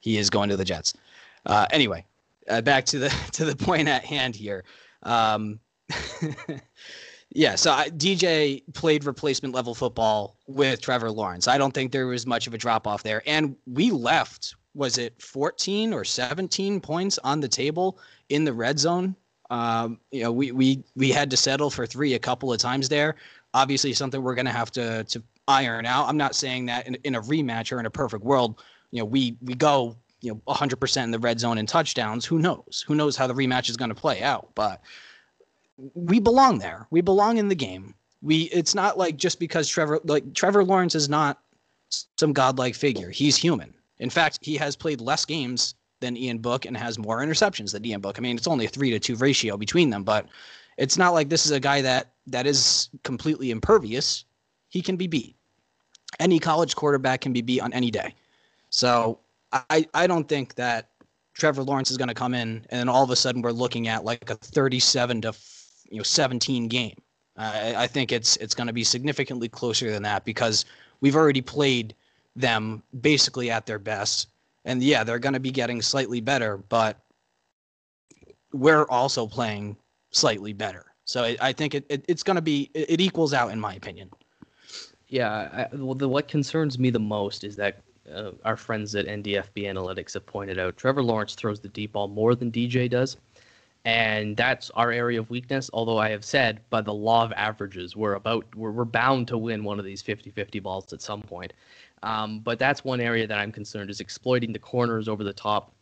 he 0.00 0.18
is 0.18 0.30
going 0.30 0.48
to 0.48 0.56
the 0.56 0.64
Jets. 0.64 0.94
Uh, 1.46 1.66
anyway, 1.70 2.04
uh, 2.48 2.60
back 2.60 2.84
to 2.86 2.98
the 2.98 3.08
to 3.32 3.44
the 3.44 3.56
point 3.56 3.88
at 3.88 4.04
hand 4.04 4.34
here. 4.34 4.64
Um, 5.02 5.60
yeah, 7.30 7.54
so 7.54 7.72
I, 7.72 7.90
DJ 7.90 8.62
played 8.74 9.04
replacement 9.04 9.54
level 9.54 9.74
football 9.74 10.36
with 10.46 10.80
Trevor 10.80 11.10
Lawrence. 11.10 11.48
I 11.48 11.58
don't 11.58 11.72
think 11.72 11.92
there 11.92 12.06
was 12.06 12.26
much 12.26 12.46
of 12.46 12.54
a 12.54 12.58
drop 12.58 12.86
off 12.86 13.02
there, 13.02 13.22
and 13.26 13.56
we 13.66 13.90
left. 13.90 14.54
Was 14.74 14.96
it 14.96 15.20
14 15.20 15.92
or 15.92 16.04
17 16.04 16.80
points 16.80 17.18
on 17.24 17.40
the 17.40 17.48
table 17.48 17.98
in 18.28 18.44
the 18.44 18.52
red 18.52 18.78
zone? 18.78 19.16
Um, 19.50 19.98
you 20.12 20.22
know, 20.22 20.30
we 20.30 20.52
we 20.52 20.84
we 20.94 21.10
had 21.10 21.30
to 21.30 21.36
settle 21.36 21.70
for 21.70 21.86
three 21.86 22.14
a 22.14 22.18
couple 22.18 22.52
of 22.52 22.58
times 22.58 22.88
there. 22.88 23.16
Obviously, 23.54 23.92
something 23.92 24.22
we're 24.22 24.34
going 24.34 24.46
to 24.46 24.52
have 24.52 24.70
to 24.72 25.04
to 25.04 25.22
iron 25.48 25.86
out. 25.86 26.08
I'm 26.08 26.18
not 26.18 26.34
saying 26.34 26.66
that 26.66 26.86
in, 26.86 26.94
in 27.04 27.14
a 27.14 27.22
rematch 27.22 27.72
or 27.72 27.80
in 27.80 27.86
a 27.86 27.90
perfect 27.90 28.22
world 28.22 28.60
you 28.90 29.00
know, 29.00 29.04
we 29.04 29.36
we 29.42 29.54
go 29.54 29.96
you 30.20 30.32
know 30.32 30.40
100% 30.52 31.04
in 31.04 31.10
the 31.10 31.18
red 31.18 31.40
zone 31.40 31.58
and 31.58 31.68
touchdowns. 31.68 32.24
Who 32.24 32.38
knows? 32.38 32.84
Who 32.86 32.94
knows 32.94 33.16
how 33.16 33.26
the 33.26 33.34
rematch 33.34 33.68
is 33.68 33.76
going 33.76 33.90
to 33.90 33.94
play 33.94 34.22
out? 34.22 34.48
But 34.54 34.80
we 35.94 36.18
belong 36.18 36.58
there. 36.58 36.86
We 36.90 37.00
belong 37.00 37.38
in 37.38 37.48
the 37.48 37.54
game. 37.54 37.94
We 38.20 38.44
it's 38.44 38.74
not 38.74 38.98
like 38.98 39.16
just 39.16 39.38
because 39.38 39.68
Trevor 39.68 40.00
like 40.04 40.34
Trevor 40.34 40.64
Lawrence 40.64 40.94
is 40.94 41.08
not 41.08 41.40
some 42.18 42.32
godlike 42.32 42.74
figure. 42.74 43.10
He's 43.10 43.36
human. 43.36 43.72
In 43.98 44.10
fact, 44.10 44.38
he 44.42 44.56
has 44.56 44.76
played 44.76 45.00
less 45.00 45.24
games 45.24 45.74
than 46.00 46.16
Ian 46.16 46.38
Book 46.38 46.66
and 46.66 46.76
has 46.76 46.98
more 46.98 47.18
interceptions 47.18 47.72
than 47.72 47.84
Ian 47.84 48.00
Book. 48.00 48.18
I 48.18 48.20
mean, 48.20 48.36
it's 48.36 48.46
only 48.46 48.66
a 48.66 48.68
three 48.68 48.90
to 48.90 48.98
two 48.98 49.16
ratio 49.16 49.56
between 49.56 49.90
them, 49.90 50.04
but 50.04 50.26
it's 50.76 50.96
not 50.96 51.14
like 51.14 51.28
this 51.28 51.46
is 51.46 51.52
a 51.52 51.60
guy 51.60 51.80
that 51.82 52.12
that 52.26 52.46
is 52.46 52.90
completely 53.04 53.50
impervious. 53.50 54.24
He 54.68 54.82
can 54.82 54.96
be 54.96 55.06
beat. 55.06 55.36
Any 56.20 56.38
college 56.38 56.74
quarterback 56.74 57.20
can 57.20 57.32
be 57.32 57.42
beat 57.42 57.60
on 57.60 57.72
any 57.72 57.90
day. 57.90 58.14
So 58.70 59.20
I, 59.52 59.86
I 59.94 60.06
don't 60.06 60.28
think 60.28 60.54
that 60.56 60.90
Trevor 61.34 61.62
Lawrence 61.62 61.90
is 61.90 61.96
going 61.96 62.08
to 62.08 62.14
come 62.14 62.34
in 62.34 62.66
and 62.70 62.90
all 62.90 63.04
of 63.04 63.10
a 63.10 63.16
sudden 63.16 63.42
we're 63.42 63.52
looking 63.52 63.88
at 63.88 64.04
like 64.04 64.28
a 64.28 64.34
37 64.34 65.22
to 65.22 65.32
you 65.90 65.98
know 65.98 66.02
17 66.02 66.68
game. 66.68 66.96
I 67.40 67.86
think 67.86 68.10
it's 68.10 68.36
it's 68.38 68.52
going 68.54 68.66
to 68.66 68.72
be 68.72 68.82
significantly 68.82 69.48
closer 69.48 69.92
than 69.92 70.02
that 70.02 70.24
because 70.24 70.64
we've 71.00 71.14
already 71.14 71.40
played 71.40 71.94
them 72.34 72.82
basically 73.00 73.50
at 73.50 73.64
their 73.64 73.78
best. 73.78 74.28
And 74.64 74.82
yeah, 74.82 75.04
they're 75.04 75.20
going 75.20 75.34
to 75.34 75.40
be 75.40 75.52
getting 75.52 75.80
slightly 75.80 76.20
better, 76.20 76.56
but 76.56 76.98
we're 78.52 78.86
also 78.86 79.26
playing 79.26 79.76
slightly 80.10 80.52
better. 80.52 80.86
So 81.04 81.22
I, 81.22 81.36
I 81.40 81.52
think 81.52 81.74
it, 81.74 81.86
it 81.88 82.04
it's 82.08 82.22
going 82.22 82.36
to 82.36 82.42
be 82.42 82.70
it, 82.74 82.90
it, 82.90 83.00
equals 83.00 83.32
out 83.32 83.52
in 83.52 83.60
my 83.60 83.74
opinion. 83.74 84.10
Yeah, 85.06 85.30
I, 85.72 85.76
well, 85.76 85.94
the, 85.94 86.08
what 86.08 86.28
concerns 86.28 86.78
me 86.78 86.90
the 86.90 87.00
most 87.00 87.44
is 87.44 87.56
that 87.56 87.82
uh, 88.12 88.32
our 88.44 88.56
friends 88.56 88.94
at 88.94 89.06
NDFB 89.06 89.64
Analytics 89.64 90.14
have 90.14 90.26
pointed 90.26 90.58
out, 90.58 90.76
Trevor 90.76 91.02
Lawrence 91.02 91.34
throws 91.34 91.60
the 91.60 91.68
deep 91.68 91.92
ball 91.92 92.08
more 92.08 92.34
than 92.34 92.50
DJ 92.50 92.90
does. 92.90 93.16
And 93.88 94.36
that's 94.36 94.68
our 94.72 94.92
area 94.92 95.18
of 95.18 95.30
weakness. 95.30 95.70
Although 95.72 95.96
I 95.96 96.10
have 96.10 96.22
said, 96.22 96.60
by 96.68 96.82
the 96.82 96.92
law 96.92 97.24
of 97.24 97.32
averages, 97.32 97.96
we're 97.96 98.16
about 98.16 98.44
we're, 98.54 98.70
we're 98.70 98.84
bound 98.84 99.28
to 99.28 99.38
win 99.38 99.64
one 99.64 99.78
of 99.78 99.84
these 99.86 100.02
50-50 100.02 100.62
balls 100.62 100.92
at 100.92 101.00
some 101.00 101.22
point. 101.22 101.54
Um, 102.02 102.40
but 102.40 102.58
that's 102.58 102.84
one 102.84 103.00
area 103.00 103.26
that 103.26 103.38
I'm 103.38 103.50
concerned 103.50 103.88
is 103.88 104.00
exploiting 104.00 104.52
the 104.52 104.58
corners 104.58 105.08
over 105.08 105.24
the 105.24 105.32
top. 105.32 105.72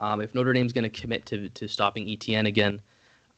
Um, 0.00 0.22
if 0.22 0.34
Notre 0.34 0.54
Dame's 0.54 0.72
going 0.72 0.90
to 0.90 1.00
commit 1.00 1.26
to 1.26 1.50
to 1.50 1.68
stopping 1.68 2.08
Etienne 2.08 2.46
again, 2.46 2.80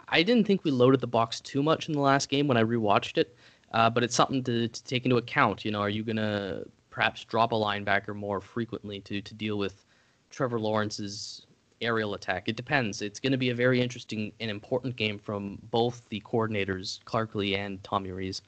I 0.09 0.22
didn't 0.22 0.47
think 0.47 0.62
we 0.62 0.70
loaded 0.70 1.01
the 1.01 1.09
box 1.09 1.41
too 1.41 1.61
much 1.61 1.88
in 1.88 1.95
the 1.95 2.01
last 2.01 2.28
game 2.28 2.47
when 2.47 2.57
I 2.57 2.62
rewatched 2.62 3.18
it, 3.18 3.36
uh, 3.72 3.91
but 3.91 4.05
it's 4.05 4.14
something 4.14 4.45
to, 4.45 4.68
to 4.68 4.84
take 4.84 5.05
into 5.05 5.16
account. 5.16 5.64
You 5.64 5.72
know, 5.72 5.80
are 5.80 5.91
you 5.91 6.05
gonna 6.05 6.62
perhaps 6.91 7.24
drop 7.24 7.51
a 7.51 7.57
linebacker 7.57 8.14
more 8.14 8.41
frequently 8.41 9.01
to 9.01 9.20
to 9.20 9.34
deal 9.34 9.59
with 9.59 9.84
Trevor 10.30 10.61
Lawrence's 10.61 11.45
aerial 11.81 12.14
attack? 12.14 12.49
It 12.49 12.57
depends. 12.57 13.03
It's 13.03 13.20
going 13.20 13.33
to 13.33 13.39
be 13.39 13.51
a 13.51 13.55
very 13.55 13.81
interesting 13.81 14.33
and 14.41 14.51
important 14.51 14.97
game 14.97 15.18
from 15.18 15.59
both 15.70 16.03
the 16.09 16.20
coordinators, 16.20 17.05
Clark 17.05 17.35
Lea 17.35 17.57
and 17.57 17.83
Tommy 17.85 18.11
Rees. 18.11 18.43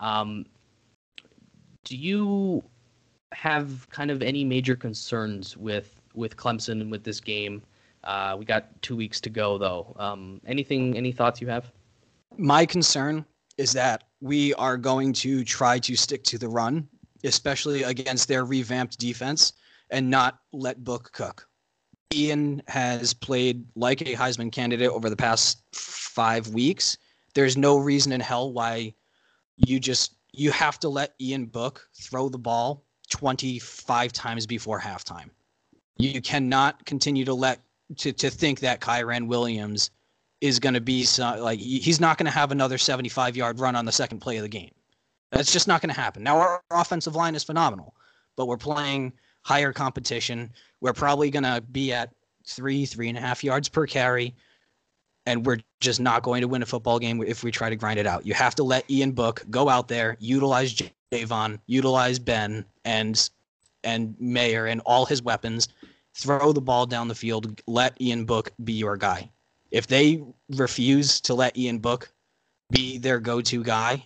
Um, 0.00 0.46
do 1.84 1.96
you 1.96 2.64
have 3.32 3.88
kind 3.90 4.10
of 4.10 4.22
any 4.22 4.44
major 4.44 4.76
concerns 4.76 5.56
with 5.56 6.00
with 6.14 6.36
Clemson 6.36 6.80
and 6.80 6.90
with 6.90 7.04
this 7.04 7.20
game? 7.20 7.62
Uh, 8.04 8.36
we 8.38 8.44
got 8.44 8.80
two 8.82 8.96
weeks 8.96 9.20
to 9.22 9.30
go, 9.30 9.58
though. 9.58 9.94
Um, 9.98 10.40
anything? 10.46 10.96
Any 10.96 11.12
thoughts 11.12 11.40
you 11.40 11.48
have? 11.48 11.70
My 12.36 12.66
concern 12.66 13.24
is 13.56 13.72
that 13.72 14.04
we 14.20 14.54
are 14.54 14.76
going 14.76 15.12
to 15.12 15.44
try 15.44 15.78
to 15.78 15.96
stick 15.96 16.24
to 16.24 16.38
the 16.38 16.48
run, 16.48 16.88
especially 17.22 17.82
against 17.82 18.28
their 18.28 18.44
revamped 18.44 18.98
defense, 18.98 19.52
and 19.90 20.10
not 20.10 20.38
let 20.52 20.82
Book 20.82 21.10
cook. 21.12 21.48
Ian 22.12 22.62
has 22.68 23.14
played 23.14 23.64
like 23.74 24.00
a 24.02 24.14
Heisman 24.14 24.52
candidate 24.52 24.90
over 24.90 25.10
the 25.10 25.16
past 25.16 25.62
five 25.72 26.48
weeks. 26.48 26.98
There's 27.34 27.56
no 27.56 27.78
reason 27.78 28.12
in 28.12 28.20
hell 28.20 28.52
why 28.52 28.94
you 29.56 29.80
just 29.80 30.14
you 30.32 30.50
have 30.50 30.78
to 30.80 30.88
let 30.88 31.14
Ian 31.20 31.46
Book 31.46 31.88
throw 31.94 32.28
the 32.28 32.38
ball 32.38 32.84
25 33.10 34.12
times 34.12 34.46
before 34.46 34.80
halftime. 34.80 35.30
You 35.96 36.20
cannot 36.20 36.84
continue 36.86 37.24
to 37.24 37.34
let 37.34 37.60
to 37.98 38.12
to 38.12 38.30
think 38.30 38.60
that 38.60 38.80
Kyren 38.80 39.26
Williams 39.26 39.90
is 40.40 40.58
going 40.58 40.74
to 40.74 40.80
be 40.80 41.04
some, 41.04 41.40
like 41.40 41.58
he's 41.58 42.00
not 42.00 42.18
going 42.18 42.26
to 42.26 42.32
have 42.32 42.52
another 42.52 42.78
75 42.78 43.36
yard 43.36 43.58
run 43.58 43.76
on 43.76 43.84
the 43.84 43.92
second 43.92 44.20
play 44.20 44.36
of 44.36 44.42
the 44.42 44.48
game. 44.48 44.72
That's 45.30 45.52
just 45.52 45.66
not 45.66 45.80
going 45.80 45.94
to 45.94 46.00
happen. 46.00 46.22
Now 46.22 46.36
our 46.36 46.62
offensive 46.70 47.16
line 47.16 47.34
is 47.34 47.44
phenomenal, 47.44 47.94
but 48.36 48.46
we're 48.46 48.56
playing 48.56 49.12
higher 49.44 49.72
competition. 49.72 50.50
We're 50.80 50.92
probably 50.92 51.30
going 51.30 51.44
to 51.44 51.62
be 51.72 51.92
at 51.92 52.10
three, 52.46 52.84
three 52.84 53.08
and 53.08 53.16
a 53.16 53.20
half 53.20 53.44
yards 53.44 53.68
per 53.68 53.86
carry, 53.86 54.34
and 55.26 55.46
we're 55.46 55.60
just 55.80 56.00
not 56.00 56.22
going 56.22 56.40
to 56.40 56.48
win 56.48 56.62
a 56.62 56.66
football 56.66 56.98
game 56.98 57.22
if 57.22 57.44
we 57.44 57.50
try 57.50 57.70
to 57.70 57.76
grind 57.76 57.98
it 57.98 58.06
out. 58.06 58.26
You 58.26 58.34
have 58.34 58.54
to 58.56 58.64
let 58.64 58.90
Ian 58.90 59.12
Book 59.12 59.44
go 59.50 59.68
out 59.68 59.88
there, 59.88 60.16
utilize 60.18 60.74
Javon, 61.12 61.58
utilize 61.66 62.18
Ben 62.18 62.64
and 62.84 63.30
and 63.84 64.16
Mayer 64.18 64.66
and 64.66 64.80
all 64.86 65.04
his 65.04 65.22
weapons, 65.22 65.68
throw 66.14 66.52
the 66.52 66.60
ball 66.60 66.86
down 66.86 67.08
the 67.08 67.14
field, 67.14 67.60
let 67.66 68.00
Ian 68.00 68.24
Book 68.24 68.50
be 68.64 68.72
your 68.72 68.96
guy. 68.96 69.30
If 69.70 69.86
they 69.86 70.22
refuse 70.50 71.20
to 71.22 71.34
let 71.34 71.56
Ian 71.56 71.78
Book 71.78 72.10
be 72.70 72.96
their 72.96 73.20
go-to 73.20 73.62
guy 73.62 74.02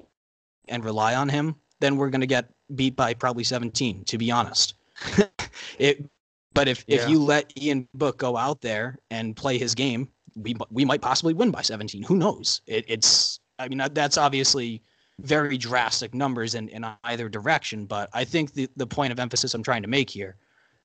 and 0.68 0.84
rely 0.84 1.14
on 1.14 1.28
him, 1.28 1.54
then 1.80 1.96
we're 1.96 2.10
going 2.10 2.22
to 2.22 2.26
get 2.26 2.50
beat 2.74 2.96
by 2.96 3.14
probably 3.14 3.44
17, 3.44 4.04
to 4.04 4.18
be 4.18 4.30
honest. 4.30 4.74
it, 5.78 6.04
but 6.54 6.68
if, 6.68 6.84
yeah. 6.86 6.96
if 6.96 7.08
you 7.08 7.22
let 7.22 7.52
Ian 7.60 7.88
Book 7.94 8.18
go 8.18 8.36
out 8.36 8.60
there 8.60 8.98
and 9.10 9.36
play 9.36 9.58
his 9.58 9.74
game, 9.74 10.08
we 10.36 10.54
we 10.70 10.84
might 10.84 11.00
possibly 11.00 11.34
win 11.34 11.50
by 11.50 11.62
17. 11.62 12.02
Who 12.02 12.16
knows? 12.16 12.62
It, 12.66 12.84
it's 12.88 13.40
I 13.58 13.68
mean 13.68 13.82
that's 13.92 14.18
obviously 14.18 14.82
very 15.20 15.58
drastic 15.58 16.14
numbers 16.14 16.54
in, 16.54 16.68
in 16.68 16.86
either 17.04 17.28
direction, 17.28 17.86
but 17.86 18.08
I 18.12 18.24
think 18.24 18.52
the, 18.52 18.68
the 18.76 18.86
point 18.86 19.12
of 19.12 19.18
emphasis 19.18 19.52
I'm 19.54 19.62
trying 19.62 19.82
to 19.82 19.88
make 19.88 20.08
here 20.08 20.36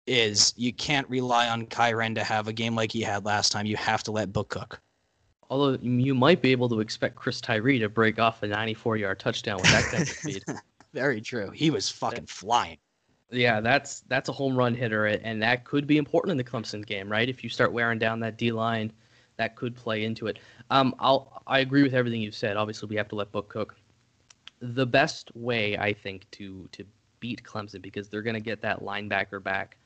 is 0.07 0.53
you 0.57 0.73
can't 0.73 1.07
rely 1.07 1.47
on 1.47 1.67
Kyren 1.67 2.15
to 2.15 2.23
have 2.23 2.47
a 2.47 2.53
game 2.53 2.75
like 2.75 2.91
he 2.91 3.01
had 3.01 3.25
last 3.25 3.51
time. 3.51 3.65
You 3.65 3.77
have 3.77 4.03
to 4.03 4.11
let 4.11 4.33
Book 4.33 4.49
cook. 4.49 4.81
Although 5.49 5.77
you 5.81 6.15
might 6.15 6.41
be 6.41 6.51
able 6.51 6.67
to 6.69 6.79
expect 6.79 7.15
Chris 7.15 7.39
Tyree 7.39 7.79
to 7.79 7.89
break 7.89 8.19
off 8.19 8.41
a 8.43 8.47
94 8.47 8.97
yard 8.97 9.19
touchdown 9.19 9.57
with 9.57 9.71
that 9.71 9.83
kind 9.85 10.03
of 10.03 10.09
speed. 10.09 10.43
Very 10.93 11.21
true. 11.21 11.51
He 11.51 11.69
was 11.69 11.89
fucking 11.89 12.25
flying. 12.25 12.77
Yeah, 13.33 13.61
that's 13.61 14.01
that's 14.01 14.29
a 14.29 14.31
home 14.31 14.55
run 14.55 14.75
hitter, 14.75 15.05
and 15.07 15.41
that 15.41 15.65
could 15.65 15.87
be 15.87 15.97
important 15.97 16.31
in 16.31 16.37
the 16.37 16.43
Clemson 16.43 16.85
game, 16.85 17.11
right? 17.11 17.27
If 17.27 17.43
you 17.43 17.49
start 17.49 17.73
wearing 17.73 17.99
down 17.99 18.19
that 18.21 18.37
D 18.37 18.51
line, 18.51 18.91
that 19.37 19.55
could 19.55 19.75
play 19.75 20.05
into 20.05 20.27
it. 20.27 20.39
Um, 20.69 20.95
I'll 20.99 21.41
I 21.47 21.59
agree 21.59 21.83
with 21.83 21.93
everything 21.93 22.21
you've 22.21 22.35
said. 22.35 22.57
Obviously, 22.57 22.87
we 22.87 22.95
have 22.95 23.07
to 23.09 23.15
let 23.15 23.31
Book 23.31 23.49
cook. 23.49 23.75
The 24.59 24.85
best 24.85 25.35
way 25.35 25.77
I 25.77 25.93
think 25.93 26.29
to 26.31 26.69
to 26.73 26.85
beat 27.19 27.43
Clemson 27.43 27.81
because 27.81 28.09
they're 28.09 28.21
going 28.21 28.35
to 28.35 28.39
get 28.39 28.61
that 28.61 28.81
linebacker 28.81 29.41
back, 29.41 29.77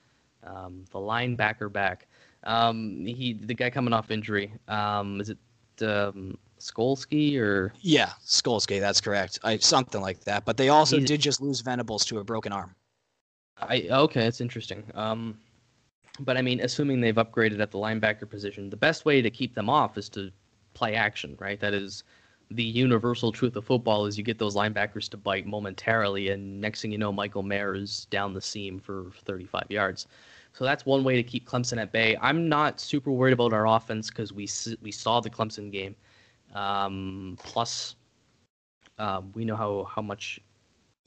um, 0.44 0.84
the 0.92 1.00
linebacker 1.00 1.72
back. 1.72 2.08
Um, 2.44 3.06
he 3.06 3.34
the 3.34 3.54
guy 3.54 3.70
coming 3.70 3.94
off 3.94 4.12
injury. 4.12 4.52
Um, 4.68 5.22
is 5.22 5.30
it 5.30 5.38
um, 5.82 6.38
Skalski 6.60 7.40
or 7.40 7.74
yeah, 7.82 8.12
Skalski. 8.26 8.80
That's 8.80 9.02
correct. 9.02 9.40
I 9.44 9.58
something 9.58 10.02
like 10.02 10.20
that. 10.22 10.46
But 10.46 10.58
they 10.58 10.70
also 10.70 11.00
did 11.00 11.22
just 11.22 11.42
lose 11.42 11.62
Venables 11.62 12.06
to 12.06 12.20
a 12.20 12.24
broken 12.24 12.52
arm. 12.52 12.76
I 13.62 13.88
okay, 13.90 14.22
that's 14.22 14.42
interesting. 14.42 14.84
Um, 14.94 15.38
but 16.20 16.38
I 16.38 16.42
mean, 16.42 16.60
assuming 16.62 17.02
they've 17.02 17.16
upgraded 17.16 17.60
at 17.60 17.72
the 17.72 17.78
linebacker 17.78 18.30
position, 18.30 18.70
the 18.70 18.78
best 18.78 19.06
way 19.06 19.22
to 19.22 19.30
keep 19.30 19.56
them 19.56 19.70
off 19.70 19.98
is 19.98 20.10
to 20.10 20.32
play 20.74 20.96
action, 20.96 21.36
right? 21.40 21.60
That 21.60 21.74
is 21.74 22.04
the 22.52 22.64
universal 22.64 23.32
truth 23.32 23.56
of 23.56 23.66
football 23.66 24.06
is 24.06 24.18
you 24.18 24.24
get 24.24 24.40
those 24.40 24.56
linebackers 24.56 25.10
to 25.10 25.18
bite 25.18 25.46
momentarily, 25.46 26.30
and 26.30 26.62
next 26.62 26.82
thing 26.82 26.92
you 26.92 26.98
know, 26.98 27.12
Michael 27.12 27.44
Mayer 27.44 27.76
is 27.76 28.06
down 28.06 28.34
the 28.34 28.42
seam 28.42 28.80
for 28.80 29.12
35 29.26 29.66
yards. 29.70 30.08
So 30.54 30.64
that's 30.64 30.86
one 30.86 31.04
way 31.04 31.16
to 31.16 31.24
keep 31.24 31.48
Clemson 31.48 31.80
at 31.80 31.92
bay. 31.92 32.18
I'm 32.22 32.50
not 32.50 32.80
super 32.80 33.12
worried 33.12 33.34
about 33.34 33.54
our 33.54 33.68
offense 33.68 34.10
because 34.10 34.34
we 34.34 34.48
we 34.82 34.92
saw 34.92 35.20
the 35.20 35.30
Clemson 35.30 35.72
game. 35.72 35.96
Um, 36.56 37.38
plus, 37.44 37.96
um, 38.98 39.32
we 39.36 39.46
know 39.46 39.56
how 39.56 39.84
how 39.84 40.02
much 40.02 40.40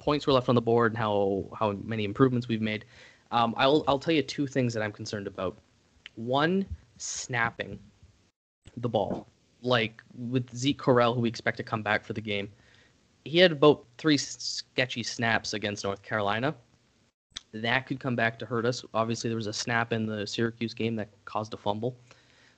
points 0.01 0.27
were 0.27 0.33
left 0.33 0.49
on 0.49 0.57
the 0.57 0.61
board 0.61 0.93
and 0.93 0.99
how 0.99 1.45
how 1.57 1.73
many 1.85 2.05
improvements 2.05 2.49
we've 2.49 2.63
made. 2.63 2.85
Um, 3.31 3.55
I'll 3.57 3.85
I'll 3.87 3.99
tell 4.01 4.15
you 4.15 4.23
two 4.23 4.49
things 4.49 4.75
that 4.75 4.83
I'm 4.83 4.91
concerned 4.91 5.29
about. 5.29 5.59
One, 6.17 6.67
snapping 6.97 7.79
the 8.79 8.89
ball, 8.89 9.29
like 9.63 10.03
with 10.17 10.53
Zeke 10.57 10.79
Correll, 10.79 11.15
who 11.15 11.21
we 11.21 11.29
expect 11.29 11.59
to 11.59 11.63
come 11.63 11.83
back 11.83 12.05
for 12.05 12.15
the 12.15 12.21
game. 12.21 12.51
He 13.25 13.39
had 13.39 13.53
about 13.53 13.85
three 13.99 14.17
sketchy 14.17 15.03
snaps 15.03 15.53
against 15.53 15.85
North 15.85 16.03
Carolina. 16.03 16.55
That 17.53 17.87
could 17.87 18.01
come 18.01 18.17
back 18.17 18.39
to 18.39 18.47
hurt 18.47 18.65
us. 18.65 18.85
Obviously, 18.95 19.29
there 19.29 19.37
was 19.37 19.47
a 19.47 19.53
snap 19.53 19.93
in 19.93 20.07
the 20.07 20.27
Syracuse 20.27 20.75
game 20.75 20.97
that 20.97 21.09
caused 21.27 21.53
a 21.53 21.57
fumble, 21.57 21.97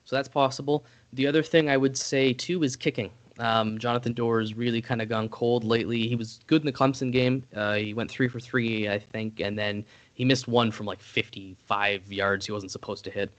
so 0.05 0.15
that's 0.15 0.29
possible. 0.29 0.85
The 1.13 1.27
other 1.27 1.43
thing 1.43 1.69
I 1.69 1.77
would 1.77 1.97
say 1.97 2.33
too 2.33 2.63
is 2.63 2.75
kicking. 2.75 3.11
Um, 3.39 3.79
Jonathan 3.79 4.13
Doerer's 4.13 4.53
really 4.53 4.81
kind 4.81 5.01
of 5.01 5.09
gone 5.09 5.27
cold 5.29 5.63
lately. 5.63 6.07
He 6.07 6.15
was 6.15 6.39
good 6.45 6.61
in 6.61 6.65
the 6.65 6.71
Clemson 6.71 7.11
game. 7.11 7.43
Uh, 7.55 7.75
he 7.75 7.93
went 7.93 8.11
three 8.11 8.27
for 8.27 8.39
three, 8.39 8.87
I 8.87 8.99
think, 8.99 9.39
and 9.39 9.57
then 9.57 9.83
he 10.13 10.23
missed 10.23 10.47
one 10.47 10.71
from 10.71 10.85
like 10.85 11.01
55 11.01 12.11
yards 12.11 12.45
he 12.45 12.51
wasn't 12.51 12.71
supposed 12.71 13.03
to 13.05 13.11
hit. 13.11 13.31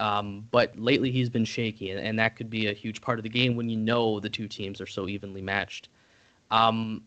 Um, 0.00 0.46
but 0.50 0.78
lately 0.78 1.10
he's 1.10 1.28
been 1.28 1.44
shaky, 1.44 1.90
and, 1.90 1.98
and, 1.98 2.18
that 2.20 2.36
could 2.36 2.48
be 2.48 2.68
a 2.68 2.72
huge 2.72 3.00
part 3.00 3.18
of 3.18 3.24
the 3.24 3.28
game 3.28 3.56
when 3.56 3.68
you 3.68 3.76
know 3.76 4.20
the 4.20 4.28
two 4.28 4.46
teams 4.46 4.80
are 4.80 4.86
so 4.86 5.08
evenly 5.08 5.42
matched. 5.42 5.88
Um, 6.52 7.02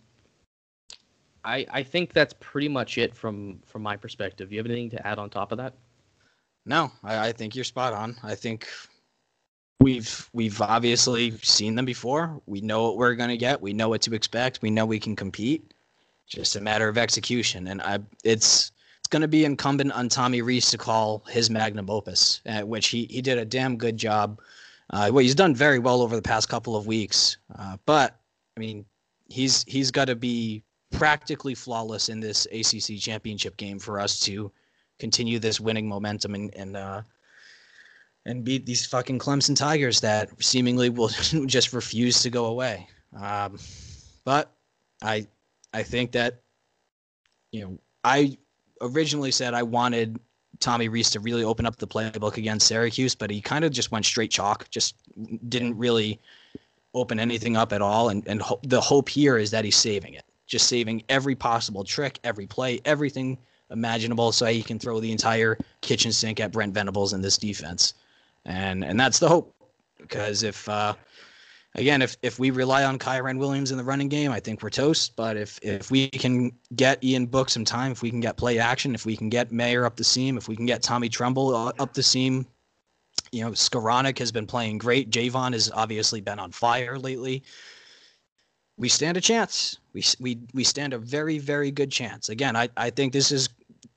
I 1.45 1.65
I 1.71 1.83
think 1.83 2.11
that's 2.11 2.33
pretty 2.41 2.67
much 2.67 2.97
it 2.97 3.15
from 3.15 3.59
from 3.65 3.81
my 3.81 3.95
perspective. 3.95 4.49
Do 4.49 4.55
you 4.55 4.59
have 4.59 4.65
anything 4.65 4.89
to 4.89 5.07
add 5.07 5.19
on 5.19 5.29
top 5.29 5.53
of 5.53 5.57
that? 5.59 5.73
No, 6.65 6.91
I, 7.01 7.29
I 7.29 7.31
think 7.31 7.55
you're 7.55 7.63
spot 7.63 7.93
on. 7.93 8.17
I 8.23 8.35
think 8.35 8.67
we've 9.81 10.29
we've 10.33 10.61
obviously 10.61 11.31
seen 11.41 11.75
them 11.75 11.85
before. 11.85 12.41
We 12.45 12.61
know 12.61 12.83
what 12.83 12.97
we're 12.97 13.15
gonna 13.15 13.37
get. 13.37 13.61
We 13.61 13.73
know 13.73 13.89
what 13.89 14.01
to 14.03 14.13
expect. 14.13 14.61
We 14.61 14.69
know 14.69 14.85
we 14.85 14.99
can 14.99 15.15
compete. 15.15 15.73
Just 16.27 16.55
a 16.55 16.61
matter 16.61 16.87
of 16.87 16.97
execution, 16.97 17.67
and 17.67 17.81
I 17.81 17.99
it's 18.23 18.71
it's 18.99 19.07
gonna 19.09 19.27
be 19.27 19.43
incumbent 19.43 19.91
on 19.91 20.07
Tommy 20.07 20.41
Rees 20.41 20.69
to 20.71 20.77
call 20.77 21.23
his 21.27 21.49
magnum 21.49 21.89
opus, 21.89 22.41
uh, 22.45 22.61
which 22.61 22.87
he 22.87 23.05
he 23.09 23.21
did 23.21 23.37
a 23.37 23.45
damn 23.45 23.75
good 23.75 23.97
job. 23.97 24.39
Uh, 24.91 25.09
well, 25.11 25.23
he's 25.23 25.35
done 25.35 25.55
very 25.55 25.79
well 25.79 26.01
over 26.01 26.15
the 26.15 26.21
past 26.21 26.47
couple 26.49 26.75
of 26.75 26.85
weeks, 26.87 27.37
uh, 27.57 27.77
but 27.85 28.19
I 28.55 28.59
mean, 28.59 28.85
he's 29.29 29.63
he's 29.63 29.91
got 29.91 30.05
to 30.05 30.15
be 30.15 30.63
practically 30.91 31.55
flawless 31.55 32.09
in 32.09 32.19
this 32.19 32.45
ACC 32.51 32.99
championship 32.99 33.57
game 33.57 33.79
for 33.79 33.99
us 33.99 34.19
to 34.21 34.51
continue 34.99 35.39
this 35.39 35.59
winning 35.59 35.87
momentum 35.87 36.35
and 36.35 36.53
and 36.55 36.77
uh, 36.77 37.01
and 38.25 38.43
beat 38.43 38.65
these 38.65 38.85
fucking 38.85 39.19
Clemson 39.19 39.55
Tigers 39.55 40.01
that 40.01 40.29
seemingly 40.43 40.89
will 40.89 41.07
just 41.45 41.73
refuse 41.73 42.21
to 42.21 42.29
go 42.29 42.45
away. 42.45 42.87
Um, 43.19 43.57
but 44.23 44.51
I 45.01 45.27
I 45.73 45.83
think 45.83 46.11
that 46.13 46.41
you 47.51 47.61
know 47.61 47.79
I 48.03 48.37
originally 48.81 49.31
said 49.31 49.53
I 49.53 49.63
wanted 49.63 50.19
Tommy 50.59 50.87
Rees 50.87 51.09
to 51.11 51.19
really 51.19 51.43
open 51.43 51.65
up 51.65 51.77
the 51.77 51.87
playbook 51.87 52.37
against 52.37 52.67
Syracuse, 52.67 53.15
but 53.15 53.29
he 53.29 53.41
kind 53.41 53.65
of 53.65 53.71
just 53.71 53.91
went 53.91 54.05
straight 54.05 54.31
chalk, 54.31 54.69
just 54.69 54.95
didn't 55.49 55.77
really 55.77 56.19
open 56.93 57.19
anything 57.19 57.57
up 57.57 57.73
at 57.73 57.81
all. 57.81 58.09
And 58.09 58.25
and 58.27 58.41
ho- 58.41 58.59
the 58.63 58.81
hope 58.81 59.09
here 59.09 59.37
is 59.37 59.51
that 59.51 59.65
he's 59.65 59.75
saving 59.75 60.13
it, 60.13 60.25
just 60.45 60.67
saving 60.67 61.03
every 61.09 61.35
possible 61.35 61.83
trick, 61.83 62.19
every 62.23 62.45
play, 62.45 62.79
everything 62.85 63.39
imaginable, 63.71 64.31
so 64.31 64.45
he 64.45 64.61
can 64.61 64.77
throw 64.77 64.99
the 64.99 65.11
entire 65.11 65.57
kitchen 65.79 66.11
sink 66.11 66.39
at 66.39 66.51
Brent 66.51 66.73
Venables 66.73 67.13
in 67.13 67.21
this 67.21 67.37
defense 67.37 67.93
and 68.45 68.83
and 68.83 68.99
that's 68.99 69.19
the 69.19 69.29
hope 69.29 69.55
because 69.97 70.43
if 70.43 70.67
uh, 70.67 70.93
again, 71.75 72.01
if 72.01 72.17
if 72.21 72.39
we 72.39 72.51
rely 72.51 72.83
on 72.83 72.99
Kyren 72.99 73.37
Williams 73.37 73.71
in 73.71 73.77
the 73.77 73.83
running 73.83 74.09
game, 74.09 74.31
I 74.31 74.39
think 74.39 74.61
we're 74.61 74.69
toast. 74.69 75.15
But 75.15 75.37
if 75.37 75.59
if 75.61 75.91
we 75.91 76.09
can 76.09 76.51
get 76.75 77.03
Ian 77.03 77.25
Book 77.25 77.49
some 77.49 77.65
time, 77.65 77.91
if 77.91 78.01
we 78.01 78.09
can 78.09 78.19
get 78.19 78.37
play 78.37 78.59
action, 78.59 78.95
if 78.95 79.05
we 79.05 79.15
can 79.15 79.29
get 79.29 79.51
Mayer 79.51 79.85
up 79.85 79.95
the 79.95 80.03
seam, 80.03 80.37
if 80.37 80.47
we 80.47 80.55
can 80.55 80.65
get 80.65 80.81
Tommy 80.81 81.09
Tremble 81.09 81.55
uh, 81.55 81.71
up 81.79 81.93
the 81.93 82.03
seam, 82.03 82.45
you 83.31 83.43
know, 83.43 83.51
Skowronek 83.51 84.17
has 84.19 84.31
been 84.31 84.47
playing 84.47 84.77
great. 84.77 85.09
Javon 85.09 85.53
has 85.53 85.71
obviously 85.71 86.21
been 86.21 86.39
on 86.39 86.51
fire 86.51 86.97
lately. 86.97 87.43
We 88.77 88.89
stand 88.89 89.17
a 89.17 89.21
chance. 89.21 89.77
We 89.93 90.03
we 90.19 90.39
we 90.53 90.63
stand 90.63 90.93
a 90.93 90.97
very 90.97 91.37
very 91.37 91.71
good 91.71 91.91
chance. 91.91 92.29
Again, 92.29 92.55
I 92.55 92.69
I 92.75 92.89
think 92.89 93.13
this 93.13 93.31
is 93.31 93.49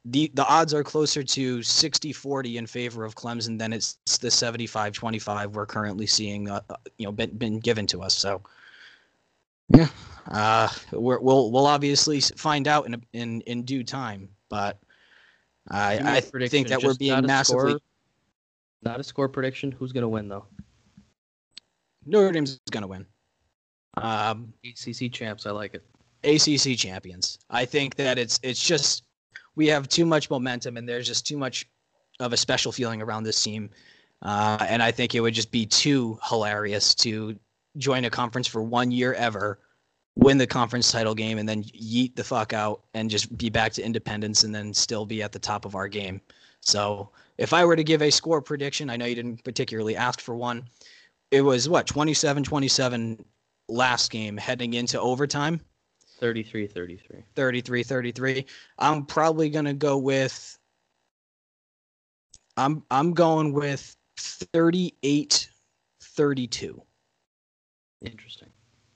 the 0.04 0.30
the 0.34 0.46
odds 0.46 0.74
are 0.74 0.84
closer 0.84 1.22
to 1.22 1.58
60-40 1.58 2.56
in 2.56 2.66
favor 2.66 3.04
of 3.04 3.14
Clemson 3.14 3.58
than 3.58 3.72
it's 3.72 3.94
the 4.18 4.28
75-25 4.28 5.52
we're 5.52 5.66
currently 5.66 6.06
seeing 6.06 6.50
uh, 6.50 6.60
uh, 6.68 6.76
you 6.98 7.06
know 7.06 7.12
been, 7.12 7.30
been 7.36 7.58
given 7.58 7.86
to 7.88 8.02
us. 8.02 8.16
So 8.16 8.42
yeah 9.70 9.88
uh 10.30 10.68
we 10.92 10.98
will 10.98 11.50
we'll 11.50 11.66
obviously 11.66 12.20
find 12.20 12.68
out 12.68 12.86
in 12.86 13.02
in 13.12 13.40
in 13.42 13.62
due 13.62 13.82
time 13.82 14.28
but 14.50 14.78
I 15.70 15.98
I 16.16 16.48
think 16.48 16.68
that 16.68 16.82
we're 16.82 16.94
being 16.94 17.26
massively 17.26 17.72
score, 17.72 17.80
not 18.82 19.00
a 19.00 19.04
score 19.04 19.28
prediction? 19.28 19.72
Who's 19.72 19.92
going 19.92 20.02
to 20.02 20.08
win 20.08 20.28
though? 20.28 20.44
Notre 22.04 22.32
Dame's 22.32 22.60
going 22.70 22.82
to 22.82 22.88
win. 22.88 23.06
Um 23.96 24.52
ACC 24.64 25.10
champs 25.10 25.46
I 25.46 25.50
like 25.50 25.74
it. 25.74 25.84
ACC 26.24 26.76
champions. 26.76 27.38
I 27.48 27.64
think 27.64 27.94
that 27.96 28.18
it's 28.18 28.38
it's 28.42 28.62
just 28.62 29.03
we 29.56 29.66
have 29.68 29.88
too 29.88 30.06
much 30.06 30.30
momentum 30.30 30.76
and 30.76 30.88
there's 30.88 31.06
just 31.06 31.26
too 31.26 31.36
much 31.36 31.66
of 32.20 32.32
a 32.32 32.36
special 32.36 32.72
feeling 32.72 33.02
around 33.02 33.24
this 33.24 33.42
team. 33.42 33.70
Uh, 34.22 34.64
and 34.68 34.82
I 34.82 34.90
think 34.90 35.14
it 35.14 35.20
would 35.20 35.34
just 35.34 35.50
be 35.50 35.66
too 35.66 36.18
hilarious 36.28 36.94
to 36.96 37.38
join 37.76 38.04
a 38.04 38.10
conference 38.10 38.46
for 38.46 38.62
one 38.62 38.90
year 38.90 39.14
ever, 39.14 39.58
win 40.16 40.38
the 40.38 40.46
conference 40.46 40.90
title 40.90 41.14
game, 41.14 41.38
and 41.38 41.48
then 41.48 41.64
yeet 41.64 42.14
the 42.14 42.24
fuck 42.24 42.52
out 42.52 42.82
and 42.94 43.10
just 43.10 43.36
be 43.36 43.50
back 43.50 43.72
to 43.72 43.82
independence 43.82 44.44
and 44.44 44.54
then 44.54 44.72
still 44.72 45.04
be 45.04 45.22
at 45.22 45.32
the 45.32 45.38
top 45.38 45.64
of 45.64 45.74
our 45.74 45.88
game. 45.88 46.20
So 46.60 47.10
if 47.36 47.52
I 47.52 47.64
were 47.64 47.76
to 47.76 47.84
give 47.84 48.00
a 48.00 48.10
score 48.10 48.40
prediction, 48.40 48.88
I 48.88 48.96
know 48.96 49.06
you 49.06 49.14
didn't 49.14 49.44
particularly 49.44 49.96
ask 49.96 50.20
for 50.20 50.34
one. 50.34 50.68
It 51.30 51.42
was 51.42 51.68
what, 51.68 51.86
27 51.86 52.44
27 52.44 53.24
last 53.68 54.10
game 54.10 54.36
heading 54.36 54.74
into 54.74 55.00
overtime. 55.00 55.60
33 56.18 56.66
33. 56.66 57.22
33 57.34 57.82
33. 57.82 58.46
I'm 58.78 59.04
probably 59.04 59.50
going 59.50 59.64
to 59.64 59.74
go 59.74 59.98
with 59.98 60.58
I'm 62.56 62.82
I'm 62.90 63.12
going 63.12 63.52
with 63.52 63.96
38 64.16 65.48
32. 66.00 66.82
Interesting. 68.04 68.48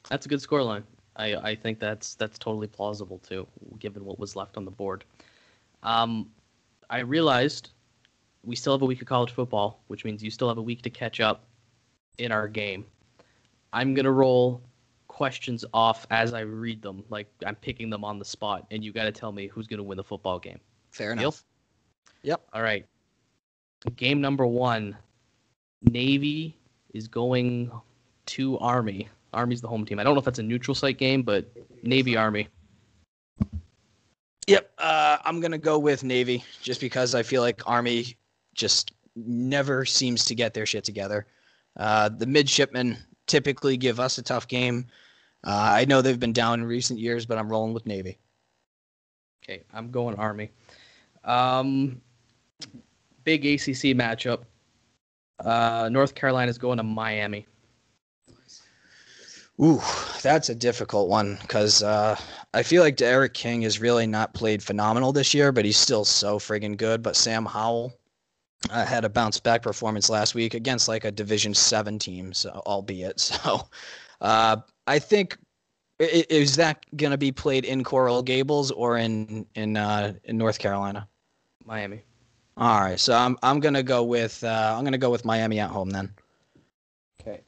That's 0.08 0.26
a 0.26 0.28
good 0.28 0.40
score 0.40 0.62
line. 0.62 0.84
I, 1.16 1.34
I 1.34 1.54
think 1.56 1.80
that's 1.80 2.14
that's 2.14 2.38
totally 2.38 2.68
plausible 2.68 3.18
too, 3.18 3.46
given 3.78 4.04
what 4.04 4.18
was 4.18 4.36
left 4.36 4.56
on 4.56 4.64
the 4.64 4.70
board. 4.70 5.04
Um, 5.82 6.30
I 6.90 7.00
realized 7.00 7.70
we 8.44 8.54
still 8.54 8.72
have 8.72 8.82
a 8.82 8.86
week 8.86 9.02
of 9.02 9.08
college 9.08 9.32
football, 9.32 9.82
which 9.88 10.04
means 10.04 10.22
you 10.22 10.30
still 10.30 10.48
have 10.48 10.58
a 10.58 10.62
week 10.62 10.82
to 10.82 10.90
catch 10.90 11.20
up 11.20 11.44
in 12.18 12.30
our 12.30 12.46
game. 12.46 12.84
I'm 13.72 13.94
gonna 13.94 14.12
roll 14.12 14.62
questions 15.18 15.64
off 15.74 16.06
as 16.12 16.32
I 16.32 16.40
read 16.42 16.80
them. 16.80 17.02
Like 17.10 17.26
I'm 17.44 17.56
picking 17.56 17.90
them 17.90 18.04
on 18.04 18.20
the 18.20 18.24
spot, 18.24 18.68
and 18.70 18.84
you 18.84 18.92
got 18.92 19.02
to 19.04 19.12
tell 19.12 19.32
me 19.32 19.48
who's 19.48 19.66
going 19.66 19.78
to 19.78 19.82
win 19.82 19.96
the 19.96 20.04
football 20.04 20.38
game. 20.38 20.60
Fair 20.92 21.10
enough. 21.10 21.44
Yep. 22.22 22.40
All 22.52 22.62
right. 22.62 22.86
Game 23.96 24.20
number 24.20 24.46
one 24.46 24.96
Navy 25.82 26.56
is 26.94 27.08
going 27.08 27.72
to 28.26 28.58
Army. 28.58 29.08
Army's 29.32 29.60
the 29.60 29.66
home 29.66 29.84
team. 29.84 29.98
I 29.98 30.04
don't 30.04 30.14
know 30.14 30.20
if 30.20 30.24
that's 30.24 30.38
a 30.38 30.42
neutral 30.42 30.74
site 30.76 30.98
game, 30.98 31.22
but 31.22 31.50
Navy 31.82 32.16
Army. 32.16 32.46
Yep. 34.46 34.70
Uh, 34.78 35.18
I'm 35.24 35.40
going 35.40 35.50
to 35.50 35.58
go 35.58 35.80
with 35.80 36.04
Navy 36.04 36.44
just 36.62 36.80
because 36.80 37.16
I 37.16 37.24
feel 37.24 37.42
like 37.42 37.60
Army 37.66 38.16
just 38.54 38.92
never 39.16 39.84
seems 39.84 40.24
to 40.26 40.36
get 40.36 40.54
their 40.54 40.64
shit 40.64 40.84
together. 40.84 41.26
Uh, 41.76 42.08
the 42.08 42.26
midshipmen 42.26 42.96
typically 43.26 43.76
give 43.76 43.98
us 43.98 44.16
a 44.18 44.22
tough 44.22 44.46
game. 44.48 44.86
Uh, 45.44 45.70
I 45.74 45.84
know 45.84 46.02
they've 46.02 46.18
been 46.18 46.32
down 46.32 46.60
in 46.60 46.66
recent 46.66 46.98
years, 46.98 47.26
but 47.26 47.38
I'm 47.38 47.48
rolling 47.48 47.74
with 47.74 47.86
Navy. 47.86 48.18
Okay, 49.42 49.62
I'm 49.72 49.90
going 49.90 50.16
Army. 50.16 50.50
Um, 51.24 52.00
big 53.24 53.46
ACC 53.46 53.94
matchup. 53.96 54.42
Uh, 55.38 55.88
North 55.92 56.14
Carolina's 56.14 56.58
going 56.58 56.78
to 56.78 56.82
Miami. 56.82 57.46
Ooh, 59.60 59.80
that's 60.22 60.50
a 60.50 60.54
difficult 60.54 61.08
one 61.08 61.36
because 61.42 61.82
uh, 61.82 62.16
I 62.54 62.62
feel 62.62 62.82
like 62.82 62.96
D'Eriq 62.96 63.34
King 63.34 63.62
has 63.62 63.80
really 63.80 64.06
not 64.06 64.32
played 64.32 64.62
phenomenal 64.62 65.12
this 65.12 65.34
year, 65.34 65.50
but 65.50 65.64
he's 65.64 65.76
still 65.76 66.04
so 66.04 66.38
friggin' 66.38 66.76
good. 66.76 67.02
But 67.02 67.16
Sam 67.16 67.44
Howell 67.44 67.92
uh, 68.70 68.84
had 68.84 69.04
a 69.04 69.08
bounce 69.08 69.40
back 69.40 69.62
performance 69.62 70.08
last 70.08 70.34
week 70.36 70.54
against 70.54 70.86
like 70.86 71.04
a 71.04 71.10
Division 71.10 71.54
Seven 71.54 71.98
team, 71.98 72.32
so 72.32 72.62
albeit. 72.66 73.20
So 73.44 73.68
uh, 74.20 74.56
I 74.88 74.98
think 74.98 75.36
is 75.98 76.56
that 76.56 76.84
going 76.96 77.10
to 77.10 77.18
be 77.18 77.32
played 77.32 77.64
in 77.64 77.84
Coral 77.84 78.22
Gables 78.22 78.70
or 78.70 78.98
in 78.98 79.46
in 79.54 79.76
uh, 79.76 80.14
in 80.24 80.38
North 80.38 80.58
Carolina? 80.58 81.06
Miami. 81.64 82.02
All 82.56 82.80
right, 82.80 82.98
so 82.98 83.14
I'm 83.14 83.38
I'm 83.42 83.60
gonna 83.60 83.82
go 83.82 84.02
with 84.02 84.42
uh, 84.42 84.74
I'm 84.76 84.82
gonna 84.82 84.98
go 84.98 85.10
with 85.10 85.24
Miami 85.24 85.60
at 85.60 85.70
home 85.70 85.90
then. 85.90 86.10
Okay. 87.20 87.40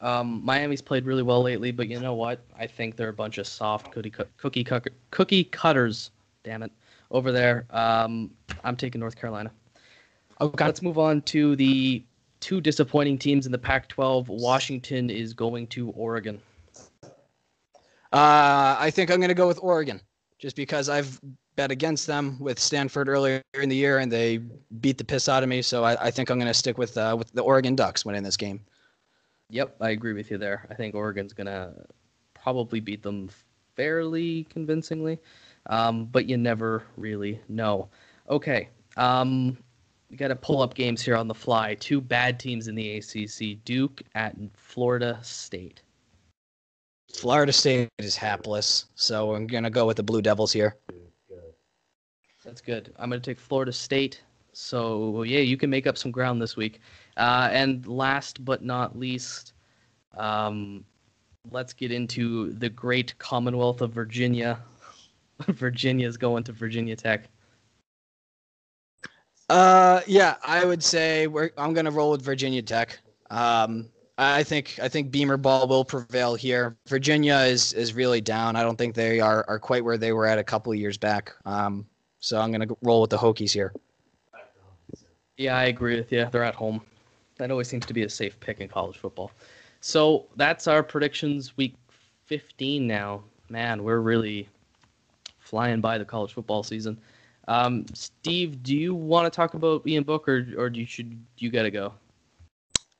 Um, 0.00 0.44
Miami's 0.44 0.82
played 0.82 1.04
really 1.04 1.22
well 1.22 1.42
lately, 1.42 1.70
but 1.70 1.88
you 1.88 2.00
know 2.00 2.14
what? 2.14 2.40
I 2.58 2.66
think 2.66 2.96
they're 2.96 3.10
a 3.10 3.12
bunch 3.12 3.38
of 3.38 3.46
soft 3.46 3.92
cookie 3.92 4.12
cookie 4.38 4.64
cookie 5.10 5.44
cutters. 5.44 6.10
Damn 6.42 6.62
it, 6.62 6.72
over 7.10 7.30
there. 7.30 7.66
Um, 7.70 8.30
I'm 8.64 8.76
taking 8.76 9.00
North 9.00 9.16
Carolina. 9.16 9.50
Okay. 10.40 10.64
Let's 10.64 10.82
move 10.82 10.98
on 10.98 11.22
to 11.22 11.56
the 11.56 12.02
two 12.40 12.60
disappointing 12.60 13.18
teams 13.18 13.46
in 13.46 13.52
the 13.52 13.58
Pac-12. 13.58 14.28
Washington 14.28 15.10
is 15.10 15.32
going 15.32 15.66
to 15.68 15.90
Oregon. 15.90 16.40
Uh, 18.12 18.76
I 18.78 18.90
think 18.90 19.10
I'm 19.10 19.18
going 19.18 19.28
to 19.28 19.34
go 19.34 19.48
with 19.48 19.58
Oregon, 19.62 20.00
just 20.38 20.56
because 20.56 20.88
I've 20.88 21.20
bet 21.56 21.70
against 21.70 22.06
them 22.06 22.38
with 22.38 22.58
Stanford 22.60 23.08
earlier 23.08 23.42
in 23.54 23.68
the 23.68 23.76
year, 23.76 23.98
and 23.98 24.12
they 24.12 24.38
beat 24.80 24.98
the 24.98 25.04
piss 25.04 25.28
out 25.28 25.42
of 25.42 25.48
me. 25.48 25.62
So 25.62 25.82
I, 25.82 26.06
I 26.06 26.10
think 26.10 26.30
I'm 26.30 26.38
going 26.38 26.46
to 26.46 26.54
stick 26.54 26.78
with 26.78 26.96
uh, 26.96 27.16
with 27.18 27.32
the 27.32 27.42
Oregon 27.42 27.74
Ducks 27.74 28.04
winning 28.04 28.22
this 28.22 28.36
game. 28.36 28.60
Yep, 29.50 29.76
I 29.80 29.90
agree 29.90 30.12
with 30.12 30.30
you 30.30 30.38
there. 30.38 30.66
I 30.70 30.74
think 30.74 30.94
Oregon's 30.94 31.32
going 31.32 31.46
to 31.46 31.72
probably 32.34 32.80
beat 32.80 33.02
them 33.02 33.30
fairly 33.74 34.44
convincingly, 34.44 35.18
um, 35.66 36.06
but 36.06 36.26
you 36.28 36.36
never 36.36 36.84
really 36.96 37.40
know. 37.48 37.88
Okay, 38.28 38.68
um, 38.96 39.56
we 40.10 40.16
got 40.16 40.28
to 40.28 40.36
pull 40.36 40.62
up 40.62 40.74
games 40.74 41.00
here 41.02 41.16
on 41.16 41.28
the 41.28 41.34
fly. 41.34 41.74
Two 41.74 42.00
bad 42.00 42.38
teams 42.38 42.68
in 42.68 42.74
the 42.74 42.98
ACC: 42.98 43.64
Duke 43.64 44.02
at 44.14 44.36
Florida 44.54 45.18
State. 45.22 45.82
Florida 47.16 47.52
State 47.52 47.88
is 47.98 48.14
hapless, 48.14 48.86
so 48.94 49.34
I'm 49.34 49.46
gonna 49.46 49.70
go 49.70 49.86
with 49.86 49.96
the 49.96 50.02
Blue 50.02 50.20
Devils 50.20 50.52
here. 50.52 50.76
That's 52.44 52.60
good. 52.60 52.92
I'm 52.98 53.08
gonna 53.08 53.20
take 53.20 53.40
Florida 53.40 53.72
State. 53.72 54.20
So 54.52 55.22
yeah, 55.22 55.40
you 55.40 55.56
can 55.56 55.70
make 55.70 55.86
up 55.86 55.96
some 55.96 56.10
ground 56.10 56.42
this 56.42 56.56
week. 56.56 56.80
Uh, 57.16 57.48
and 57.50 57.86
last 57.86 58.44
but 58.44 58.62
not 58.62 58.98
least, 58.98 59.54
um, 60.16 60.84
let's 61.50 61.72
get 61.72 61.90
into 61.90 62.52
the 62.52 62.68
great 62.68 63.16
Commonwealth 63.18 63.80
of 63.80 63.92
Virginia. 63.92 64.60
Virginia's 65.48 66.18
going 66.18 66.44
to 66.44 66.52
Virginia 66.52 66.96
Tech. 66.96 67.28
Uh, 69.48 70.02
yeah, 70.06 70.36
I 70.44 70.66
would 70.66 70.82
say 70.84 71.28
we're. 71.28 71.50
I'm 71.56 71.72
gonna 71.72 71.90
roll 71.90 72.10
with 72.10 72.20
Virginia 72.20 72.60
Tech. 72.60 72.98
Um, 73.30 73.88
I 74.18 74.42
think 74.42 74.78
I 74.82 74.88
think 74.88 75.10
Beamer 75.10 75.36
ball 75.36 75.68
will 75.68 75.84
prevail 75.84 76.34
here. 76.34 76.76
Virginia 76.88 77.36
is 77.36 77.72
is 77.74 77.92
really 77.94 78.20
down. 78.20 78.56
I 78.56 78.62
don't 78.62 78.76
think 78.76 78.94
they 78.94 79.20
are 79.20 79.44
are 79.46 79.58
quite 79.58 79.84
where 79.84 79.98
they 79.98 80.12
were 80.12 80.26
at 80.26 80.38
a 80.38 80.44
couple 80.44 80.72
of 80.72 80.78
years 80.78 80.96
back. 80.96 81.34
Um, 81.44 81.86
so 82.20 82.40
I'm 82.40 82.50
gonna 82.50 82.66
roll 82.82 83.02
with 83.02 83.10
the 83.10 83.18
Hokies 83.18 83.52
here. 83.52 83.74
Yeah, 85.36 85.56
I 85.56 85.64
agree 85.64 85.96
with 85.96 86.10
you. 86.10 86.26
They're 86.32 86.44
at 86.44 86.54
home. 86.54 86.80
That 87.36 87.50
always 87.50 87.68
seems 87.68 87.84
to 87.86 87.92
be 87.92 88.04
a 88.04 88.08
safe 88.08 88.40
pick 88.40 88.60
in 88.60 88.68
college 88.68 88.96
football. 88.96 89.30
So 89.80 90.24
that's 90.36 90.66
our 90.66 90.82
predictions 90.82 91.56
week 91.58 91.74
15 92.24 92.86
now. 92.86 93.22
Man, 93.50 93.84
we're 93.84 94.00
really 94.00 94.48
flying 95.38 95.82
by 95.82 95.98
the 95.98 96.04
college 96.06 96.32
football 96.32 96.62
season. 96.62 96.98
Um, 97.48 97.84
Steve, 97.92 98.62
do 98.62 98.74
you 98.74 98.94
want 98.94 99.30
to 99.30 99.36
talk 99.36 99.54
about 99.54 99.86
Ian 99.86 100.04
Book 100.04 100.26
or, 100.26 100.46
or 100.56 100.70
do 100.70 100.80
you 100.80 100.86
should 100.86 101.16
you 101.36 101.50
gotta 101.50 101.70
go? 101.70 101.92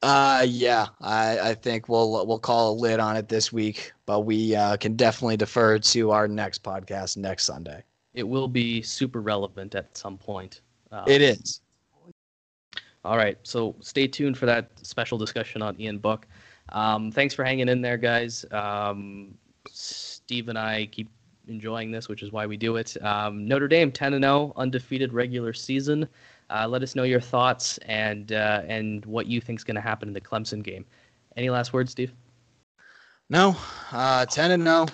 Uh, 0.07 0.43
yeah, 0.43 0.87
I, 1.01 1.41
I 1.41 1.55
think 1.55 1.89
we'll 1.89 2.25
we'll 2.29 2.39
call 2.39 2.71
a 2.71 2.77
lid 2.77 3.01
on 3.01 3.17
it 3.17 3.29
this 3.29 3.53
week, 3.53 3.93
but 4.07 4.21
we 4.21 4.55
uh, 4.55 4.77
can 4.77 4.95
definitely 4.95 5.37
defer 5.37 5.81
to 5.81 6.13
our 6.13 6.29
next 6.29 6.63
podcast 6.63 7.17
next 7.17 7.43
Sunday. 7.43 7.83
It 8.15 8.23
will 8.23 8.47
be 8.47 8.83
super 8.83 9.21
relevant 9.21 9.75
at 9.75 9.99
some 9.99 10.17
point. 10.17 10.61
Uh, 10.93 11.03
it 11.09 11.23
is. 11.23 11.61
All 13.05 13.17
right, 13.17 13.37
so 13.43 13.75
stay 13.81 14.07
tuned 14.07 14.39
for 14.39 14.47
that 14.47 14.71
special 14.81 15.19
discussion 15.19 15.61
on 15.61 15.75
Ian 15.81 15.99
Book. 15.99 16.29
Um, 16.69 17.11
thanks 17.11 17.35
for 17.35 17.43
hanging 17.43 17.69
in 17.69 17.81
there, 17.81 17.97
guys. 17.97 18.45
Um, 18.53 19.35
Steve 19.69 20.49
and 20.49 20.57
I 20.57 20.87
keep 20.87 21.11
enjoying 21.49 21.91
this, 21.91 22.09
which 22.09 22.23
is 22.23 22.31
why 22.31 22.47
we 22.47 22.57
do 22.57 22.77
it. 22.77 22.97
Um, 23.03 23.49
Notre 23.49 23.67
Dame 23.67 23.91
10 23.91 24.15
and 24.15 24.23
0, 24.23 24.53
undefeated 24.55 25.13
regular 25.13 25.53
season. 25.53 26.09
Uh, 26.49 26.67
let 26.69 26.83
us 26.83 26.95
know 26.95 27.03
your 27.03 27.21
thoughts 27.21 27.79
and 27.79 28.33
uh, 28.33 28.63
and 28.69 29.05
what 29.05 29.27
you 29.27 29.41
think 29.41 29.59
is 29.59 29.65
going 29.65 29.75
to 29.75 29.81
happen 29.81 30.09
in 30.09 30.15
the 30.15 30.21
Clemson 30.21 30.63
game. 30.63 30.85
Any 31.37 31.51
last 31.51 31.73
words, 31.73 31.93
Steve? 31.93 32.13
No, 33.29 33.57
uh, 33.93 34.25
10 34.27 34.53
and 34.53 34.63
0. 34.63 34.87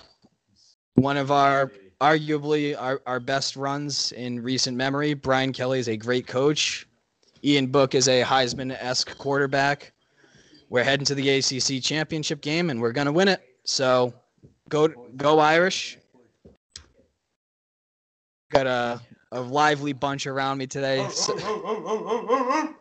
One 0.94 1.16
of 1.16 1.30
our 1.30 1.70
arguably 2.00 2.74
our, 2.78 3.00
our 3.06 3.20
best 3.20 3.54
runs 3.56 4.12
in 4.12 4.42
recent 4.42 4.76
memory. 4.76 5.14
Brian 5.14 5.52
Kelly 5.52 5.78
is 5.78 5.88
a 5.88 5.96
great 5.96 6.26
coach. 6.26 6.86
Ian 7.44 7.68
Book 7.68 7.94
is 7.94 8.08
a 8.08 8.22
Heisman 8.22 8.76
esque 8.80 9.16
quarterback. 9.18 9.92
We're 10.68 10.84
heading 10.84 11.04
to 11.06 11.14
the 11.14 11.28
ACC 11.28 11.82
championship 11.82 12.40
game 12.40 12.70
and 12.70 12.80
we're 12.80 12.92
going 12.92 13.06
to 13.06 13.12
win 13.12 13.28
it. 13.28 13.40
So 13.64 14.14
go 14.68 14.88
go 15.16 15.38
Irish. 15.38 15.98
Got 18.50 18.66
a, 18.66 19.00
a 19.32 19.40
lively 19.40 19.92
bunch 19.92 20.26
around 20.26 20.58
me 20.58 20.66
today. 20.66 21.00
Oh, 21.00 21.06
oh, 21.06 21.10
so, 21.10 21.34
oh, 21.38 22.74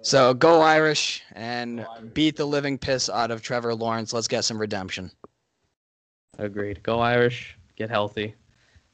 so 0.00 0.32
go 0.32 0.60
Irish 0.60 1.22
and 1.32 1.84
beat 2.14 2.36
the 2.36 2.46
living 2.46 2.78
piss 2.78 3.10
out 3.10 3.30
of 3.30 3.42
Trevor 3.42 3.74
Lawrence. 3.74 4.12
Let's 4.12 4.28
get 4.28 4.44
some 4.44 4.58
redemption. 4.58 5.10
Agreed. 6.38 6.82
Go 6.82 7.00
Irish. 7.00 7.58
Get 7.76 7.90
healthy. 7.90 8.34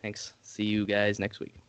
Thanks. 0.01 0.32
See 0.40 0.64
you 0.64 0.86
guys 0.86 1.18
next 1.18 1.38
week. 1.38 1.62